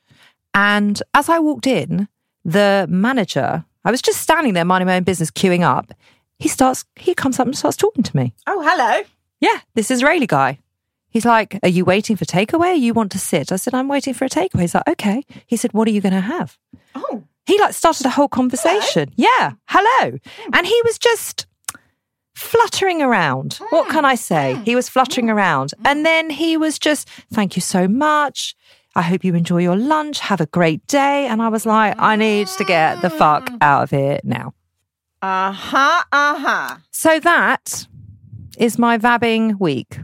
And 0.55 1.03
as 1.13 1.29
I 1.29 1.39
walked 1.39 1.67
in, 1.67 2.09
the 2.43 2.87
manager, 2.89 3.67
I 3.85 3.91
was 3.91 4.01
just 4.01 4.23
standing 4.23 4.55
there 4.55 4.65
minding 4.65 4.87
my 4.87 4.97
own 4.97 5.03
business, 5.03 5.31
queuing 5.31 5.61
up. 5.61 5.93
He 6.39 6.49
starts, 6.49 6.87
he 6.97 7.15
comes 7.15 7.39
up 7.39 7.47
and 7.47 7.55
starts 7.55 7.77
talking 7.77 8.03
to 8.03 8.17
me. 8.17 8.33
Oh, 8.47 8.63
hello. 8.67 9.03
Yeah, 9.39 9.61
this 9.75 9.91
Israeli 9.91 10.27
guy. 10.27 10.61
He's 11.11 11.27
like, 11.27 11.59
Are 11.63 11.69
you 11.69 11.85
waiting 11.85 12.17
for 12.17 12.25
takeaway? 12.25 12.71
Or 12.73 12.77
you 12.77 12.95
want 12.95 13.13
to 13.13 13.19
sit? 13.19 13.53
I 13.53 13.57
said, 13.57 13.75
I'm 13.75 13.89
waiting 13.89 14.15
for 14.15 14.25
a 14.25 14.31
takeaway. 14.31 14.63
He's 14.63 14.75
like, 14.75 14.89
Okay. 14.89 15.27
He 15.47 15.59
said, 15.59 15.75
What 15.75 15.87
are 15.89 15.91
you 15.91 16.01
going 16.01 16.15
to 16.15 16.23
have? 16.23 16.57
Oh, 16.95 17.25
He 17.45 17.59
like 17.61 17.75
started 17.75 18.07
a 18.07 18.11
whole 18.11 18.29
conversation. 18.29 19.13
Yeah, 19.17 19.53
hello. 19.67 20.13
Hmm. 20.37 20.51
And 20.55 20.67
he 20.67 20.81
was 20.87 20.99
just 20.99 21.47
fluttering 22.40 23.03
around. 23.03 23.61
What 23.70 23.88
can 23.90 24.05
I 24.05 24.14
say? 24.14 24.61
He 24.64 24.74
was 24.74 24.88
fluttering 24.88 25.29
around. 25.31 25.72
And 25.85 26.05
then 26.05 26.31
he 26.31 26.57
was 26.57 26.79
just, 26.79 27.09
thank 27.33 27.55
you 27.57 27.62
so 27.62 27.87
much. 27.87 28.55
I 28.96 29.03
hope 29.03 29.22
you 29.24 29.35
enjoy 29.35 29.59
your 29.59 29.76
lunch. 29.76 30.18
Have 30.20 30.40
a 30.40 30.46
great 30.46 30.85
day. 30.87 31.26
And 31.26 31.40
I 31.42 31.48
was 31.48 31.64
like, 31.66 31.94
I 31.98 32.16
need 32.16 32.48
to 32.48 32.64
get 32.64 33.03
the 33.03 33.11
fuck 33.11 33.50
out 33.61 33.85
of 33.85 33.90
here 33.90 34.18
now. 34.24 34.55
uh 35.22 35.53
huh, 35.53 36.03
uh 36.11 36.38
huh. 36.38 36.76
So 36.90 37.20
that 37.20 37.87
is 38.59 38.79
my 38.79 38.98
vabbing 38.98 39.61
week. 39.61 40.00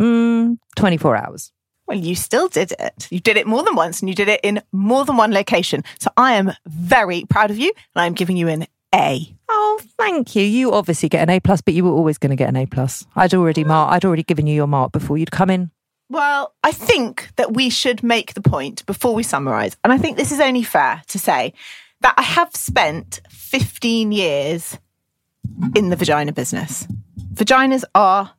Mm, 0.00 0.58
24 0.76 1.16
hours. 1.16 1.52
Well, 1.86 1.98
you 1.98 2.14
still 2.14 2.48
did 2.48 2.72
it. 2.78 3.08
You 3.10 3.20
did 3.20 3.36
it 3.36 3.46
more 3.46 3.62
than 3.64 3.74
once 3.74 4.00
and 4.00 4.08
you 4.08 4.14
did 4.14 4.28
it 4.28 4.40
in 4.42 4.62
more 4.72 5.04
than 5.04 5.16
one 5.16 5.32
location. 5.32 5.82
So 5.98 6.10
I 6.16 6.34
am 6.34 6.52
very 6.66 7.24
proud 7.28 7.50
of 7.50 7.58
you 7.58 7.72
and 7.94 8.02
I'm 8.02 8.14
giving 8.14 8.36
you 8.36 8.48
an 8.48 8.66
A. 8.94 9.34
Oh, 9.48 9.80
thank 9.98 10.34
you. 10.36 10.42
You 10.42 10.72
obviously 10.72 11.08
get 11.08 11.22
an 11.22 11.30
A 11.30 11.40
plus, 11.40 11.60
but 11.60 11.74
you 11.74 11.84
were 11.84 11.90
always 11.90 12.18
going 12.18 12.30
to 12.30 12.36
get 12.36 12.48
an 12.48 12.56
A 12.56 12.66
plus. 12.66 13.06
I'd 13.16 13.34
already 13.34 13.64
mark. 13.64 13.92
I'd 13.92 14.04
already 14.04 14.22
given 14.22 14.46
you 14.46 14.54
your 14.54 14.66
mark 14.66 14.92
before 14.92 15.18
you'd 15.18 15.30
come 15.30 15.50
in. 15.50 15.70
Well, 16.08 16.54
I 16.62 16.72
think 16.72 17.30
that 17.36 17.54
we 17.54 17.70
should 17.70 18.02
make 18.02 18.34
the 18.34 18.42
point 18.42 18.84
before 18.84 19.14
we 19.14 19.22
summarize. 19.22 19.76
And 19.82 19.92
I 19.92 19.98
think 19.98 20.16
this 20.16 20.30
is 20.30 20.40
only 20.40 20.62
fair 20.62 21.02
to 21.08 21.18
say 21.18 21.54
that 22.00 22.14
I 22.18 22.22
have 22.22 22.54
spent 22.54 23.20
15 23.30 24.12
years 24.12 24.78
in 25.74 25.88
the 25.88 25.96
vagina 25.96 26.32
business. 26.32 26.86
Vaginas 27.32 27.84
are 27.94 28.32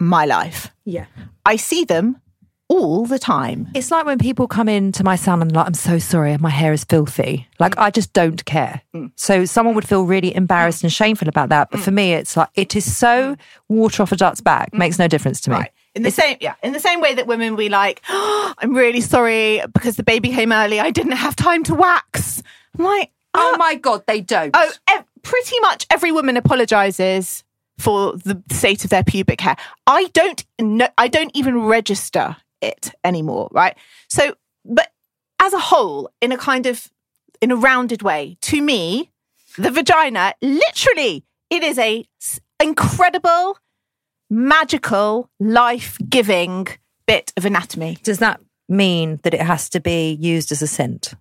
my 0.00 0.24
life. 0.24 0.70
Yeah. 0.84 1.06
I 1.44 1.56
see 1.56 1.84
them 1.84 2.20
all 2.68 3.06
the 3.06 3.18
time. 3.18 3.68
It's 3.74 3.90
like 3.90 4.06
when 4.06 4.18
people 4.18 4.48
come 4.48 4.68
in 4.68 4.92
to 4.92 5.04
my 5.04 5.16
salon 5.16 5.42
and 5.42 5.52
like, 5.52 5.66
I'm 5.66 5.74
so 5.74 5.98
sorry, 5.98 6.36
my 6.38 6.50
hair 6.50 6.72
is 6.72 6.84
filthy. 6.84 7.46
Like, 7.58 7.76
I 7.78 7.90
just 7.90 8.12
don't 8.12 8.44
care. 8.44 8.82
Mm. 8.94 9.12
So 9.16 9.44
someone 9.44 9.74
would 9.74 9.86
feel 9.86 10.04
really 10.04 10.34
embarrassed 10.34 10.82
and 10.82 10.92
shameful 10.92 11.28
about 11.28 11.50
that. 11.50 11.70
But 11.70 11.80
mm. 11.80 11.84
for 11.84 11.90
me, 11.90 12.14
it's 12.14 12.36
like, 12.36 12.48
it 12.54 12.74
is 12.74 12.96
so 12.96 13.36
water 13.68 14.02
off 14.02 14.12
a 14.12 14.16
duck's 14.16 14.40
back. 14.40 14.72
Mm. 14.72 14.78
Makes 14.78 14.98
no 14.98 15.08
difference 15.08 15.40
to 15.42 15.50
me. 15.50 15.56
Right. 15.56 15.70
In 15.94 16.02
the 16.02 16.10
same, 16.10 16.36
yeah, 16.40 16.54
in 16.62 16.72
the 16.72 16.80
same 16.80 17.00
way 17.00 17.14
that 17.14 17.28
women 17.28 17.54
we 17.54 17.68
like, 17.68 18.02
oh, 18.08 18.54
I'm 18.58 18.74
really 18.74 19.00
sorry 19.00 19.62
because 19.72 19.96
the 19.96 20.02
baby 20.02 20.30
came 20.30 20.50
early. 20.50 20.80
I 20.80 20.90
didn't 20.90 21.12
have 21.12 21.36
time 21.36 21.62
to 21.64 21.74
wax. 21.74 22.42
I'm 22.76 22.84
like, 22.84 23.12
Oh 23.34 23.52
ah. 23.54 23.56
my 23.58 23.74
God, 23.74 24.04
they 24.06 24.20
don't. 24.20 24.50
Oh, 24.54 24.72
ev- 24.90 25.04
pretty 25.22 25.58
much 25.60 25.86
every 25.90 26.12
woman 26.12 26.36
apologizes 26.36 27.42
for 27.78 28.16
the 28.16 28.40
state 28.50 28.84
of 28.84 28.90
their 28.90 29.02
pubic 29.02 29.40
hair. 29.40 29.56
I 29.86 30.04
don't 30.12 30.44
know, 30.60 30.88
I 30.96 31.08
don't 31.08 31.32
even 31.34 31.62
register 31.62 32.36
it 32.64 32.90
anymore, 33.02 33.48
right? 33.52 33.76
So, 34.08 34.34
but 34.64 34.88
as 35.40 35.52
a 35.52 35.58
whole, 35.58 36.10
in 36.20 36.32
a 36.32 36.38
kind 36.38 36.66
of 36.66 36.88
in 37.40 37.50
a 37.50 37.56
rounded 37.56 38.02
way, 38.02 38.36
to 38.42 38.62
me, 38.62 39.10
the 39.58 39.70
vagina 39.70 40.34
literally 40.40 41.24
it 41.50 41.62
is 41.62 41.78
a 41.78 42.04
incredible, 42.62 43.58
magical, 44.30 45.30
life-giving 45.38 46.68
bit 47.06 47.32
of 47.36 47.44
anatomy. 47.44 47.98
Does 48.02 48.18
that 48.18 48.40
mean 48.68 49.20
that 49.22 49.34
it 49.34 49.42
has 49.42 49.68
to 49.70 49.80
be 49.80 50.12
used 50.12 50.50
as 50.50 50.62
a 50.62 50.66
scent? 50.66 51.14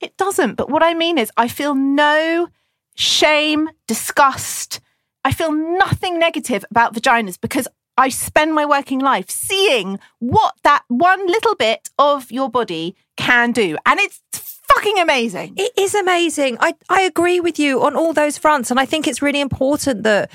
It 0.00 0.16
doesn't. 0.16 0.54
But 0.54 0.70
what 0.70 0.82
I 0.82 0.94
mean 0.94 1.18
is, 1.18 1.30
I 1.36 1.48
feel 1.48 1.74
no 1.74 2.48
shame, 2.94 3.70
disgust. 3.86 4.80
I 5.24 5.32
feel 5.32 5.52
nothing 5.52 6.18
negative 6.18 6.64
about 6.70 6.94
vaginas 6.94 7.40
because 7.40 7.68
I 8.00 8.08
spend 8.08 8.54
my 8.54 8.64
working 8.64 8.98
life 8.98 9.28
seeing 9.28 9.98
what 10.20 10.54
that 10.62 10.84
one 10.88 11.26
little 11.26 11.54
bit 11.54 11.90
of 11.98 12.32
your 12.32 12.48
body 12.48 12.96
can 13.18 13.52
do. 13.52 13.76
And 13.84 14.00
it's 14.00 14.22
fucking 14.32 14.98
amazing. 14.98 15.52
It 15.58 15.72
is 15.76 15.94
amazing. 15.94 16.56
I, 16.60 16.74
I 16.88 17.02
agree 17.02 17.40
with 17.40 17.58
you 17.58 17.82
on 17.84 17.96
all 17.96 18.14
those 18.14 18.38
fronts. 18.38 18.70
And 18.70 18.80
I 18.80 18.86
think 18.86 19.06
it's 19.06 19.20
really 19.20 19.42
important 19.42 20.04
that 20.04 20.30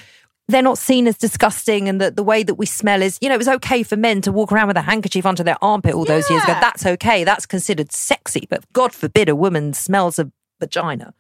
they're 0.48 0.62
not 0.62 0.78
seen 0.78 1.08
as 1.08 1.18
disgusting 1.18 1.90
and 1.90 2.00
that 2.02 2.16
the 2.16 2.24
way 2.24 2.44
that 2.44 2.54
we 2.54 2.68
smell 2.68 3.02
is, 3.02 3.18
you 3.20 3.30
know, 3.30 3.36
it 3.36 3.40
was 3.40 3.48
okay 3.48 3.82
for 3.82 3.98
men 3.98 4.22
to 4.22 4.32
walk 4.32 4.52
around 4.52 4.68
with 4.68 4.78
a 4.78 4.84
handkerchief 4.84 5.26
under 5.26 5.42
their 5.44 5.58
armpit 5.64 5.96
all 5.96 6.06
those 6.06 6.30
years 6.30 6.44
ago. 6.44 6.56
That's 6.62 6.86
okay. 6.86 7.24
That's 7.24 7.48
considered 7.48 7.92
sexy. 7.92 8.46
But 8.48 8.64
God 8.74 8.94
forbid 8.94 9.28
a 9.28 9.36
woman 9.36 9.74
smells 9.74 10.20
a 10.20 10.32
vagina. 10.60 11.16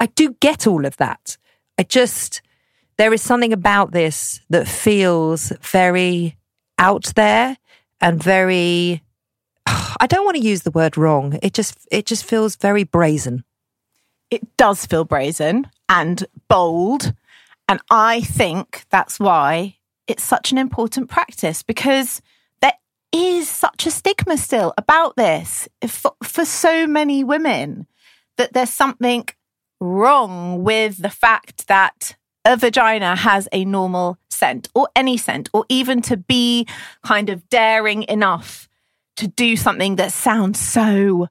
I 0.00 0.06
do 0.06 0.34
get 0.40 0.66
all 0.66 0.84
of 0.84 0.96
that. 0.96 1.36
I 1.78 1.84
just, 1.84 2.42
there 3.00 3.14
is 3.14 3.22
something 3.22 3.54
about 3.54 3.92
this 3.92 4.42
that 4.50 4.68
feels 4.68 5.54
very 5.62 6.36
out 6.76 7.10
there 7.16 7.56
and 7.98 8.22
very, 8.22 9.02
I 9.66 10.06
don't 10.06 10.26
want 10.26 10.36
to 10.36 10.42
use 10.42 10.64
the 10.64 10.70
word 10.70 10.98
wrong. 10.98 11.38
It 11.42 11.54
just, 11.54 11.88
it 11.90 12.04
just 12.04 12.26
feels 12.26 12.56
very 12.56 12.84
brazen. 12.84 13.42
it 14.30 14.54
does 14.58 14.84
feel 14.84 15.06
brazen 15.06 15.66
and 15.88 16.26
bold. 16.48 17.14
And 17.68 17.80
I 17.90 18.20
think 18.20 18.84
that's 18.90 19.18
why 19.18 19.78
it's 20.06 20.22
such 20.22 20.52
an 20.52 20.58
important 20.58 21.08
practice 21.08 21.62
because 21.62 22.20
there 22.60 22.76
is 23.12 23.48
such 23.48 23.86
a 23.86 23.90
stigma 23.90 24.36
still 24.36 24.74
about 24.76 25.16
this 25.16 25.70
for, 25.86 26.12
for 26.22 26.44
so 26.44 26.86
many 26.86 27.24
women 27.24 27.86
that 28.36 28.52
there's 28.52 28.68
something 28.74 29.24
wrong 29.80 30.62
with 30.62 31.00
the 31.00 31.08
fact 31.08 31.66
that 31.68 32.14
a 32.44 32.56
vagina 32.56 33.16
has 33.16 33.48
a 33.52 33.64
normal 33.64 34.18
scent 34.28 34.68
or 34.74 34.88
any 34.96 35.16
scent, 35.16 35.48
or 35.52 35.64
even 35.68 36.00
to 36.02 36.16
be 36.16 36.66
kind 37.04 37.28
of 37.28 37.48
daring 37.50 38.04
enough 38.04 38.68
to 39.16 39.26
do 39.28 39.56
something 39.56 39.96
that 39.96 40.12
sounds 40.12 40.58
so 40.58 41.28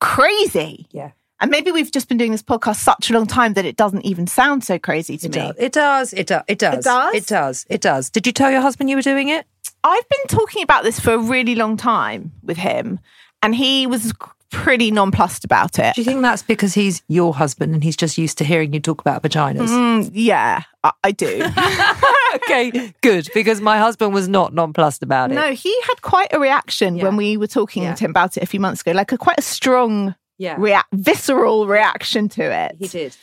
crazy. 0.00 0.86
Yeah. 0.90 1.12
And 1.40 1.50
maybe 1.50 1.72
we've 1.72 1.90
just 1.90 2.08
been 2.08 2.18
doing 2.18 2.30
this 2.32 2.42
podcast 2.42 2.76
such 2.76 3.10
a 3.10 3.12
long 3.14 3.26
time 3.26 3.54
that 3.54 3.64
it 3.64 3.76
doesn't 3.76 4.04
even 4.04 4.26
sound 4.28 4.62
so 4.64 4.78
crazy 4.78 5.18
to 5.18 5.26
It 5.26 5.34
me. 5.34 5.38
does. 5.40 5.54
It 5.58 5.72
does. 5.72 6.12
It 6.12 6.26
does. 6.28 6.42
It 6.48 6.58
does. 6.58 6.84
does? 6.84 7.14
It 7.14 7.26
does. 7.26 7.66
It 7.68 7.80
does. 7.80 8.10
Did 8.10 8.26
you 8.26 8.32
tell 8.32 8.50
your 8.50 8.60
husband 8.60 8.88
you 8.90 8.96
were 8.96 9.02
doing 9.02 9.28
it? 9.28 9.44
I've 9.84 10.08
been 10.08 10.26
talking 10.38 10.62
about 10.62 10.84
this 10.84 11.00
for 11.00 11.12
a 11.14 11.18
really 11.18 11.56
long 11.56 11.76
time 11.76 12.32
with 12.44 12.56
him, 12.58 13.00
and 13.42 13.54
he 13.54 13.86
was 13.88 14.12
pretty 14.52 14.90
nonplussed 14.92 15.44
about 15.44 15.78
it. 15.80 15.94
Do 15.96 16.00
you 16.00 16.04
think 16.04 16.22
that's 16.22 16.42
because 16.42 16.74
he's 16.74 17.02
your 17.08 17.34
husband 17.34 17.74
and 17.74 17.82
he's 17.82 17.96
just 17.96 18.16
used 18.18 18.38
to 18.38 18.44
hearing 18.44 18.72
you 18.72 18.78
talk 18.80 19.00
about 19.00 19.22
vaginas? 19.22 19.68
Mm, 19.68 20.10
yeah, 20.12 20.62
I, 20.84 20.92
I 21.02 21.10
do. 21.10 21.44
okay, 22.36 22.92
good. 23.00 23.28
Because 23.34 23.60
my 23.60 23.78
husband 23.78 24.12
was 24.14 24.28
not 24.28 24.54
nonplussed 24.54 25.02
about 25.02 25.30
it. 25.30 25.34
no, 25.34 25.52
he 25.52 25.74
had 25.82 26.02
quite 26.02 26.32
a 26.32 26.38
reaction 26.38 26.96
Yeah. 26.96 27.04
when 27.04 27.16
we 27.16 27.36
were 27.36 27.46
talking 27.46 27.82
Yeah. 27.84 27.94
to 27.94 28.04
him 28.04 28.10
about 28.10 28.36
it 28.36 28.42
a 28.42 28.46
few 28.46 28.60
months 28.60 28.80
ago, 28.82 28.92
like 28.92 29.12
a 29.12 29.18
quite 29.18 29.38
a 29.38 29.42
strong, 29.42 30.14
Yeah. 30.38 30.56
rea- 30.58 30.82
visceral 30.92 31.66
reaction 31.66 32.28
to 32.30 32.42
it. 32.42 32.76
He 32.78 32.88
did. 32.88 33.16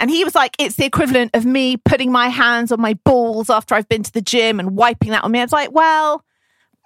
And 0.00 0.10
he 0.10 0.24
was 0.24 0.34
like, 0.34 0.56
it's 0.58 0.74
the 0.74 0.84
equivalent 0.84 1.30
of 1.36 1.44
me 1.46 1.76
putting 1.76 2.10
my 2.10 2.28
hands 2.28 2.72
on 2.72 2.80
my 2.80 2.94
balls 3.04 3.48
after 3.48 3.76
I've 3.76 3.88
been 3.88 4.02
to 4.02 4.12
the 4.12 4.20
gym 4.20 4.58
and 4.58 4.74
wiping 4.76 5.10
that 5.10 5.22
on 5.22 5.30
me. 5.30 5.38
I 5.38 5.44
was 5.44 5.52
like, 5.52 5.70
well, 5.70 6.24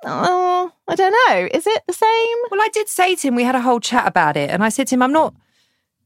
oh, 0.04 0.72
I 0.88 0.94
don't 0.94 1.12
know. 1.12 1.48
Is 1.52 1.66
it 1.66 1.82
the 1.86 1.92
same? 1.92 2.38
Well, 2.50 2.60
I 2.60 2.68
did 2.72 2.88
say 2.88 3.14
to 3.14 3.28
him, 3.28 3.34
we 3.34 3.44
had 3.44 3.54
a 3.54 3.60
whole 3.60 3.80
chat 3.80 4.06
about 4.06 4.36
it, 4.36 4.50
and 4.50 4.62
I 4.64 4.68
said 4.68 4.86
to 4.88 4.94
him, 4.94 5.02
I'm 5.02 5.12
not. 5.12 5.34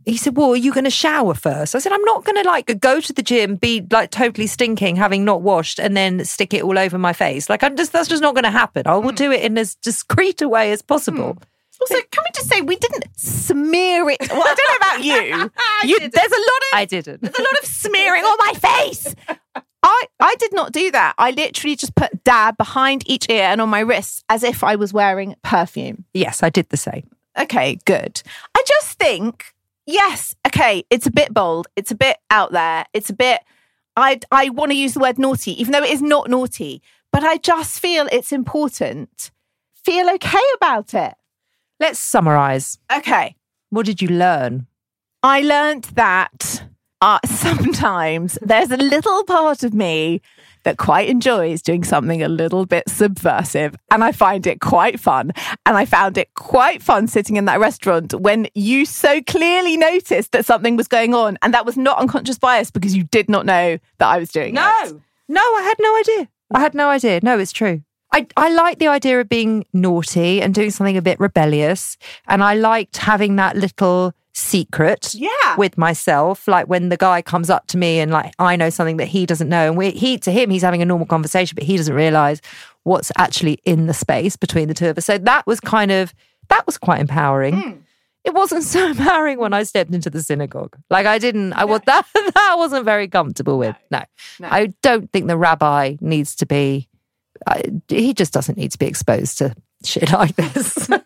He 0.04 0.16
said, 0.16 0.36
Well, 0.36 0.50
are 0.50 0.56
you 0.56 0.72
going 0.72 0.84
to 0.84 0.90
shower 0.90 1.34
first? 1.34 1.74
I 1.74 1.80
said, 1.80 1.92
I'm 1.92 2.04
not 2.04 2.24
going 2.24 2.40
to 2.40 2.48
like 2.48 2.78
go 2.78 3.00
to 3.00 3.12
the 3.12 3.22
gym, 3.22 3.56
be 3.56 3.84
like 3.90 4.12
totally 4.12 4.46
stinking, 4.46 4.94
having 4.94 5.24
not 5.24 5.42
washed, 5.42 5.80
and 5.80 5.96
then 5.96 6.24
stick 6.24 6.54
it 6.54 6.62
all 6.62 6.78
over 6.78 6.96
my 6.96 7.12
face. 7.12 7.50
Like, 7.50 7.64
I'm 7.64 7.76
just, 7.76 7.92
that's 7.92 8.08
just 8.08 8.22
not 8.22 8.34
going 8.34 8.44
to 8.44 8.50
happen. 8.50 8.84
I 8.86 8.94
will 8.96 9.10
hmm. 9.10 9.16
do 9.16 9.32
it 9.32 9.42
in 9.42 9.58
as 9.58 9.74
discreet 9.74 10.40
a 10.42 10.48
way 10.48 10.70
as 10.70 10.80
possible. 10.80 11.32
Hmm. 11.32 11.42
Also, 11.80 11.94
can 12.10 12.24
we 12.24 12.30
just 12.34 12.48
say 12.48 12.60
we 12.60 12.76
didn't 12.76 13.04
smear 13.16 14.08
it? 14.08 14.18
Well, 14.30 14.42
I 14.42 14.54
don't 14.54 14.70
know 14.70 14.86
about 14.86 15.04
you. 15.04 15.50
you 15.88 15.98
there's 15.98 16.32
a 16.32 16.36
lot 16.36 16.62
of 16.62 16.72
I 16.72 16.86
didn't. 16.88 17.20
there's 17.20 17.38
a 17.38 17.42
lot 17.42 17.58
of 17.60 17.66
smearing 17.66 18.22
on 18.22 18.36
my 18.38 18.52
face. 18.54 19.14
I 19.86 20.02
I 20.18 20.34
did 20.40 20.52
not 20.52 20.72
do 20.72 20.90
that. 20.90 21.14
I 21.16 21.30
literally 21.30 21.76
just 21.76 21.94
put 21.94 22.24
dab 22.24 22.58
behind 22.58 23.08
each 23.08 23.30
ear 23.30 23.44
and 23.44 23.60
on 23.60 23.68
my 23.68 23.80
wrists 23.80 24.24
as 24.28 24.42
if 24.42 24.64
I 24.64 24.74
was 24.74 24.92
wearing 24.92 25.36
perfume. 25.42 26.04
yes, 26.12 26.42
I 26.42 26.50
did 26.50 26.68
the 26.70 26.76
same. 26.76 27.08
Okay, 27.38 27.78
good. 27.84 28.22
I 28.54 28.62
just 28.66 28.98
think, 28.98 29.54
yes, 29.86 30.34
okay, 30.46 30.84
it's 30.90 31.06
a 31.06 31.10
bit 31.10 31.32
bold. 31.32 31.68
It's 31.76 31.90
a 31.90 31.94
bit 31.94 32.16
out 32.30 32.50
there. 32.52 32.86
It's 32.94 33.10
a 33.10 33.14
bit, 33.14 33.42
I, 33.94 34.20
I 34.32 34.48
want 34.48 34.72
to 34.72 34.76
use 34.76 34.94
the 34.94 35.00
word 35.00 35.18
naughty, 35.18 35.52
even 35.60 35.72
though 35.72 35.82
it 35.82 35.90
is 35.90 36.02
not 36.02 36.30
naughty, 36.30 36.82
but 37.12 37.22
I 37.22 37.36
just 37.36 37.78
feel 37.78 38.08
it's 38.10 38.32
important. 38.32 39.30
Feel 39.84 40.08
okay 40.14 40.46
about 40.56 40.94
it. 40.94 41.14
Let's 41.78 41.98
summarize. 41.98 42.78
Okay. 42.90 43.36
What 43.68 43.84
did 43.86 44.00
you 44.00 44.08
learn? 44.08 44.66
I 45.22 45.42
learned 45.42 45.84
that 45.94 46.64
uh, 47.00 47.18
sometimes 47.26 48.38
there's 48.42 48.70
a 48.70 48.76
little 48.76 49.24
part 49.24 49.62
of 49.62 49.74
me 49.74 50.20
that 50.64 50.78
quite 50.78 51.08
enjoys 51.08 51.62
doing 51.62 51.84
something 51.84 52.22
a 52.22 52.28
little 52.28 52.66
bit 52.66 52.88
subversive. 52.88 53.76
And 53.92 54.02
I 54.02 54.10
find 54.10 54.46
it 54.48 54.60
quite 54.60 54.98
fun. 54.98 55.32
And 55.64 55.76
I 55.76 55.84
found 55.84 56.18
it 56.18 56.34
quite 56.34 56.82
fun 56.82 57.06
sitting 57.06 57.36
in 57.36 57.44
that 57.44 57.60
restaurant 57.60 58.12
when 58.14 58.48
you 58.54 58.84
so 58.84 59.22
clearly 59.22 59.76
noticed 59.76 60.32
that 60.32 60.44
something 60.44 60.74
was 60.74 60.88
going 60.88 61.14
on. 61.14 61.38
And 61.40 61.54
that 61.54 61.64
was 61.64 61.76
not 61.76 61.98
unconscious 61.98 62.38
bias 62.38 62.72
because 62.72 62.96
you 62.96 63.04
did 63.04 63.28
not 63.28 63.46
know 63.46 63.78
that 63.98 64.08
I 64.08 64.18
was 64.18 64.30
doing 64.30 64.48
it. 64.48 64.54
No, 64.54 65.00
no, 65.28 65.40
I 65.40 65.62
had 65.62 65.76
no 65.78 65.96
idea. 65.98 66.28
I 66.52 66.60
had 66.60 66.74
no 66.74 66.88
idea. 66.88 67.20
No, 67.22 67.38
it's 67.38 67.52
true. 67.52 67.82
I, 68.12 68.26
I 68.36 68.52
like 68.52 68.78
the 68.78 68.88
idea 68.88 69.20
of 69.20 69.28
being 69.28 69.66
naughty 69.72 70.42
and 70.42 70.52
doing 70.52 70.70
something 70.70 70.96
a 70.96 71.02
bit 71.02 71.20
rebellious. 71.20 71.96
And 72.26 72.42
I 72.42 72.54
liked 72.54 72.96
having 72.96 73.36
that 73.36 73.56
little 73.56 74.14
secret 74.36 75.14
Yeah. 75.14 75.56
with 75.56 75.78
myself. 75.78 76.46
Like 76.46 76.66
when 76.68 76.90
the 76.90 76.96
guy 76.96 77.22
comes 77.22 77.48
up 77.48 77.66
to 77.68 77.78
me 77.78 77.98
and 78.00 78.10
like 78.12 78.34
I 78.38 78.54
know 78.56 78.68
something 78.70 78.98
that 78.98 79.08
he 79.08 79.24
doesn't 79.26 79.48
know. 79.48 79.66
And 79.68 79.76
we, 79.76 79.90
he 79.90 80.18
to 80.18 80.30
him, 80.30 80.50
he's 80.50 80.62
having 80.62 80.82
a 80.82 80.84
normal 80.84 81.06
conversation, 81.06 81.54
but 81.54 81.64
he 81.64 81.76
doesn't 81.76 81.94
realize 81.94 82.40
what's 82.82 83.10
actually 83.16 83.54
in 83.64 83.86
the 83.86 83.94
space 83.94 84.36
between 84.36 84.68
the 84.68 84.74
two 84.74 84.88
of 84.88 84.98
us. 84.98 85.06
So 85.06 85.16
that 85.18 85.46
was 85.46 85.58
kind 85.58 85.90
of 85.90 86.12
that 86.48 86.64
was 86.66 86.76
quite 86.78 87.00
empowering. 87.00 87.54
Hmm. 87.60 87.72
It 88.24 88.34
wasn't 88.34 88.64
so 88.64 88.86
empowering 88.90 89.38
when 89.38 89.54
I 89.54 89.62
stepped 89.62 89.94
into 89.94 90.10
the 90.10 90.22
synagogue. 90.22 90.76
Like 90.90 91.06
I 91.06 91.18
didn't, 91.18 91.54
I 91.54 91.64
was 91.64 91.80
that 91.86 92.06
that 92.14 92.36
I 92.36 92.56
wasn't 92.56 92.84
very 92.84 93.08
comfortable 93.08 93.58
with. 93.58 93.74
No, 93.90 94.02
No. 94.38 94.48
I 94.50 94.74
don't 94.82 95.10
think 95.12 95.28
the 95.28 95.38
rabbi 95.38 95.96
needs 96.00 96.36
to 96.36 96.46
be. 96.46 96.88
I, 97.46 97.62
he 97.88 98.12
just 98.14 98.32
doesn't 98.32 98.56
need 98.58 98.72
to 98.72 98.78
be 98.78 98.86
exposed 98.86 99.38
to 99.38 99.54
shit 99.86 100.12
like 100.12 100.36
this. 100.36 100.88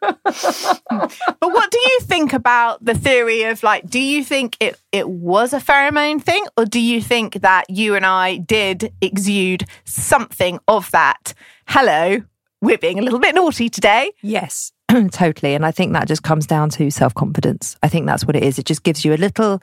But 0.91 1.53
what 1.55 1.71
do 1.71 1.79
you 1.79 2.01
think 2.03 2.33
about 2.33 2.85
the 2.85 2.95
theory 2.95 3.45
of 3.45 3.63
like, 3.63 3.89
do 3.89 3.99
you 3.99 4.23
think 4.25 4.57
it, 4.61 4.79
it 4.93 5.09
was 5.09 5.53
a 5.53 5.59
pheromone 5.59 6.23
thing, 6.23 6.45
or 6.57 6.65
do 6.65 6.81
you 6.81 7.01
think 7.01 7.35
that 7.41 7.71
you 7.71 7.95
and 7.95 8.05
I 8.05 8.37
did 8.37 8.93
exude 9.01 9.65
something 9.85 10.59
of 10.69 10.91
that? 10.91 11.33
Hello, 11.67 12.23
we're 12.61 12.79
being 12.79 12.99
a 12.99 13.03
little 13.03 13.19
bit 13.19 13.35
naughty 13.35 13.69
today. 13.69 14.13
Yes, 14.23 14.73
totally. 15.11 15.55
And 15.55 15.65
I 15.65 15.71
think 15.71 15.93
that 15.93 16.09
just 16.09 16.23
comes 16.23 16.47
down 16.47 16.71
to 16.71 16.91
self 16.91 17.15
confidence. 17.15 17.77
I 17.83 17.89
think 17.89 18.07
that's 18.07 18.25
what 18.25 18.37
it 18.37 18.43
is. 18.43 18.59
It 18.59 18.67
just 18.67 18.83
gives 18.83 19.05
you 19.05 19.15
a 19.15 19.17
little 19.17 19.63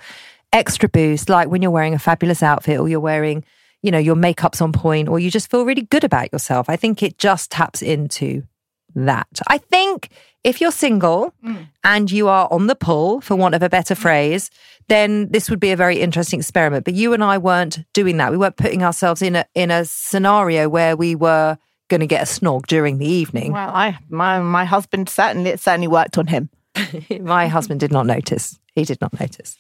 extra 0.54 0.90
boost, 0.90 1.30
like 1.30 1.50
when 1.50 1.62
you're 1.62 1.72
wearing 1.72 1.94
a 1.94 2.00
fabulous 2.00 2.42
outfit 2.42 2.80
or 2.80 2.88
you're 2.88 3.00
wearing, 3.00 3.44
you 3.82 3.92
know, 3.92 3.98
your 3.98 4.16
makeup's 4.16 4.62
on 4.62 4.72
point 4.72 5.10
or 5.10 5.20
you 5.20 5.30
just 5.30 5.52
feel 5.52 5.66
really 5.66 5.84
good 5.84 6.04
about 6.04 6.32
yourself. 6.32 6.70
I 6.70 6.76
think 6.76 7.04
it 7.04 7.18
just 7.18 7.52
taps 7.52 7.82
into 7.82 8.44
that. 9.06 9.28
I 9.48 9.58
think 9.58 10.10
if 10.44 10.62
you're 10.62 10.72
single 10.72 11.34
mm. 11.44 11.68
and 11.84 12.12
you 12.12 12.28
are 12.28 12.48
on 12.52 12.68
the 12.68 12.76
pull, 12.76 13.22
for 13.22 13.36
want 13.36 13.56
of 13.56 13.64
a 13.64 13.70
better 13.70 13.96
mm. 13.96 14.00
phrase, 14.00 14.50
then 14.88 15.30
this 15.30 15.50
would 15.50 15.60
be 15.60 15.72
a 15.72 15.76
very 15.76 16.00
interesting 16.00 16.40
experiment. 16.40 16.86
But 16.86 16.94
you 16.94 17.14
and 17.14 17.24
I 17.24 17.38
weren't 17.38 17.80
doing 17.94 18.18
that. 18.18 18.32
We 18.32 18.38
weren't 18.38 18.58
putting 18.58 18.84
ourselves 18.84 19.22
in 19.22 19.36
a 19.36 19.46
in 19.54 19.72
a 19.72 19.86
scenario 19.86 20.70
where 20.70 20.96
we 20.96 21.16
were 21.16 21.58
going 21.90 22.02
to 22.02 22.08
get 22.08 22.22
a 22.22 22.26
snog 22.26 22.68
during 22.68 22.98
the 22.98 23.08
evening. 23.08 23.54
Well, 23.54 23.70
I 23.70 23.98
my 24.10 24.40
my 24.40 24.66
husband 24.66 25.10
certainly 25.10 25.52
it 25.52 25.60
certainly 25.60 25.88
worked 25.88 26.18
on 26.18 26.28
him. 26.28 26.50
My 27.22 27.48
husband 27.48 27.80
did 27.80 27.92
not 27.92 28.06
notice. 28.06 28.60
He 28.76 28.84
did 28.84 29.02
not 29.02 29.20
notice. 29.20 29.58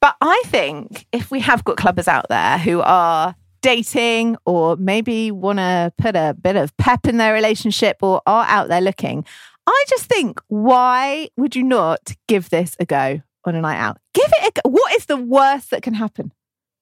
But 0.00 0.16
I 0.20 0.42
think 0.46 1.06
if 1.12 1.30
we 1.30 1.40
have 1.40 1.64
got 1.64 1.76
clubbers 1.76 2.08
out 2.08 2.26
there 2.28 2.58
who 2.58 2.80
are 2.80 3.34
dating 3.62 4.36
or 4.44 4.76
maybe 4.76 5.30
want 5.30 5.58
to 5.58 5.92
put 5.96 6.16
a 6.16 6.36
bit 6.40 6.56
of 6.56 6.76
pep 6.76 7.06
in 7.06 7.16
their 7.16 7.32
relationship 7.32 7.98
or 8.02 8.20
are 8.26 8.44
out 8.46 8.68
there 8.68 8.80
looking, 8.80 9.24
I 9.66 9.84
just 9.88 10.06
think, 10.06 10.40
why 10.48 11.28
would 11.36 11.56
you 11.56 11.62
not 11.62 12.12
give 12.28 12.50
this 12.50 12.76
a 12.78 12.84
go 12.84 13.22
on 13.44 13.54
a 13.54 13.60
night 13.60 13.78
out? 13.78 13.98
Give 14.12 14.28
it 14.28 14.48
a 14.48 14.60
go. 14.60 14.70
What 14.70 14.92
is 14.94 15.06
the 15.06 15.16
worst 15.16 15.70
that 15.70 15.82
can 15.82 15.94
happen? 15.94 16.32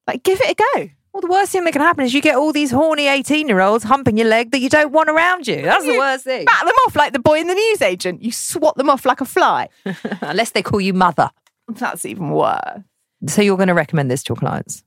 Like, 0.07 0.22
give 0.22 0.41
it 0.41 0.51
a 0.51 0.55
go. 0.76 0.91
Well, 1.12 1.20
the 1.20 1.28
worst 1.28 1.51
thing 1.51 1.64
that 1.64 1.72
can 1.72 1.83
happen 1.83 2.05
is 2.05 2.14
you 2.14 2.20
get 2.20 2.37
all 2.37 2.53
these 2.53 2.70
horny 2.70 3.09
18 3.09 3.49
year 3.49 3.61
olds 3.61 3.83
humping 3.85 4.16
your 4.16 4.28
leg 4.28 4.53
that 4.53 4.61
you 4.61 4.68
don't 4.68 4.93
want 4.93 5.11
around 5.11 5.47
you. 5.49 5.61
That's 5.62 5.85
the 5.85 5.99
worst 5.99 6.24
thing. 6.24 6.45
Bat 6.45 6.66
them 6.66 6.74
off 6.87 6.95
like 6.95 7.12
the 7.12 7.18
boy 7.18 7.41
in 7.41 7.49
the 7.49 7.55
newsagent. 7.55 8.22
You 8.22 8.31
swat 8.31 8.76
them 8.76 8.89
off 8.89 9.05
like 9.05 9.20
a 9.20 9.24
fly. 9.24 9.68
Unless 10.20 10.53
they 10.53 10.62
call 10.62 10.81
you 10.81 10.95
mother. 10.95 11.31
That's 11.68 12.05
even 12.05 12.31
worse. 12.31 12.81
So 13.26 13.43
you're 13.43 13.57
going 13.57 13.68
to 13.68 13.74
recommend 13.74 14.11
this 14.11 14.22
to 14.24 14.31
your 14.31 14.37
clients? 14.37 14.85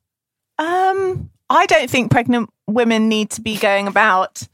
Um, 0.57 1.29
I 1.53 1.65
don't 1.65 1.89
think 1.89 2.11
pregnant 2.11 2.49
women 2.67 3.09
need 3.09 3.29
to 3.31 3.41
be 3.41 3.57
going 3.57 3.87
about. 3.87 4.47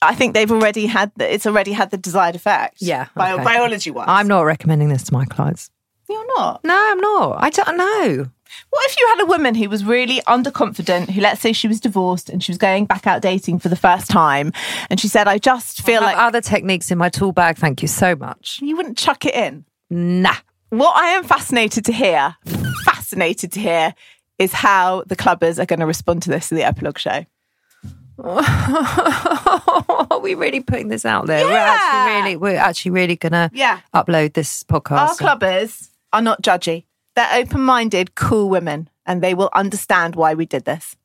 I 0.00 0.14
think 0.14 0.34
they've 0.34 0.50
already 0.50 0.86
had 0.86 1.12
the, 1.16 1.32
it's 1.32 1.46
already 1.46 1.72
had 1.72 1.90
the 1.90 1.96
desired 1.96 2.34
effect. 2.34 2.78
Yeah, 2.80 3.06
bio, 3.14 3.36
okay. 3.36 3.44
biology 3.44 3.90
wise. 3.90 4.06
I'm 4.08 4.28
not 4.28 4.42
recommending 4.42 4.88
this 4.88 5.04
to 5.04 5.12
my 5.12 5.24
clients. 5.24 5.70
You're 6.08 6.26
not. 6.36 6.64
No, 6.64 6.74
I'm 6.74 7.00
not. 7.00 7.42
I 7.42 7.50
don't 7.50 7.76
know. 7.76 8.26
What 8.70 8.90
if 8.90 8.98
you 8.98 9.06
had 9.08 9.22
a 9.22 9.26
woman 9.26 9.54
who 9.54 9.68
was 9.70 9.84
really 9.84 10.20
underconfident, 10.22 11.10
who 11.10 11.20
let's 11.20 11.40
say 11.40 11.52
she 11.52 11.68
was 11.68 11.80
divorced 11.80 12.28
and 12.28 12.42
she 12.42 12.52
was 12.52 12.58
going 12.58 12.84
back 12.84 13.06
out 13.06 13.22
dating 13.22 13.60
for 13.60 13.68
the 13.68 13.76
first 13.76 14.10
time, 14.10 14.52
and 14.90 15.00
she 15.00 15.08
said, 15.08 15.26
"I 15.28 15.38
just 15.38 15.82
feel 15.82 16.02
I 16.02 16.10
have 16.10 16.16
like 16.16 16.26
other 16.26 16.40
techniques 16.40 16.90
in 16.90 16.98
my 16.98 17.08
tool 17.08 17.32
bag. 17.32 17.56
Thank 17.56 17.80
you 17.80 17.88
so 17.88 18.14
much. 18.14 18.58
you 18.60 18.76
wouldn't 18.76 18.98
chuck 18.98 19.24
it 19.24 19.34
in." 19.34 19.64
Nah. 19.88 20.36
What 20.68 20.96
I 20.96 21.10
am 21.10 21.24
fascinated 21.24 21.84
to 21.86 21.92
hear, 21.92 22.36
fascinated 22.84 23.52
to 23.52 23.60
hear, 23.60 23.94
is 24.38 24.52
how 24.52 25.04
the 25.06 25.16
clubbers 25.16 25.58
are 25.58 25.66
going 25.66 25.80
to 25.80 25.86
respond 25.86 26.22
to 26.22 26.30
this 26.30 26.50
in 26.50 26.56
the 26.56 26.64
epilogue 26.64 26.98
show. 26.98 27.24
Are 28.18 30.20
we 30.20 30.34
really 30.34 30.60
putting 30.60 30.88
this 30.88 31.04
out 31.04 31.26
there? 31.26 31.44
We're 31.44 31.52
Yeah. 31.52 31.78
actually 31.80 32.14
really, 32.14 32.36
we're 32.36 32.58
actually 32.58 32.90
really 32.92 33.16
gonna 33.16 33.50
Yeah. 33.52 33.80
upload 33.94 34.34
this 34.34 34.62
podcast. 34.64 35.20
Our 35.22 35.38
clubbers 35.38 35.88
are 36.12 36.22
not 36.22 36.42
judgy. 36.42 36.84
They're 37.16 37.28
open-minded, 37.32 38.14
cool 38.14 38.48
women, 38.48 38.88
and 39.06 39.22
they 39.22 39.34
will 39.34 39.50
understand 39.54 40.14
why 40.16 40.34
we 40.34 40.46
did 40.46 40.64
this. 40.64 40.96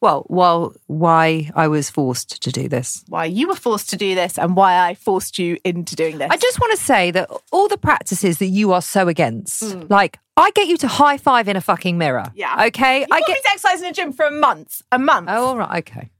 Well, 0.00 0.24
while 0.28 0.74
why 0.86 1.50
I 1.54 1.68
was 1.68 1.90
forced 1.90 2.42
to 2.42 2.50
do 2.50 2.68
this. 2.68 3.04
Why 3.08 3.24
you 3.24 3.48
were 3.48 3.56
forced 3.56 3.90
to 3.90 3.96
do 3.96 4.14
this, 4.14 4.38
and 4.38 4.54
why 4.56 4.78
I 4.88 4.94
forced 4.94 5.38
you 5.38 5.58
into 5.64 5.96
doing 5.96 6.18
this. 6.18 6.28
I 6.30 6.36
just 6.36 6.60
want 6.60 6.78
to 6.78 6.84
say 6.84 7.10
that 7.10 7.30
all 7.50 7.68
the 7.68 7.78
practices 7.78 8.38
that 8.38 8.46
you 8.46 8.72
are 8.72 8.82
so 8.82 9.08
against, 9.08 9.62
like 9.90 10.18
I 10.36 10.50
get 10.52 10.68
you 10.68 10.76
to 10.78 10.88
high 10.88 11.18
five 11.18 11.48
in 11.48 11.56
a 11.56 11.60
fucking 11.60 11.98
mirror. 11.98 12.26
Mm. 12.26 12.32
Yeah. 12.36 12.66
Okay. 12.66 13.00
You 13.00 13.06
I 13.10 13.20
get. 13.26 13.38
exercise 13.44 13.82
in 13.82 13.88
a 13.88 13.92
gym 13.92 14.12
for 14.12 14.24
a 14.24 14.30
month. 14.30 14.82
A 14.92 14.98
month. 14.98 15.28
Oh, 15.30 15.46
all 15.46 15.56
right. 15.56 15.78
Okay. 15.78 16.10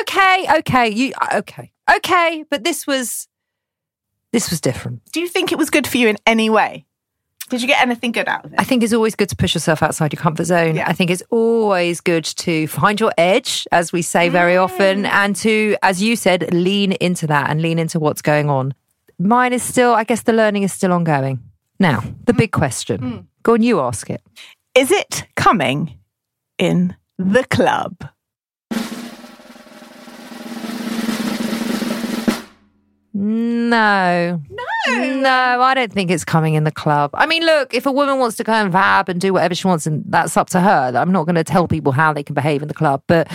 Okay. 0.00 0.46
Okay. 0.58 0.88
You. 0.90 1.12
Okay. 1.34 1.72
Okay. 1.96 2.44
But 2.50 2.64
this 2.64 2.86
was. 2.86 3.28
This 4.32 4.50
was 4.50 4.60
different. 4.60 5.02
Do 5.12 5.20
you 5.20 5.28
think 5.28 5.52
it 5.52 5.58
was 5.58 5.68
good 5.68 5.86
for 5.86 5.98
you 5.98 6.08
in 6.08 6.16
any 6.26 6.48
way? 6.48 6.86
Did 7.52 7.60
you 7.60 7.68
get 7.68 7.82
anything 7.82 8.12
good 8.12 8.28
out 8.28 8.46
of 8.46 8.54
it? 8.54 8.58
I 8.58 8.64
think 8.64 8.82
it's 8.82 8.94
always 8.94 9.14
good 9.14 9.28
to 9.28 9.36
push 9.36 9.52
yourself 9.52 9.82
outside 9.82 10.10
your 10.10 10.22
comfort 10.22 10.44
zone. 10.44 10.76
Yeah. 10.76 10.88
I 10.88 10.94
think 10.94 11.10
it's 11.10 11.22
always 11.28 12.00
good 12.00 12.24
to 12.24 12.66
find 12.66 12.98
your 12.98 13.12
edge, 13.18 13.68
as 13.70 13.92
we 13.92 14.00
say 14.00 14.30
very 14.30 14.54
mm. 14.54 14.64
often, 14.64 15.04
and 15.04 15.36
to, 15.36 15.76
as 15.82 16.02
you 16.02 16.16
said, 16.16 16.50
lean 16.54 16.92
into 16.92 17.26
that 17.26 17.50
and 17.50 17.60
lean 17.60 17.78
into 17.78 18.00
what's 18.00 18.22
going 18.22 18.48
on. 18.48 18.72
Mine 19.18 19.52
is 19.52 19.62
still, 19.62 19.92
I 19.92 20.04
guess 20.04 20.22
the 20.22 20.32
learning 20.32 20.62
is 20.62 20.72
still 20.72 20.94
ongoing. 20.94 21.40
Now, 21.78 22.00
the 22.24 22.32
mm. 22.32 22.38
big 22.38 22.52
question. 22.52 23.00
Mm. 23.00 23.26
Go 23.42 23.52
on, 23.52 23.62
you 23.62 23.80
ask 23.80 24.08
it. 24.08 24.22
Is 24.74 24.90
it 24.90 25.26
coming 25.36 25.98
in 26.56 26.96
the 27.18 27.44
club? 27.44 27.98
No. 33.12 34.40
No. 34.48 34.71
No, 34.88 35.62
I 35.62 35.74
don't 35.74 35.92
think 35.92 36.10
it's 36.10 36.24
coming 36.24 36.54
in 36.54 36.64
the 36.64 36.72
club. 36.72 37.10
I 37.14 37.26
mean, 37.26 37.44
look, 37.44 37.74
if 37.74 37.86
a 37.86 37.92
woman 37.92 38.18
wants 38.18 38.36
to 38.36 38.44
go 38.44 38.52
and 38.52 38.72
vab 38.72 39.08
and 39.08 39.20
do 39.20 39.32
whatever 39.32 39.54
she 39.54 39.66
wants, 39.66 39.86
and 39.86 40.02
that's 40.06 40.36
up 40.36 40.50
to 40.50 40.60
her. 40.60 40.92
I'm 40.94 41.12
not 41.12 41.24
going 41.24 41.36
to 41.36 41.44
tell 41.44 41.68
people 41.68 41.92
how 41.92 42.12
they 42.12 42.22
can 42.22 42.34
behave 42.34 42.62
in 42.62 42.68
the 42.68 42.74
club, 42.74 43.02
but 43.06 43.30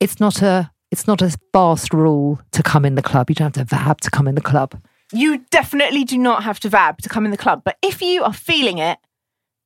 it's 0.00 0.20
not 0.20 0.42
a 0.42 0.70
it's 0.90 1.06
not 1.06 1.20
a 1.20 1.36
fast 1.52 1.92
rule 1.92 2.40
to 2.52 2.62
come 2.62 2.84
in 2.84 2.94
the 2.94 3.02
club. 3.02 3.28
You 3.28 3.34
don't 3.34 3.56
have 3.56 3.68
to 3.68 3.74
vab 3.74 4.00
to 4.00 4.10
come 4.10 4.28
in 4.28 4.34
the 4.34 4.40
club. 4.40 4.80
You 5.12 5.38
definitely 5.50 6.04
do 6.04 6.18
not 6.18 6.42
have 6.44 6.60
to 6.60 6.68
vab 6.68 6.98
to 6.98 7.08
come 7.08 7.24
in 7.24 7.30
the 7.30 7.36
club, 7.36 7.62
but 7.64 7.76
if 7.82 8.02
you 8.02 8.22
are 8.22 8.32
feeling 8.32 8.78
it 8.78 8.98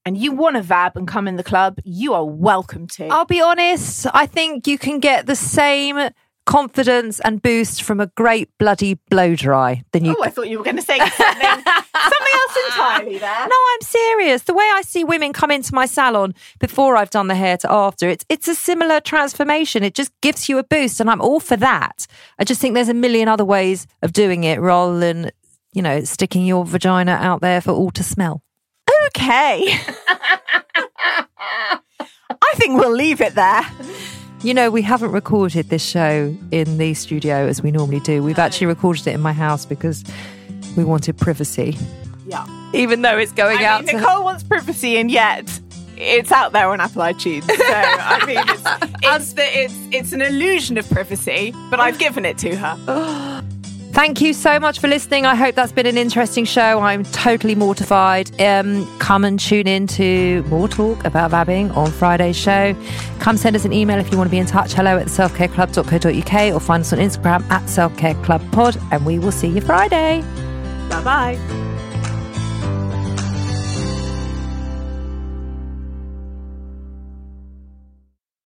and 0.04 0.16
you 0.16 0.32
want 0.32 0.56
to 0.56 0.62
vab 0.62 0.96
and 0.96 1.06
come 1.06 1.28
in 1.28 1.36
the 1.36 1.42
club, 1.42 1.78
you 1.84 2.14
are 2.14 2.24
welcome 2.24 2.86
to. 2.86 3.08
I'll 3.08 3.26
be 3.26 3.40
honest, 3.40 4.06
I 4.14 4.26
think 4.26 4.66
you 4.66 4.78
can 4.78 4.98
get 4.98 5.26
the 5.26 5.36
same 5.36 6.10
confidence 6.50 7.20
and 7.20 7.40
boost 7.40 7.80
from 7.84 8.00
a 8.00 8.08
great 8.08 8.50
bloody 8.58 8.94
blow 9.08 9.36
dry 9.36 9.84
than 9.92 10.04
you 10.04 10.16
Oh, 10.18 10.24
I 10.24 10.30
thought 10.30 10.48
you 10.48 10.58
were 10.58 10.64
going 10.64 10.74
to 10.78 10.82
say 10.82 10.98
something, 10.98 11.16
something 11.16 12.34
else 12.34 12.56
entirely 12.66 13.18
there. 13.18 13.46
No, 13.48 13.54
I'm 13.72 13.80
serious. 13.82 14.42
The 14.42 14.54
way 14.54 14.68
I 14.74 14.82
see 14.82 15.04
women 15.04 15.32
come 15.32 15.52
into 15.52 15.72
my 15.72 15.86
salon 15.86 16.34
before 16.58 16.96
I've 16.96 17.10
done 17.10 17.28
the 17.28 17.36
hair 17.36 17.56
to 17.58 17.70
after, 17.70 18.08
it's 18.08 18.24
it's 18.28 18.48
a 18.48 18.56
similar 18.56 18.98
transformation. 18.98 19.84
It 19.84 19.94
just 19.94 20.10
gives 20.22 20.48
you 20.48 20.58
a 20.58 20.64
boost, 20.64 20.98
and 20.98 21.08
I'm 21.08 21.20
all 21.20 21.38
for 21.38 21.56
that. 21.56 22.08
I 22.40 22.42
just 22.42 22.60
think 22.60 22.74
there's 22.74 22.88
a 22.88 22.94
million 22.94 23.28
other 23.28 23.44
ways 23.44 23.86
of 24.02 24.12
doing 24.12 24.42
it 24.42 24.58
rather 24.58 24.98
than, 24.98 25.30
you 25.72 25.82
know, 25.82 26.02
sticking 26.02 26.44
your 26.44 26.64
vagina 26.64 27.12
out 27.12 27.42
there 27.42 27.60
for 27.60 27.70
all 27.70 27.92
to 27.92 28.02
smell. 28.02 28.42
Okay. 29.06 29.66
I 32.42 32.54
think 32.54 32.76
we'll 32.80 32.90
leave 32.90 33.20
it 33.20 33.36
there. 33.36 33.62
You 34.42 34.54
know, 34.54 34.70
we 34.70 34.80
haven't 34.80 35.12
recorded 35.12 35.68
this 35.68 35.84
show 35.84 36.34
in 36.50 36.78
the 36.78 36.94
studio 36.94 37.46
as 37.46 37.62
we 37.62 37.70
normally 37.70 38.00
do. 38.00 38.22
We've 38.22 38.38
actually 38.38 38.68
recorded 38.68 39.06
it 39.06 39.12
in 39.14 39.20
my 39.20 39.34
house 39.34 39.66
because 39.66 40.02
we 40.78 40.84
wanted 40.84 41.18
privacy, 41.18 41.76
Yeah. 42.26 42.46
even 42.72 43.02
though 43.02 43.18
it's 43.18 43.32
going 43.32 43.58
I 43.58 43.64
out 43.64 43.84
mean, 43.84 43.96
Nicole 43.96 44.24
wants 44.24 44.42
privacy, 44.42 44.96
and 44.96 45.10
yet 45.10 45.60
it's 45.98 46.32
out 46.32 46.52
there 46.52 46.68
on 46.70 46.80
Apple 46.80 47.02
iTunes. 47.02 47.42
So 47.44 47.54
I 47.58 48.24
mean, 48.26 48.38
it's 48.38 49.02
it's, 49.02 49.32
the, 49.34 49.58
it's 49.58 49.74
it's 49.90 50.12
an 50.14 50.22
illusion 50.22 50.78
of 50.78 50.88
privacy, 50.88 51.52
but 51.70 51.78
I've 51.78 51.98
given 51.98 52.24
it 52.24 52.38
to 52.38 52.56
her. 52.56 52.76
Oh, 53.42 53.42
Thank 53.92 54.20
you 54.20 54.32
so 54.32 54.60
much 54.60 54.78
for 54.78 54.86
listening. 54.86 55.26
I 55.26 55.34
hope 55.34 55.56
that's 55.56 55.72
been 55.72 55.86
an 55.86 55.98
interesting 55.98 56.44
show. 56.44 56.80
I'm 56.80 57.02
totally 57.04 57.56
mortified. 57.56 58.30
Um, 58.40 58.86
come 58.98 59.24
and 59.24 59.38
tune 59.38 59.66
in 59.66 59.88
to 59.88 60.44
more 60.44 60.68
talk 60.68 61.04
about 61.04 61.32
vabbing 61.32 61.76
on 61.76 61.90
Friday's 61.90 62.36
show. 62.36 62.74
Come 63.18 63.36
send 63.36 63.56
us 63.56 63.64
an 63.64 63.72
email 63.72 63.98
if 63.98 64.10
you 64.12 64.16
want 64.16 64.28
to 64.28 64.32
be 64.32 64.38
in 64.38 64.46
touch. 64.46 64.74
Hello 64.74 64.96
at 64.96 65.08
selfcareclub.co.uk 65.08 66.54
or 66.54 66.60
find 66.60 66.80
us 66.82 66.92
on 66.92 67.00
Instagram 67.00 67.42
at 67.50 67.64
selfcareclubpod 67.64 68.80
and 68.92 69.04
we 69.04 69.18
will 69.18 69.32
see 69.32 69.48
you 69.48 69.60
Friday. 69.60 70.22
Bye 70.88 71.02
bye. 71.02 71.69